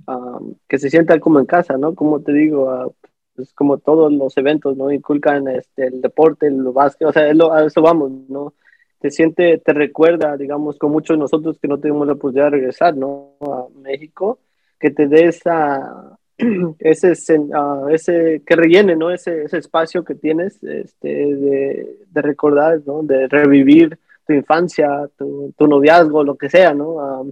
que 0.68 0.78
se 0.78 0.90
sientan 0.90 1.20
como 1.20 1.38
en 1.38 1.46
casa, 1.46 1.76
¿no? 1.76 1.94
Como 1.94 2.22
te 2.22 2.32
digo, 2.32 2.96
pues 3.36 3.52
como 3.52 3.78
todos 3.78 4.12
los 4.12 4.36
eventos, 4.36 4.76
¿no? 4.76 4.90
Inculcan 4.90 5.46
este, 5.48 5.86
el 5.86 6.00
deporte, 6.00 6.46
el 6.46 6.62
básquet, 6.62 7.08
o 7.08 7.12
sea, 7.12 7.24
a 7.24 7.64
eso 7.64 7.82
vamos, 7.82 8.10
¿no? 8.28 8.54
Te 8.98 9.10
siente, 9.10 9.58
te 9.58 9.72
recuerda, 9.72 10.36
digamos, 10.36 10.76
con 10.78 10.90
muchos 10.92 11.16
de 11.16 11.20
nosotros 11.20 11.58
que 11.58 11.68
no 11.68 11.78
tuvimos 11.78 12.06
la 12.06 12.14
oportunidad 12.14 12.46
de 12.46 12.50
regresar, 12.50 12.96
¿no? 12.96 13.36
A 13.40 13.66
México, 13.80 14.40
que 14.78 14.90
te 14.90 15.06
dé 15.06 15.26
esa, 15.26 16.18
ese, 16.78 17.12
ese, 17.12 18.42
que 18.46 18.56
rellene, 18.56 18.96
¿no? 18.96 19.10
Ese, 19.10 19.44
ese 19.44 19.58
espacio 19.58 20.04
que 20.04 20.14
tienes 20.14 20.62
este, 20.62 21.08
de, 21.08 21.96
de 22.06 22.22
recordar, 22.22 22.80
¿no? 22.86 23.02
De 23.02 23.28
revivir 23.28 23.98
tu 24.26 24.32
infancia, 24.32 25.08
tu, 25.16 25.52
tu 25.56 25.66
noviazgo, 25.66 26.24
lo 26.24 26.36
que 26.36 26.48
sea, 26.48 26.74
¿no? 26.74 27.26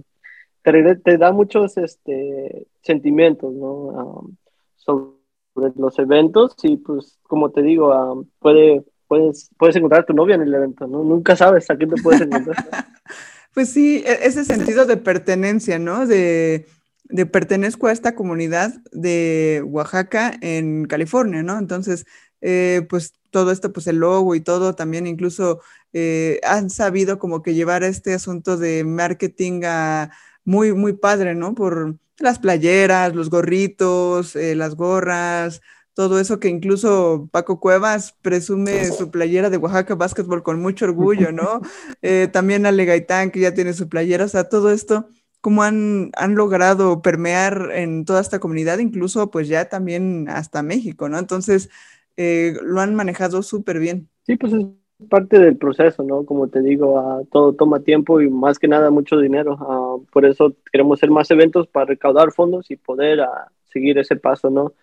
te, 0.61 0.95
te, 0.95 1.17
da 1.17 1.31
muchos 1.31 1.77
este, 1.77 2.67
sentimientos, 2.81 3.53
¿no? 3.53 4.29
sobre 4.75 5.19
los 5.75 5.97
eventos 5.99 6.55
y 6.63 6.77
pues 6.77 7.19
como 7.23 7.51
te 7.51 7.61
digo, 7.61 8.25
puede, 8.39 8.83
puedes, 9.07 9.49
puedes 9.57 9.75
encontrar 9.75 10.01
a 10.01 10.05
tu 10.05 10.13
novia 10.13 10.35
en 10.35 10.41
el 10.41 10.53
evento, 10.53 10.87
¿no? 10.87 11.03
Nunca 11.03 11.35
sabes 11.35 11.69
a 11.69 11.75
quién 11.75 11.89
te 11.89 12.01
puedes 12.01 12.21
encontrar. 12.21 12.55
pues 13.53 13.69
sí, 13.69 14.03
e, 14.05 14.25
ese 14.25 14.45
sentido 14.45 14.85
de 14.85 14.97
pertenencia, 14.97 15.79
¿no? 15.79 16.07
De, 16.07 16.65
de 17.09 17.25
pertenezco 17.25 17.87
a 17.87 17.91
esta 17.91 18.15
comunidad 18.15 18.73
de 18.91 19.63
Oaxaca 19.65 20.37
en 20.41 20.85
California, 20.85 21.41
¿no? 21.41 21.57
Entonces, 21.57 22.05
eh, 22.41 22.85
pues 22.89 23.13
todo 23.31 23.51
esto, 23.51 23.73
pues 23.73 23.87
el 23.87 23.97
logo 23.97 24.35
y 24.35 24.41
todo, 24.41 24.75
también 24.75 25.07
incluso 25.07 25.59
eh, 25.91 26.39
han 26.43 26.69
sabido 26.69 27.19
como 27.19 27.41
que 27.41 27.55
llevar 27.55 27.83
este 27.83 28.13
asunto 28.13 28.57
de 28.57 28.83
marketing 28.83 29.61
a 29.65 30.11
muy, 30.45 30.73
muy 30.73 30.93
padre, 30.93 31.35
¿no? 31.35 31.55
Por 31.55 31.97
las 32.19 32.39
playeras, 32.39 33.15
los 33.15 33.29
gorritos, 33.29 34.35
eh, 34.35 34.55
las 34.55 34.75
gorras, 34.75 35.61
todo 35.93 36.19
eso 36.19 36.39
que 36.39 36.47
incluso 36.47 37.27
Paco 37.31 37.59
Cuevas 37.59 38.15
presume 38.21 38.85
su 38.91 39.09
playera 39.11 39.49
de 39.49 39.57
Oaxaca 39.57 39.95
Básquetbol 39.95 40.43
con 40.43 40.61
mucho 40.61 40.85
orgullo, 40.85 41.31
¿no? 41.31 41.61
también 42.31 42.65
Ale 42.65 42.85
Gaitán, 42.85 43.31
que 43.31 43.39
ya 43.39 43.53
tiene 43.53 43.73
su 43.73 43.89
playera, 43.89 44.25
o 44.25 44.29
sea, 44.29 44.47
todo 44.47 44.71
esto, 44.71 45.09
cómo 45.41 45.63
han, 45.63 46.11
han 46.15 46.35
logrado 46.35 47.01
permear 47.01 47.69
en 47.73 48.05
toda 48.05 48.21
esta 48.21 48.39
comunidad, 48.39 48.79
incluso 48.79 49.31
pues 49.31 49.47
ya 49.47 49.69
también 49.69 50.27
hasta 50.29 50.63
México, 50.63 51.09
¿no? 51.09 51.17
Entonces, 51.17 51.69
eh, 52.17 52.53
lo 52.63 52.81
han 52.81 52.95
manejado 52.95 53.41
súper 53.41 53.79
bien. 53.79 54.09
Sí, 54.23 54.35
pues 54.35 54.53
es 54.53 54.65
parte 55.07 55.39
del 55.39 55.57
proceso, 55.57 56.03
¿no? 56.03 56.25
Como 56.25 56.49
te 56.49 56.61
digo, 56.61 56.99
uh, 56.99 57.25
todo 57.27 57.53
toma 57.53 57.79
tiempo 57.79 58.19
y 58.19 58.29
más 58.29 58.59
que 58.59 58.67
nada 58.67 58.89
mucho 58.89 59.17
dinero. 59.17 59.53
Uh, 59.53 60.05
por 60.11 60.25
eso 60.25 60.55
queremos 60.71 60.99
hacer 60.99 61.11
más 61.11 61.31
eventos 61.31 61.67
para 61.67 61.85
recaudar 61.85 62.31
fondos 62.31 62.69
y 62.69 62.75
poder 62.75 63.21
uh, 63.21 63.49
seguir 63.71 63.97
ese 63.97 64.15
paso, 64.15 64.49
¿no? 64.49 64.73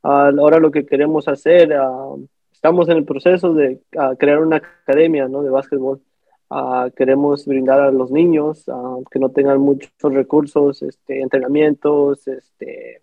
ahora 0.00 0.60
lo 0.60 0.70
que 0.70 0.86
queremos 0.86 1.26
hacer, 1.26 1.76
estamos 2.52 2.88
en 2.88 2.98
el 2.98 3.04
proceso 3.04 3.52
de 3.52 3.82
crear 4.16 4.38
una 4.38 4.56
academia, 4.56 5.28
¿no? 5.28 5.42
De 5.42 5.50
básquetbol. 5.50 6.00
Queremos 6.96 7.44
brindar 7.46 7.80
a 7.80 7.90
los 7.90 8.10
niños 8.10 8.64
que 9.10 9.18
no 9.18 9.30
tengan 9.30 9.60
muchos 9.60 9.90
recursos, 10.02 10.82
este, 10.82 11.20
entrenamientos, 11.20 12.26
este, 12.26 13.02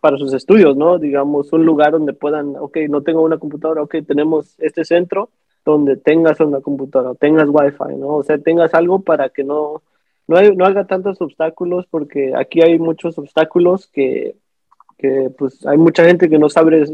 para 0.00 0.18
sus 0.18 0.34
estudios, 0.34 0.76
¿no? 0.76 0.98
Digamos, 0.98 1.52
un 1.52 1.64
lugar 1.64 1.92
donde 1.92 2.12
puedan, 2.12 2.56
ok, 2.56 2.78
no 2.88 3.02
tengo 3.02 3.22
una 3.22 3.38
computadora, 3.38 3.82
ok, 3.82 3.96
tenemos 4.06 4.58
este 4.58 4.84
centro 4.84 5.30
donde 5.64 5.96
tengas 5.96 6.40
una 6.40 6.60
computadora, 6.60 7.14
tengas 7.14 7.48
wifi, 7.48 7.96
¿no? 7.96 8.08
O 8.16 8.22
sea, 8.22 8.38
tengas 8.38 8.74
algo 8.74 9.00
para 9.00 9.28
que 9.30 9.44
no, 9.44 9.82
no, 10.26 10.40
no 10.54 10.64
haga 10.64 10.86
tantos 10.86 11.20
obstáculos, 11.20 11.86
porque 11.88 12.32
aquí 12.36 12.60
hay 12.60 12.78
muchos 12.78 13.16
obstáculos 13.16 13.86
que, 13.86 14.36
que 14.98 15.30
pues, 15.38 15.64
hay 15.66 15.78
mucha 15.78 16.04
gente 16.04 16.28
que 16.28 16.38
no 16.38 16.48
sabe, 16.48 16.84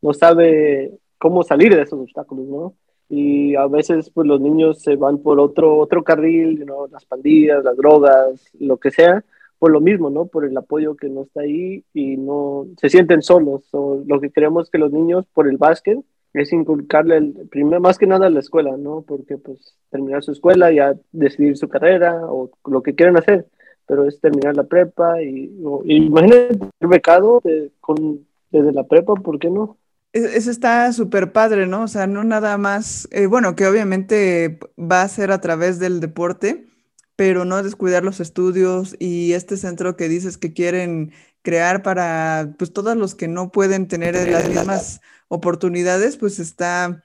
no 0.00 0.14
sabe 0.14 0.98
cómo 1.18 1.42
salir 1.42 1.74
de 1.74 1.82
esos 1.82 1.98
obstáculos, 2.00 2.46
¿no? 2.46 2.74
Y 3.08 3.54
a 3.54 3.66
veces, 3.66 4.10
pues, 4.10 4.26
los 4.26 4.40
niños 4.40 4.82
se 4.82 4.96
van 4.96 5.18
por 5.18 5.40
otro, 5.40 5.78
otro 5.78 6.04
carril, 6.04 6.64
¿no? 6.66 6.86
Las 6.88 7.04
pandillas, 7.06 7.64
las 7.64 7.76
drogas, 7.76 8.50
lo 8.58 8.76
que 8.76 8.90
sea, 8.90 9.24
por 9.58 9.70
lo 9.70 9.80
mismo, 9.80 10.10
¿no? 10.10 10.26
Por 10.26 10.44
el 10.44 10.56
apoyo 10.56 10.94
que 10.96 11.08
no 11.08 11.22
está 11.22 11.40
ahí 11.42 11.84
y 11.94 12.16
no 12.16 12.66
se 12.80 12.88
sienten 12.90 13.22
solos. 13.22 13.62
O 13.72 14.02
lo 14.06 14.20
que 14.20 14.30
queremos 14.30 14.70
que 14.70 14.78
los 14.78 14.92
niños, 14.92 15.26
por 15.32 15.48
el 15.48 15.56
básquet, 15.56 15.98
es 16.34 16.52
inculcarle 16.52 17.16
el, 17.16 17.48
primero, 17.50 17.80
más 17.80 17.98
que 17.98 18.06
nada 18.06 18.30
la 18.30 18.40
escuela, 18.40 18.76
¿no? 18.76 19.02
Porque 19.02 19.38
pues 19.38 19.74
terminar 19.90 20.22
su 20.22 20.32
escuela, 20.32 20.70
ya 20.72 20.94
decidir 21.12 21.56
su 21.56 21.68
carrera 21.68 22.20
o 22.26 22.50
lo 22.66 22.82
que 22.82 22.94
quieran 22.94 23.16
hacer, 23.16 23.46
pero 23.86 24.06
es 24.06 24.20
terminar 24.20 24.56
la 24.56 24.64
prepa 24.64 25.22
y, 25.22 25.50
imagínate 25.84 26.58
el 26.80 26.88
becado 26.88 27.42
con, 27.80 28.26
desde 28.50 28.72
la 28.72 28.84
prepa, 28.84 29.14
¿por 29.14 29.38
qué 29.38 29.50
no? 29.50 29.77
Eso 30.12 30.50
está 30.50 30.90
súper 30.92 31.32
padre, 31.32 31.66
¿no? 31.66 31.82
O 31.82 31.88
sea, 31.88 32.06
no 32.06 32.24
nada 32.24 32.56
más, 32.56 33.08
eh, 33.10 33.26
bueno, 33.26 33.54
que 33.54 33.66
obviamente 33.66 34.58
va 34.78 35.02
a 35.02 35.08
ser 35.08 35.30
a 35.30 35.40
través 35.40 35.78
del 35.78 36.00
deporte, 36.00 36.66
pero 37.14 37.44
no 37.44 37.62
descuidar 37.62 38.04
los 38.04 38.20
estudios 38.20 38.96
y 38.98 39.32
este 39.34 39.56
centro 39.58 39.96
que 39.96 40.08
dices 40.08 40.38
que 40.38 40.54
quieren 40.54 41.12
crear 41.42 41.82
para 41.82 42.54
pues 42.58 42.72
todos 42.72 42.96
los 42.96 43.14
que 43.14 43.28
no 43.28 43.52
pueden 43.52 43.86
tener 43.86 44.14
las 44.30 44.48
mismas 44.48 45.00
oportunidades, 45.28 46.16
pues 46.16 46.38
está, 46.38 47.04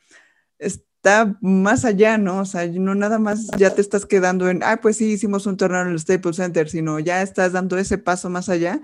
está 0.60 1.38
más 1.42 1.84
allá, 1.86 2.18
¿no? 2.18 2.40
O 2.40 2.46
sea, 2.46 2.68
no 2.68 2.96
nada 2.96 3.20
más 3.20 3.48
ya 3.58 3.76
te 3.76 3.82
estás 3.82 4.06
quedando 4.06 4.50
en, 4.50 4.64
ah, 4.64 4.80
pues 4.82 4.98
sí, 4.98 5.12
hicimos 5.12 5.46
un 5.46 5.58
torneo 5.58 5.82
en 5.82 5.90
el 5.90 6.00
Staples 6.00 6.38
Center, 6.38 6.70
sino 6.70 7.00
ya 7.00 7.22
estás 7.22 7.52
dando 7.52 7.78
ese 7.78 7.98
paso 7.98 8.30
más 8.30 8.50
allá 8.50 8.82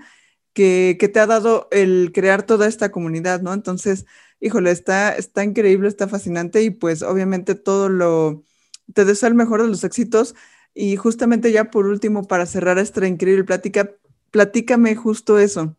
que, 0.52 0.96
te 1.12 1.20
ha 1.20 1.26
dado 1.26 1.68
el 1.70 2.12
crear 2.12 2.44
toda 2.44 2.66
esta 2.66 2.90
comunidad, 2.90 3.42
¿no? 3.42 3.52
Entonces, 3.52 4.06
híjole, 4.40 4.70
está, 4.70 5.14
está 5.16 5.44
increíble, 5.44 5.88
está 5.88 6.08
fascinante 6.08 6.62
y 6.62 6.70
pues 6.70 7.02
obviamente 7.02 7.54
todo 7.54 7.88
lo, 7.88 8.44
te 8.94 9.04
deseo 9.04 9.28
el 9.28 9.34
mejor 9.34 9.62
de 9.62 9.68
los 9.68 9.84
éxitos 9.84 10.34
y 10.74 10.96
justamente 10.96 11.52
ya 11.52 11.70
por 11.70 11.86
último, 11.86 12.24
para 12.24 12.46
cerrar 12.46 12.78
esta 12.78 13.06
increíble 13.06 13.44
plática, 13.44 13.90
platícame 14.30 14.94
justo 14.94 15.38
eso. 15.38 15.76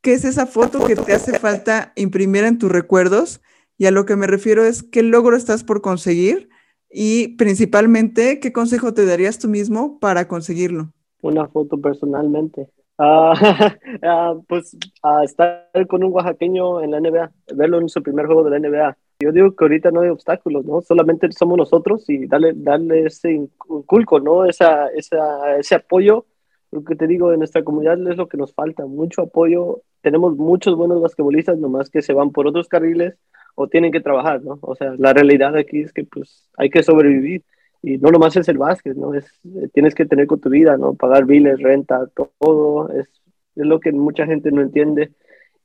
¿Qué 0.00 0.12
es 0.12 0.24
esa 0.24 0.46
foto 0.46 0.86
que 0.86 0.94
te 0.94 1.14
hace 1.14 1.38
falta 1.38 1.92
imprimir 1.96 2.44
en 2.44 2.58
tus 2.58 2.70
recuerdos? 2.70 3.40
Y 3.78 3.86
a 3.86 3.90
lo 3.90 4.06
que 4.06 4.16
me 4.16 4.26
refiero 4.26 4.64
es 4.64 4.82
qué 4.82 5.02
logro 5.02 5.36
estás 5.36 5.64
por 5.64 5.82
conseguir 5.82 6.48
y 6.90 7.36
principalmente 7.36 8.40
qué 8.40 8.52
consejo 8.52 8.94
te 8.94 9.04
darías 9.04 9.38
tú 9.38 9.48
mismo 9.48 9.98
para 9.98 10.28
conseguirlo. 10.28 10.92
Una 11.22 11.48
foto 11.48 11.80
personalmente. 11.80 12.70
Ah, 14.02 14.34
pues 14.48 14.76
a 15.02 15.24
estar 15.24 15.68
con 15.88 16.02
un 16.02 16.12
oaxaqueño 16.12 16.82
en 16.82 16.90
la 16.92 17.00
NBA, 17.00 17.30
verlo 17.54 17.80
en 17.80 17.88
su 17.88 18.02
primer 18.02 18.26
juego 18.26 18.44
de 18.44 18.50
la 18.50 18.68
NBA. 18.68 18.96
Yo 19.20 19.32
digo 19.32 19.54
que 19.54 19.64
ahorita 19.64 19.90
no 19.90 20.00
hay 20.00 20.08
obstáculos, 20.08 20.64
¿no? 20.64 20.82
Solamente 20.82 21.30
somos 21.32 21.56
nosotros 21.58 22.08
y 22.08 22.26
darle, 22.26 22.52
darle 22.54 23.06
ese 23.06 23.32
inculco, 23.32 24.20
¿no? 24.20 24.44
Esa, 24.44 24.88
ese 24.88 25.74
apoyo. 25.74 26.26
Lo 26.70 26.84
que 26.84 26.96
te 26.96 27.06
digo, 27.06 27.30
de 27.30 27.38
nuestra 27.38 27.64
comunidad 27.64 27.98
es 28.10 28.16
lo 28.16 28.28
que 28.28 28.36
nos 28.36 28.54
falta, 28.54 28.86
mucho 28.86 29.22
apoyo. 29.22 29.82
Tenemos 30.02 30.36
muchos 30.36 30.76
buenos 30.76 31.00
basquetbolistas, 31.00 31.58
nomás 31.58 31.90
que 31.90 32.02
se 32.02 32.12
van 32.12 32.30
por 32.32 32.46
otros 32.46 32.68
carriles 32.68 33.14
o 33.54 33.68
tienen 33.68 33.92
que 33.92 34.00
trabajar, 34.00 34.42
¿no? 34.42 34.58
O 34.60 34.74
sea, 34.74 34.94
la 34.98 35.12
realidad 35.12 35.56
aquí 35.56 35.80
es 35.80 35.92
que 35.92 36.04
pues 36.04 36.48
hay 36.58 36.68
que 36.70 36.82
sobrevivir 36.82 37.42
y 37.82 37.98
no 37.98 38.10
nomás 38.10 38.36
es 38.36 38.48
el 38.48 38.58
básquet, 38.58 38.96
¿no? 38.96 39.14
Es, 39.14 39.26
tienes 39.72 39.94
que 39.94 40.06
tener 40.06 40.26
con 40.26 40.40
tu 40.40 40.50
vida, 40.50 40.76
¿no? 40.76 40.94
Pagar 40.94 41.24
biles, 41.24 41.60
renta, 41.60 42.08
todo, 42.38 42.90
es, 42.90 43.08
es 43.56 43.66
lo 43.66 43.80
que 43.80 43.92
mucha 43.92 44.26
gente 44.26 44.50
no 44.50 44.62
entiende 44.62 45.12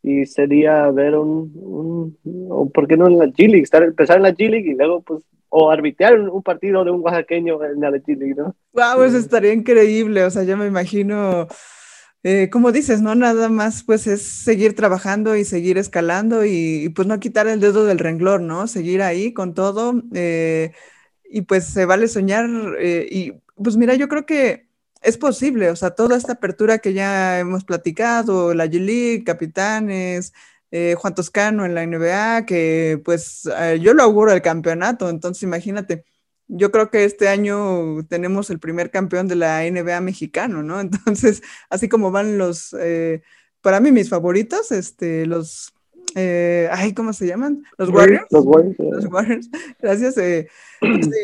y 0.03 0.25
sería 0.25 0.89
ver 0.91 1.15
un, 1.15 1.51
un 1.55 2.17
o 2.49 2.69
por 2.69 2.87
qué 2.87 2.97
no 2.97 3.07
en 3.07 3.19
la 3.19 3.25
G-League, 3.25 3.67
empezar 3.71 4.17
en 4.17 4.23
la 4.23 4.33
G-League 4.33 4.71
y 4.71 4.75
luego 4.75 5.01
pues 5.01 5.23
o 5.53 5.69
arbitrar 5.69 6.17
un 6.17 6.41
partido 6.41 6.83
de 6.85 6.91
un 6.91 7.01
oaxaqueño 7.01 7.63
en 7.65 7.81
la 7.81 7.91
G-League, 7.91 8.35
¿no? 8.35 8.55
Wow, 8.71 9.03
eso 9.03 9.17
estaría 9.17 9.51
increíble, 9.51 10.23
o 10.23 10.29
sea, 10.29 10.43
ya 10.43 10.55
me 10.55 10.65
imagino, 10.65 11.47
eh, 12.23 12.49
como 12.49 12.71
dices, 12.71 13.01
¿no? 13.01 13.15
Nada 13.15 13.49
más 13.49 13.83
pues 13.83 14.07
es 14.07 14.21
seguir 14.21 14.75
trabajando 14.75 15.35
y 15.35 15.43
seguir 15.43 15.77
escalando 15.77 16.45
y, 16.45 16.87
pues 16.95 17.05
no 17.05 17.19
quitar 17.19 17.47
el 17.47 17.59
dedo 17.59 17.83
del 17.83 17.99
renglón, 17.99 18.47
¿no? 18.47 18.65
Seguir 18.67 19.01
ahí 19.01 19.33
con 19.33 19.53
todo 19.53 20.01
eh, 20.13 20.71
y 21.31 21.43
pues 21.43 21.65
se 21.65 21.85
vale 21.85 22.07
soñar 22.07 22.47
eh, 22.79 23.07
y 23.09 23.33
pues 23.55 23.77
mira, 23.77 23.95
yo 23.95 24.07
creo 24.09 24.25
que 24.25 24.67
es 25.01 25.17
posible, 25.17 25.69
o 25.69 25.75
sea, 25.75 25.91
toda 25.91 26.17
esta 26.17 26.33
apertura 26.33 26.79
que 26.79 26.93
ya 26.93 27.39
hemos 27.39 27.63
platicado, 27.63 28.53
la 28.53 28.67
G-League, 28.67 29.23
capitanes, 29.23 30.33
eh, 30.71 30.95
Juan 30.97 31.15
Toscano 31.15 31.65
en 31.65 31.73
la 31.73 31.85
NBA, 31.85 32.45
que 32.45 33.01
pues 33.03 33.49
eh, 33.57 33.79
yo 33.81 33.93
lo 33.93 34.03
auguro 34.03 34.31
el 34.31 34.41
campeonato, 34.41 35.09
entonces 35.09 35.43
imagínate, 35.43 36.05
yo 36.47 36.71
creo 36.71 36.91
que 36.91 37.05
este 37.05 37.29
año 37.29 38.05
tenemos 38.09 38.49
el 38.49 38.59
primer 38.59 38.91
campeón 38.91 39.27
de 39.27 39.35
la 39.35 39.63
NBA 39.63 40.01
mexicano, 40.01 40.63
¿no? 40.63 40.81
Entonces, 40.81 41.41
así 41.69 41.87
como 41.87 42.11
van 42.11 42.37
los, 42.37 42.75
para 43.61 43.79
mí 43.79 43.91
mis 43.91 44.09
favoritos, 44.09 44.71
este, 44.71 45.25
los, 45.25 45.73
ay, 46.15 46.93
¿cómo 46.93 47.13
se 47.13 47.27
llaman? 47.27 47.63
Los 47.77 47.89
Warriors. 47.89 48.25
Los 48.31 48.45
Warriors. 48.45 48.77
Los 48.79 49.05
Warriors. 49.05 49.49
Gracias. 49.79 50.15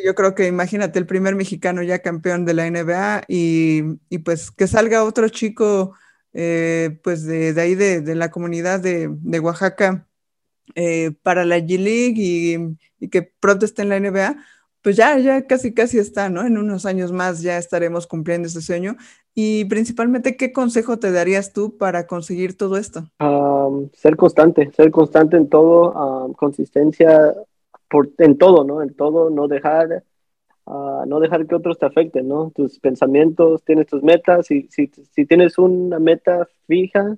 yo 0.06 0.16
creo 0.16 0.36
que 0.36 0.48
imagínate 0.48 1.00
el 1.00 1.06
primer 1.06 1.36
mexicano 1.36 1.84
ya 1.84 2.00
campeón 2.00 2.46
de 2.46 2.54
la 2.54 2.70
NBA 2.70 3.24
y, 3.28 3.84
y 4.10 4.18
pues 4.20 4.52
que 4.52 4.68
salga 4.68 5.04
otro 5.04 5.30
chico 5.30 5.94
eh, 6.40 7.00
pues 7.04 7.26
de, 7.26 7.60
ahí 7.60 7.74
de, 7.74 8.14
la 8.14 8.30
comunidad 8.30 8.80
de, 8.80 9.40
Oaxaca 9.40 10.08
eh, 10.76 11.12
para 11.24 11.46
la 11.46 11.58
G-League 11.58 12.78
y, 13.00 13.10
que 13.10 13.24
pronto 13.24 13.66
esté 13.66 13.82
en 13.82 13.90
la 13.90 14.00
NBA, 14.00 14.38
pues 14.84 14.96
ya, 14.96 15.18
ya 15.18 15.48
casi, 15.48 15.74
casi 15.74 15.98
está, 15.98 16.30
¿no? 16.30 16.46
En 16.46 16.60
unos 16.60 16.86
años 16.86 17.12
más 17.12 17.42
ya 17.42 17.58
estaremos 17.58 18.06
cumpliendo 18.06 18.48
ese 18.48 18.62
sueño. 18.62 18.98
Y 19.40 19.66
principalmente, 19.66 20.36
¿qué 20.36 20.52
consejo 20.52 20.98
te 20.98 21.12
darías 21.12 21.54
tú 21.54 21.78
para 21.78 22.08
conseguir 22.08 22.58
todo 22.58 22.76
esto? 22.76 23.04
ser 23.94 24.16
constante, 24.16 24.72
ser 24.72 24.90
constante 24.90 25.38
en 25.38 25.48
todo, 25.48 26.34
consistencia 26.38 27.36
por, 27.88 28.10
en 28.18 28.40
todo, 28.40 28.64
¿no? 28.64 28.82
En 28.82 28.96
todo, 28.96 29.30
no 29.30 29.48
dejar 29.48 30.04
no 30.66 31.20
dejar 31.20 31.46
que 31.46 31.54
otros 31.54 31.78
te 31.78 31.86
afecten, 31.86 32.28
¿no? 32.28 32.52
Tus 32.56 32.80
pensamientos, 32.80 33.64
tienes 33.64 33.86
tus 33.86 34.02
metas, 34.02 34.48
si, 34.48 34.68
si 34.72 35.26
tienes 35.28 35.60
una 35.60 36.00
meta 36.00 36.48
fija, 36.66 37.16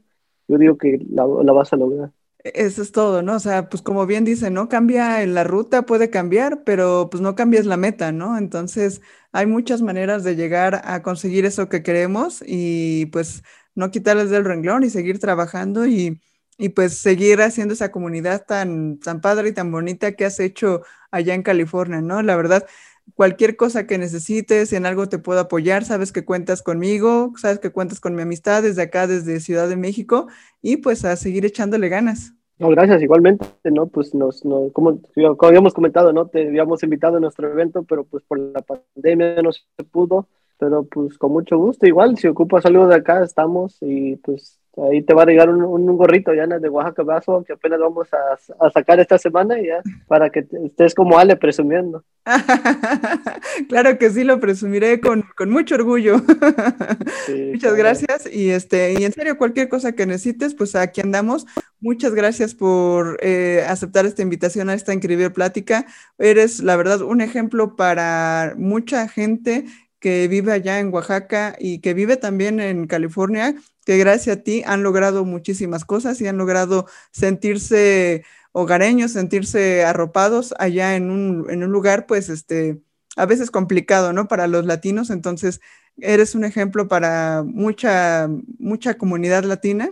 yo 0.50 0.58
digo 0.58 0.78
que 0.78 1.00
la, 1.10 1.26
vas 1.26 1.72
a 1.72 1.78
lograr. 1.78 2.12
Eso 2.44 2.82
es 2.82 2.92
todo, 2.94 3.22
¿no? 3.22 3.36
O 3.36 3.40
sea, 3.40 3.68
pues 3.70 3.82
como 3.82 4.06
bien 4.06 4.24
dice, 4.24 4.50
¿no? 4.50 4.70
Cambia 4.70 5.26
la 5.26 5.44
ruta, 5.44 5.82
puede 5.86 6.10
cambiar, 6.10 6.64
pero 6.64 7.10
pues 7.12 7.20
no 7.22 7.36
cambias 7.36 7.66
la 7.66 7.76
meta, 7.76 8.12
¿no? 8.14 8.38
Entonces, 8.38 9.02
hay 9.34 9.46
muchas 9.46 9.82
maneras 9.82 10.24
de 10.24 10.36
llegar 10.38 10.82
a 10.86 11.02
conseguir 11.04 11.46
eso 11.46 11.68
que 11.68 11.84
queremos 11.84 12.42
y 12.48 13.08
pues 13.08 13.44
no 13.76 13.92
quitarles 13.92 14.30
del 14.30 14.46
renglón 14.46 14.84
y 14.86 14.90
seguir 14.90 15.20
trabajando 15.20 15.86
y, 15.86 16.22
y 16.58 16.70
pues 16.70 16.98
seguir 16.98 17.42
haciendo 17.42 17.74
esa 17.74 17.92
comunidad 17.92 18.46
tan, 18.46 19.00
tan 19.00 19.20
padre 19.20 19.50
y 19.50 19.54
tan 19.54 19.70
bonita 19.72 20.14
que 20.14 20.24
has 20.26 20.40
hecho 20.40 20.82
allá 21.12 21.34
en 21.34 21.44
California, 21.44 22.00
¿no? 22.02 22.22
La 22.22 22.38
verdad, 22.38 22.66
cualquier 23.16 23.56
cosa 23.56 23.88
que 23.88 23.98
necesites, 23.98 24.74
en 24.74 24.86
algo 24.86 25.10
te 25.10 25.20
puedo 25.20 25.40
apoyar, 25.40 25.84
sabes 25.86 26.12
que 26.12 26.26
cuentas 26.26 26.62
conmigo, 26.62 27.34
sabes 27.38 27.60
que 27.60 27.72
cuentas 27.72 28.00
con 28.00 28.16
mi 28.16 28.22
amistad 28.22 28.64
desde 28.64 28.82
acá, 28.82 29.08
desde 29.08 29.40
Ciudad 29.40 29.70
de 29.70 29.76
México, 29.76 30.28
y 30.62 30.78
pues 30.78 31.06
a 31.06 31.16
seguir 31.16 31.46
echándole 31.46 31.90
ganas. 31.90 32.34
No, 32.60 32.68
gracias, 32.70 33.02
igualmente, 33.02 33.46
¿no? 33.64 33.88
Pues 33.88 34.14
nos, 34.14 34.44
no, 34.44 34.70
como, 34.74 35.00
como, 35.14 35.48
habíamos 35.48 35.74
comentado, 35.74 36.12
¿no? 36.12 36.28
Te 36.28 36.48
habíamos 36.48 36.84
invitado 36.84 37.18
a 37.18 37.20
nuestro 37.22 37.50
evento, 37.50 37.84
pero 37.84 38.04
pues 38.04 38.24
por 38.26 38.38
la 38.38 38.62
pandemia 38.62 39.42
no 39.42 39.54
se 39.54 39.64
pudo, 39.90 40.28
pero 40.58 40.84
pues 40.84 41.18
con 41.18 41.32
mucho 41.32 41.58
gusto, 41.58 41.88
igual, 41.88 42.18
si 42.18 42.28
ocupas 42.28 42.66
algo 42.66 42.88
de 42.88 42.96
acá, 42.96 43.24
estamos 43.24 43.78
y 43.80 44.18
pues 44.18 44.59
Ahí 44.78 45.02
te 45.02 45.14
va 45.14 45.24
a 45.24 45.26
llegar 45.26 45.50
un, 45.50 45.64
un 45.64 45.98
gorrito 45.98 46.34
ya 46.34 46.48
de 46.48 46.70
Oaxaca 46.70 47.04
Vaso 47.04 47.44
que 47.46 47.54
apenas 47.54 47.80
vamos 47.80 48.08
a, 48.14 48.66
a, 48.66 48.70
sacar 48.70 49.00
esta 49.00 49.18
semana 49.18 49.56
ya 49.60 49.82
para 50.08 50.30
que 50.30 50.46
estés 50.66 50.94
como 50.94 51.18
Ale 51.18 51.36
presumiendo. 51.36 52.04
claro 53.70 53.98
que 53.98 54.10
sí, 54.10 54.24
lo 54.24 54.40
presumiré 54.40 55.02
con, 55.02 55.26
con 55.36 55.50
mucho 55.50 55.76
orgullo. 55.76 56.18
Muchas 57.52 57.76
gracias 57.76 58.32
y 58.32 58.52
este 58.52 58.94
y 58.94 59.04
en 59.04 59.12
serio 59.12 59.38
cualquier 59.38 59.70
cosa 59.70 59.94
que 59.94 60.06
necesites, 60.06 60.54
pues 60.54 60.76
aquí 60.76 61.02
andamos. 61.02 61.46
Muchas 61.82 62.14
gracias 62.14 62.54
por 62.54 63.18
eh, 63.22 63.66
aceptar 63.68 64.06
esta 64.06 64.22
invitación 64.22 64.70
a 64.70 64.74
esta 64.74 64.94
increíble 64.94 65.30
plática. 65.30 65.86
Eres, 66.18 66.62
la 66.62 66.76
verdad, 66.76 67.02
un 67.02 67.22
ejemplo 67.22 67.76
para 67.76 68.54
mucha 68.58 69.08
gente 69.08 69.66
que 70.00 70.28
vive 70.28 70.52
allá 70.52 70.80
en 70.80 70.94
Oaxaca 70.94 71.56
y 71.60 71.80
que 71.80 71.94
vive 71.94 72.18
también 72.18 72.60
en 72.60 72.88
California, 72.88 73.56
que 73.90 73.98
gracias 73.98 74.38
a 74.38 74.42
ti 74.44 74.62
han 74.68 74.84
logrado 74.84 75.26
muchísimas 75.26 75.84
cosas 75.84 76.22
y 76.22 76.28
han 76.28 76.38
logrado 76.38 76.86
sentirse 77.10 78.24
hogareños, 78.52 79.14
sentirse 79.14 79.84
arropados 79.84 80.54
allá 80.60 80.96
en 80.96 81.10
un, 81.10 81.50
en 81.50 81.64
un 81.64 81.72
lugar, 81.72 82.06
pues, 82.06 82.30
este, 82.30 82.78
a 83.16 83.26
veces 83.26 83.50
complicado, 83.50 84.14
¿no? 84.14 84.28
Para 84.28 84.46
los 84.46 84.68
latinos. 84.68 85.10
Entonces, 85.10 85.60
eres 85.98 86.36
un 86.36 86.44
ejemplo 86.46 86.88
para 86.88 87.42
mucha, 87.44 88.30
mucha 88.60 88.96
comunidad 88.96 89.44
latina, 89.44 89.90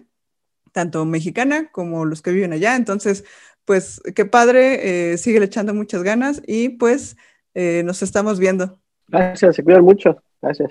tanto 0.74 1.04
mexicana 1.06 1.72
como 1.72 2.06
los 2.06 2.22
que 2.22 2.34
viven 2.34 2.54
allá. 2.54 2.76
Entonces, 2.76 3.24
pues, 3.66 4.00
qué 4.14 4.26
padre, 4.26 5.14
eh, 5.14 5.18
sigue 5.18 5.44
echando 5.44 5.74
muchas 5.74 6.04
ganas 6.04 6.40
y 6.46 6.70
pues 6.70 7.18
eh, 7.56 7.82
nos 7.84 8.04
estamos 8.04 8.38
viendo. 8.38 8.78
Gracias, 9.08 9.56
se 9.56 9.64
cuidan 9.64 9.84
mucho. 9.84 10.22
Gracias. 10.40 10.70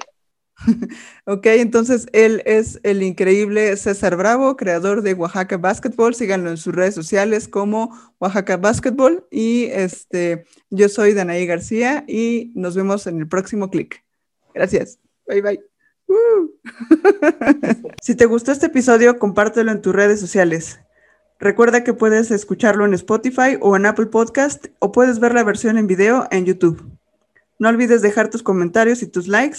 ok, 1.27 1.47
entonces 1.47 2.07
él 2.13 2.43
es 2.47 2.81
el 2.83 3.03
increíble 3.03 3.77
César 3.77 4.17
Bravo, 4.17 4.57
creador 4.57 5.03
de 5.03 5.15
Oaxaca 5.15 5.57
Basketball. 5.57 6.15
Síganlo 6.15 6.51
en 6.51 6.57
sus 6.57 6.75
redes 6.75 6.95
sociales 6.95 7.49
como 7.49 7.97
Oaxaca 8.19 8.57
Basketball. 8.57 9.27
Y 9.31 9.65
este, 9.67 10.45
yo 10.71 10.89
soy 10.89 11.15
Danaí 11.15 11.47
García 11.47 12.05
y 12.07 12.53
nos 12.55 12.75
vemos 12.75 13.07
en 13.07 13.19
el 13.19 13.29
próximo 13.29 13.71
clic. 13.71 14.05
Gracias. 14.55 14.99
Bye 15.27 15.43
bye. 15.43 15.61
si 18.01 18.15
te 18.15 18.27
gustó 18.27 18.53
este 18.53 18.67
episodio, 18.67 19.19
compártelo 19.19 19.73
en 19.73 19.83
tus 19.83 19.95
redes 19.95 20.21
sociales. 20.21 20.81
Recuerda 21.39 21.85
que 21.85 21.93
puedes 21.93 22.31
escucharlo 22.31 22.87
en 22.87 22.95
Spotify 22.95 23.59
o 23.61 23.77
en 23.77 23.85
Apple 23.85 24.07
Podcast 24.07 24.67
o 24.79 24.93
puedes 24.93 25.19
ver 25.19 25.35
la 25.35 25.45
versión 25.45 25.77
en 25.77 25.87
video 25.87 26.27
en 26.31 26.47
YouTube. 26.47 26.83
No 27.59 27.69
olvides 27.69 28.01
dejar 28.01 28.31
tus 28.31 28.43
comentarios 28.43 29.03
y 29.03 29.07
tus 29.07 29.29
likes 29.29 29.59